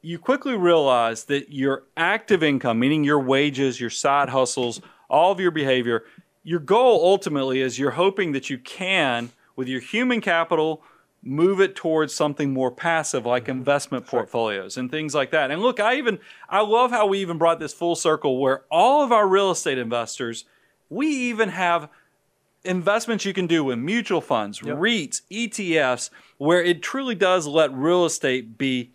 you 0.01 0.17
quickly 0.17 0.55
realize 0.55 1.25
that 1.25 1.51
your 1.51 1.83
active 1.97 2.41
income, 2.41 2.79
meaning 2.79 3.03
your 3.03 3.19
wages, 3.19 3.81
your 3.81 3.89
side 3.89 4.29
hustles, 4.29 4.81
all 5.09 5.31
of 5.31 5.39
your 5.39 5.51
behavior, 5.51 6.05
your 6.43 6.59
goal 6.59 7.01
ultimately 7.03 7.61
is 7.61 7.77
you're 7.77 7.91
hoping 7.91 8.31
that 8.31 8.49
you 8.49 8.57
can, 8.57 9.31
with 9.55 9.67
your 9.67 9.81
human 9.81 10.21
capital, 10.21 10.81
move 11.21 11.59
it 11.59 11.75
towards 11.75 12.13
something 12.13 12.53
more 12.53 12.71
passive 12.71 13.25
like 13.25 13.43
mm-hmm. 13.43 13.51
investment 13.51 14.07
portfolios 14.07 14.77
and 14.77 14.89
things 14.89 15.13
like 15.13 15.31
that. 15.31 15.51
And 15.51 15.61
look, 15.61 15.79
I 15.79 15.95
even 15.95 16.19
I 16.49 16.61
love 16.61 16.91
how 16.91 17.07
we 17.07 17.19
even 17.19 17.37
brought 17.37 17.59
this 17.59 17.73
full 17.73 17.95
circle 17.95 18.39
where 18.39 18.63
all 18.71 19.03
of 19.03 19.11
our 19.11 19.27
real 19.27 19.51
estate 19.51 19.77
investors, 19.77 20.45
we 20.89 21.07
even 21.07 21.49
have 21.49 21.89
investments 22.63 23.25
you 23.25 23.33
can 23.33 23.47
do 23.47 23.63
with 23.63 23.79
mutual 23.79 24.21
funds, 24.21 24.59
REITs, 24.59 25.21
ETFs, 25.31 26.09
where 26.37 26.63
it 26.63 26.81
truly 26.81 27.15
does 27.15 27.47
let 27.47 27.73
real 27.73 28.05
estate 28.05 28.57
be 28.57 28.91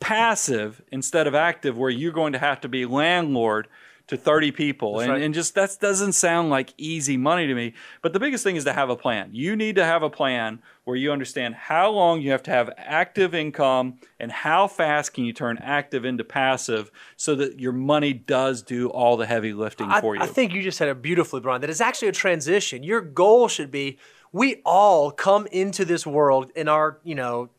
passive 0.00 0.82
instead 0.90 1.26
of 1.26 1.34
active, 1.34 1.76
where 1.76 1.90
you're 1.90 2.12
going 2.12 2.32
to 2.32 2.38
have 2.38 2.60
to 2.60 2.68
be 2.68 2.84
landlord 2.84 3.68
to 4.08 4.16
30 4.16 4.52
people. 4.52 5.00
And, 5.00 5.12
right. 5.12 5.22
and 5.22 5.34
just 5.34 5.54
that 5.54 5.76
doesn't 5.80 6.12
sound 6.12 6.50
like 6.50 6.74
easy 6.76 7.16
money 7.16 7.46
to 7.46 7.54
me. 7.54 7.74
But 8.02 8.12
the 8.12 8.20
biggest 8.20 8.44
thing 8.44 8.56
is 8.56 8.64
to 8.64 8.72
have 8.72 8.90
a 8.90 8.96
plan. 8.96 9.30
You 9.32 9.56
need 9.56 9.76
to 9.76 9.84
have 9.84 10.02
a 10.02 10.10
plan 10.10 10.60
where 10.84 10.96
you 10.96 11.12
understand 11.12 11.54
how 11.54 11.90
long 11.90 12.20
you 12.20 12.30
have 12.32 12.42
to 12.44 12.50
have 12.50 12.70
active 12.76 13.34
income 13.34 13.98
and 14.18 14.32
how 14.32 14.66
fast 14.66 15.14
can 15.14 15.24
you 15.24 15.32
turn 15.32 15.58
active 15.58 16.04
into 16.04 16.24
passive 16.24 16.90
so 17.16 17.34
that 17.36 17.60
your 17.60 17.72
money 17.72 18.12
does 18.12 18.62
do 18.62 18.88
all 18.88 19.16
the 19.16 19.26
heavy 19.26 19.52
lifting 19.52 19.88
I, 19.88 20.00
for 20.00 20.16
you. 20.16 20.22
I 20.22 20.26
think 20.26 20.52
you 20.52 20.62
just 20.62 20.78
said 20.78 20.88
it 20.88 21.00
beautifully, 21.00 21.40
Brian, 21.40 21.60
that 21.60 21.70
it's 21.70 21.80
actually 21.80 22.08
a 22.08 22.12
transition. 22.12 22.82
Your 22.82 23.00
goal 23.00 23.48
should 23.48 23.70
be 23.70 23.98
we 24.32 24.62
all 24.64 25.10
come 25.10 25.46
into 25.52 25.84
this 25.84 26.06
world 26.06 26.50
in 26.56 26.66
our, 26.66 26.98
you 27.04 27.14
know, 27.14 27.50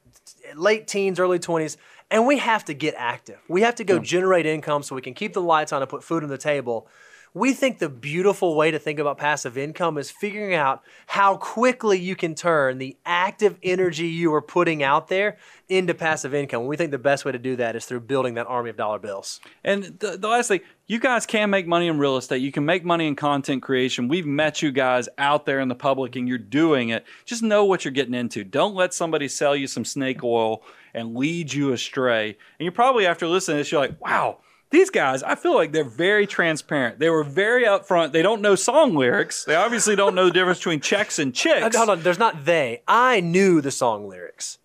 late 0.56 0.88
teens, 0.88 1.20
early 1.20 1.40
20s, 1.40 1.78
and 2.14 2.28
we 2.28 2.38
have 2.38 2.64
to 2.66 2.76
get 2.76 2.94
active. 2.96 3.40
We 3.48 3.64
have 3.64 3.74
to 3.76 3.84
go 3.84 3.98
generate 3.98 4.46
income 4.46 4.84
so 4.84 4.94
we 4.94 5.02
can 5.02 5.16
keep 5.16 5.34
the 5.34 5.42
lights 5.42 5.74
on 5.74 5.82
and 5.82 5.90
put 5.90 6.04
food 6.04 6.22
on 6.22 6.30
the 6.30 6.38
table. 6.38 6.88
We 7.34 7.54
think 7.54 7.80
the 7.80 7.90
beautiful 7.90 8.56
way 8.56 8.70
to 8.70 8.78
think 8.78 9.00
about 9.00 9.18
passive 9.18 9.58
income 9.58 9.98
is 9.98 10.12
figuring 10.12 10.54
out 10.54 10.84
how 11.08 11.38
quickly 11.38 12.00
you 12.00 12.16
can 12.16 12.36
turn 12.36 12.78
the 12.78 12.96
active 13.04 13.58
energy 13.64 14.08
you 14.08 14.32
are 14.36 14.44
putting 14.44 14.84
out 14.84 15.08
there 15.08 15.38
into 15.68 15.96
passive 15.96 16.36
income. 16.36 16.68
We 16.68 16.78
think 16.78 16.92
the 16.92 17.00
best 17.00 17.26
way 17.26 17.32
to 17.32 17.40
do 17.40 17.56
that 17.56 17.76
is 17.76 17.86
through 17.86 18.02
building 18.02 18.36
that 18.36 18.46
army 18.46 18.70
of 18.70 18.78
dollar 18.78 19.00
bills. 19.00 19.40
And 19.64 19.84
the, 19.98 20.16
the 20.16 20.28
last 20.28 20.50
thing, 20.50 20.60
you 20.86 21.00
guys 21.00 21.26
can 21.26 21.50
make 21.50 21.66
money 21.66 21.88
in 21.88 21.98
real 21.98 22.18
estate. 22.18 22.44
You 22.44 22.52
can 22.52 22.66
make 22.66 22.86
money 22.86 23.08
in 23.08 23.16
content 23.16 23.64
creation. 23.64 24.08
We've 24.08 24.28
met 24.28 24.62
you 24.62 24.72
guys 24.72 25.10
out 25.18 25.48
there 25.48 25.60
in 25.60 25.70
the 25.70 25.74
public 25.74 26.16
and 26.16 26.28
you're 26.28 26.38
doing 26.38 26.90
it. 26.90 27.04
Just 27.26 27.42
know 27.42 27.66
what 27.66 27.84
you're 27.84 27.92
getting 27.92 28.14
into. 28.14 28.44
Don't 28.44 28.76
let 28.76 28.94
somebody 28.94 29.28
sell 29.28 29.56
you 29.56 29.66
some 29.66 29.86
snake 29.86 30.24
oil 30.24 30.62
and 30.94 31.16
lead 31.16 31.52
you 31.54 31.72
astray. 31.74 32.28
And 32.30 32.38
you're 32.60 32.72
probably, 32.72 33.06
after 33.06 33.28
listening 33.28 33.56
to 33.56 33.60
this, 33.60 33.72
you're 33.72 33.82
like, 33.82 34.00
wow, 34.02 34.38
these 34.70 34.90
guys, 34.90 35.22
I 35.24 35.36
feel 35.36 35.54
like 35.54 35.72
they're 35.72 35.84
very 35.84 36.26
transparent. 36.26 37.00
They 37.00 37.10
were 37.10 37.24
very 37.24 37.66
upfront. 37.66 38.12
They 38.12 38.22
don't 38.22 38.42
know 38.42 38.56
song 38.56 38.96
lyrics. 38.96 39.44
They 39.46 39.56
obviously 39.56 39.96
don't 39.96 40.16
know 40.16 40.26
the 40.26 40.32
difference 40.32 40.60
between 40.60 40.80
checks 40.82 41.20
and 41.20 41.34
chicks. 41.36 41.76
Uh, 41.76 41.78
Hold 41.78 41.90
on, 41.90 42.02
there's 42.04 42.20
not 42.20 42.46
they. 42.46 42.82
I 42.88 43.20
knew 43.20 43.62
the 43.62 43.72
song 43.72 44.08
lyrics. 44.10 44.58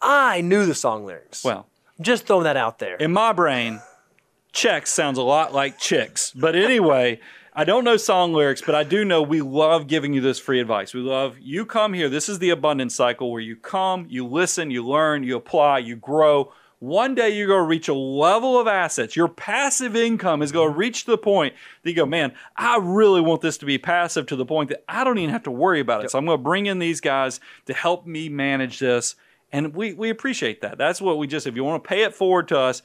I 0.00 0.40
knew 0.40 0.66
the 0.66 0.74
song 0.74 1.04
lyrics. 1.06 1.44
Well, 1.44 1.68
just 2.00 2.26
throwing 2.26 2.44
that 2.44 2.56
out 2.56 2.80
there. 2.80 2.96
in 2.96 3.12
my 3.12 3.32
brain, 3.32 3.80
checks 4.52 4.90
sounds 4.90 5.16
a 5.18 5.22
lot 5.22 5.52
like 5.52 5.78
chicks. 5.78 6.32
But 6.32 6.56
anyway, 6.56 7.20
I 7.54 7.64
don't 7.64 7.84
know 7.84 7.98
song 7.98 8.32
lyrics, 8.32 8.62
but 8.64 8.74
I 8.74 8.82
do 8.82 9.04
know 9.04 9.20
we 9.20 9.42
love 9.42 9.86
giving 9.86 10.14
you 10.14 10.22
this 10.22 10.38
free 10.38 10.58
advice. 10.58 10.94
We 10.94 11.00
love 11.00 11.36
you 11.38 11.66
come 11.66 11.92
here. 11.92 12.08
This 12.08 12.30
is 12.30 12.38
the 12.38 12.48
abundance 12.48 12.94
cycle 12.94 13.30
where 13.30 13.42
you 13.42 13.56
come, 13.56 14.06
you 14.08 14.26
listen, 14.26 14.70
you 14.70 14.86
learn, 14.86 15.22
you 15.22 15.36
apply, 15.36 15.80
you 15.80 15.96
grow. 15.96 16.50
One 16.78 17.14
day 17.14 17.36
you're 17.36 17.48
going 17.48 17.64
to 17.64 17.68
reach 17.68 17.88
a 17.88 17.94
level 17.94 18.58
of 18.58 18.66
assets. 18.66 19.16
Your 19.16 19.28
passive 19.28 19.94
income 19.94 20.40
is 20.40 20.50
going 20.50 20.72
to 20.72 20.78
reach 20.78 21.04
the 21.04 21.18
point 21.18 21.52
that 21.82 21.90
you 21.90 21.94
go, 21.94 22.06
man, 22.06 22.32
I 22.56 22.78
really 22.80 23.20
want 23.20 23.42
this 23.42 23.58
to 23.58 23.66
be 23.66 23.76
passive 23.76 24.24
to 24.28 24.36
the 24.36 24.46
point 24.46 24.70
that 24.70 24.82
I 24.88 25.04
don't 25.04 25.18
even 25.18 25.30
have 25.30 25.42
to 25.42 25.50
worry 25.50 25.80
about 25.80 26.06
it. 26.06 26.10
So 26.10 26.18
I'm 26.18 26.24
going 26.24 26.38
to 26.38 26.42
bring 26.42 26.64
in 26.64 26.78
these 26.78 27.02
guys 27.02 27.38
to 27.66 27.74
help 27.74 28.06
me 28.06 28.30
manage 28.30 28.78
this. 28.78 29.14
And 29.52 29.74
we, 29.74 29.92
we 29.92 30.08
appreciate 30.08 30.62
that. 30.62 30.78
That's 30.78 31.02
what 31.02 31.18
we 31.18 31.26
just, 31.26 31.46
if 31.46 31.54
you 31.54 31.64
want 31.64 31.84
to 31.84 31.88
pay 31.88 32.02
it 32.02 32.14
forward 32.14 32.48
to 32.48 32.58
us, 32.58 32.80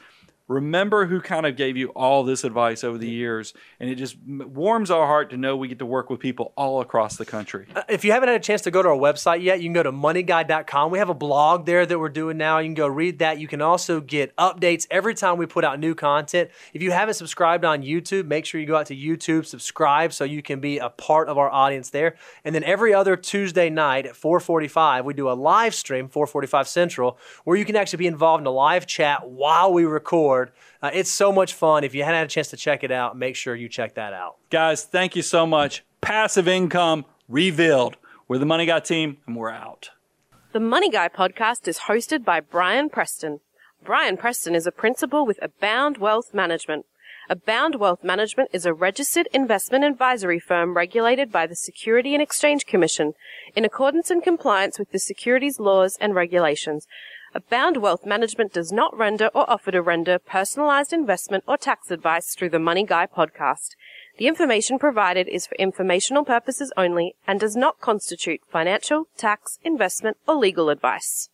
remember 0.48 1.06
who 1.08 1.20
kind 1.20 1.46
of 1.46 1.56
gave 1.56 1.76
you 1.76 1.90
all 1.90 2.24
this 2.24 2.44
advice 2.44 2.84
over 2.84 2.98
the 2.98 3.10
years. 3.10 3.54
And 3.80 3.90
it 3.90 3.96
just 3.96 4.18
warms 4.26 4.90
our 4.90 5.06
heart 5.06 5.30
to 5.32 5.38
know 5.38 5.58
we 5.58 5.68
get 5.68 5.80
to 5.80 5.86
work 5.86 6.10
with 6.10 6.20
people 6.20 6.54
all 6.56 6.80
across 6.80 7.18
the 7.18 7.26
country. 7.26 7.68
Uh, 7.76 7.84
if 7.90 8.06
you 8.06 8.12
haven't 8.14 8.30
had 8.30 8.40
a 8.40 8.44
chance 8.44 8.62
to 8.62 8.72
go 8.72 8.82
to 8.82 8.90
our 8.90 8.96
website 8.96 9.42
yet, 9.44 9.60
you 9.60 9.66
can 9.66 9.74
go 9.74 9.84
to 9.84 9.92
moneyguy.com 9.92 10.92
We 10.92 11.00
have 11.00 11.10
a 11.10 11.14
blog 11.14 11.66
there 11.66 11.86
that 11.86 12.00
we're 12.00 12.10
doing 12.10 12.38
now. 12.38 12.60
You 12.60 12.68
can 12.68 12.76
go 12.76 12.88
read 12.88 13.20
that. 13.20 13.40
You 13.40 13.48
can 13.48 13.62
also 13.62 14.00
get 14.00 14.36
updates 14.38 14.88
every 14.90 15.16
time 15.16 15.38
we 15.38 15.46
put 15.46 15.66
out 15.66 15.80
new 15.80 15.94
content. 15.94 16.50
If 16.74 16.82
you 16.82 16.92
haven't 16.92 17.16
subscribed 17.16 17.66
on 17.66 17.84
YouTube, 17.84 18.26
make 18.26 18.46
sure 18.46 18.62
you 18.62 18.68
go 18.68 18.78
out 18.78 18.86
to 18.88 18.96
YouTube, 18.96 19.46
subscribe 19.46 20.14
so 20.14 20.24
you 20.24 20.42
can 20.42 20.60
be 20.60 20.78
a 20.78 20.90
part 20.90 21.28
of 21.28 21.38
our 21.38 21.50
audience 21.50 21.90
there. 21.90 22.16
And 22.46 22.56
then 22.56 22.64
every 22.64 22.94
other 22.94 23.18
Tuesday 23.18 23.70
night 23.70 24.06
at 24.06 24.16
4:45, 24.16 25.04
we 25.04 25.14
do 25.14 25.30
a 25.30 25.34
live 25.34 25.76
stream 25.76 26.08
4:45 26.08 26.68
Central 26.68 27.18
where 27.44 27.58
you 27.58 27.66
can 27.66 27.76
actually 27.76 27.98
be 27.98 28.08
involved 28.08 28.42
in 28.42 28.48
a 28.48 28.52
live 28.52 28.86
chat 28.86 29.28
while 29.28 29.74
we 29.74 29.84
record. 29.86 30.37
Uh, 30.82 30.92
it's 30.94 31.12
so 31.12 31.32
much 31.32 31.54
fun. 31.54 31.84
If 31.84 31.96
you 31.96 32.04
hadn't 32.04 32.20
had 32.20 32.28
a 32.28 32.30
chance 32.30 32.50
to 32.50 32.58
check 32.58 32.84
it 32.84 32.92
out, 32.92 33.18
make 33.18 33.36
sure 33.36 33.56
you 33.56 33.70
check 33.70 33.96
that 33.96 34.14
out. 34.14 34.38
Guys, 34.50 34.84
thank 34.84 35.16
you 35.16 35.22
so 35.22 35.46
much. 35.46 35.84
Passive 36.02 36.48
income 36.48 37.06
revealed. 37.28 37.98
We're 38.28 38.38
the 38.38 38.46
Money 38.46 38.66
Guy 38.66 38.80
team, 38.80 39.18
and 39.26 39.36
we're 39.36 39.52
out. 39.52 39.90
The 40.54 40.60
Money 40.60 40.90
Guy 40.90 41.10
podcast 41.10 41.68
is 41.68 41.80
hosted 41.88 42.24
by 42.24 42.40
Brian 42.40 42.90
Preston. 42.90 43.40
Brian 43.84 44.18
Preston 44.18 44.56
is 44.56 44.68
a 44.68 44.72
principal 44.72 45.26
with 45.26 45.40
Abound 45.42 45.98
Wealth 45.98 46.34
Management. 46.34 46.86
Abound 47.30 47.76
Wealth 47.76 48.04
Management 48.04 48.50
is 48.54 48.66
a 48.66 48.74
registered 48.74 49.28
investment 49.34 49.84
advisory 49.84 50.40
firm 50.40 50.76
regulated 50.76 51.32
by 51.32 51.46
the 51.46 51.56
Security 51.56 52.14
and 52.14 52.24
Exchange 52.24 52.66
Commission 52.66 53.14
in 53.54 53.66
accordance 53.66 54.10
and 54.10 54.24
compliance 54.24 54.80
with 54.80 54.92
the 54.92 55.00
securities 55.00 55.60
laws 55.60 55.98
and 56.00 56.16
regulations. 56.16 56.88
Abound 57.38 57.78
Wealth 57.78 58.04
Management 58.04 58.52
does 58.52 58.72
not 58.72 58.98
render 58.98 59.28
or 59.28 59.48
offer 59.48 59.70
to 59.70 59.80
render 59.80 60.18
personalized 60.18 60.92
investment 60.92 61.44
or 61.48 61.56
tax 61.56 61.92
advice 61.92 62.34
through 62.34 62.50
the 62.50 62.58
Money 62.58 62.84
Guy 62.84 63.06
podcast. 63.06 63.76
The 64.18 64.26
information 64.26 64.80
provided 64.80 65.28
is 65.28 65.46
for 65.46 65.54
informational 65.58 66.26
purposes 66.26 66.74
only 66.76 67.14
and 67.28 67.40
does 67.40 67.56
not 67.56 67.80
constitute 67.80 68.42
financial, 68.50 69.08
tax, 69.18 69.60
investment, 69.64 70.18
or 70.28 70.34
legal 70.34 70.70
advice. 70.72 71.30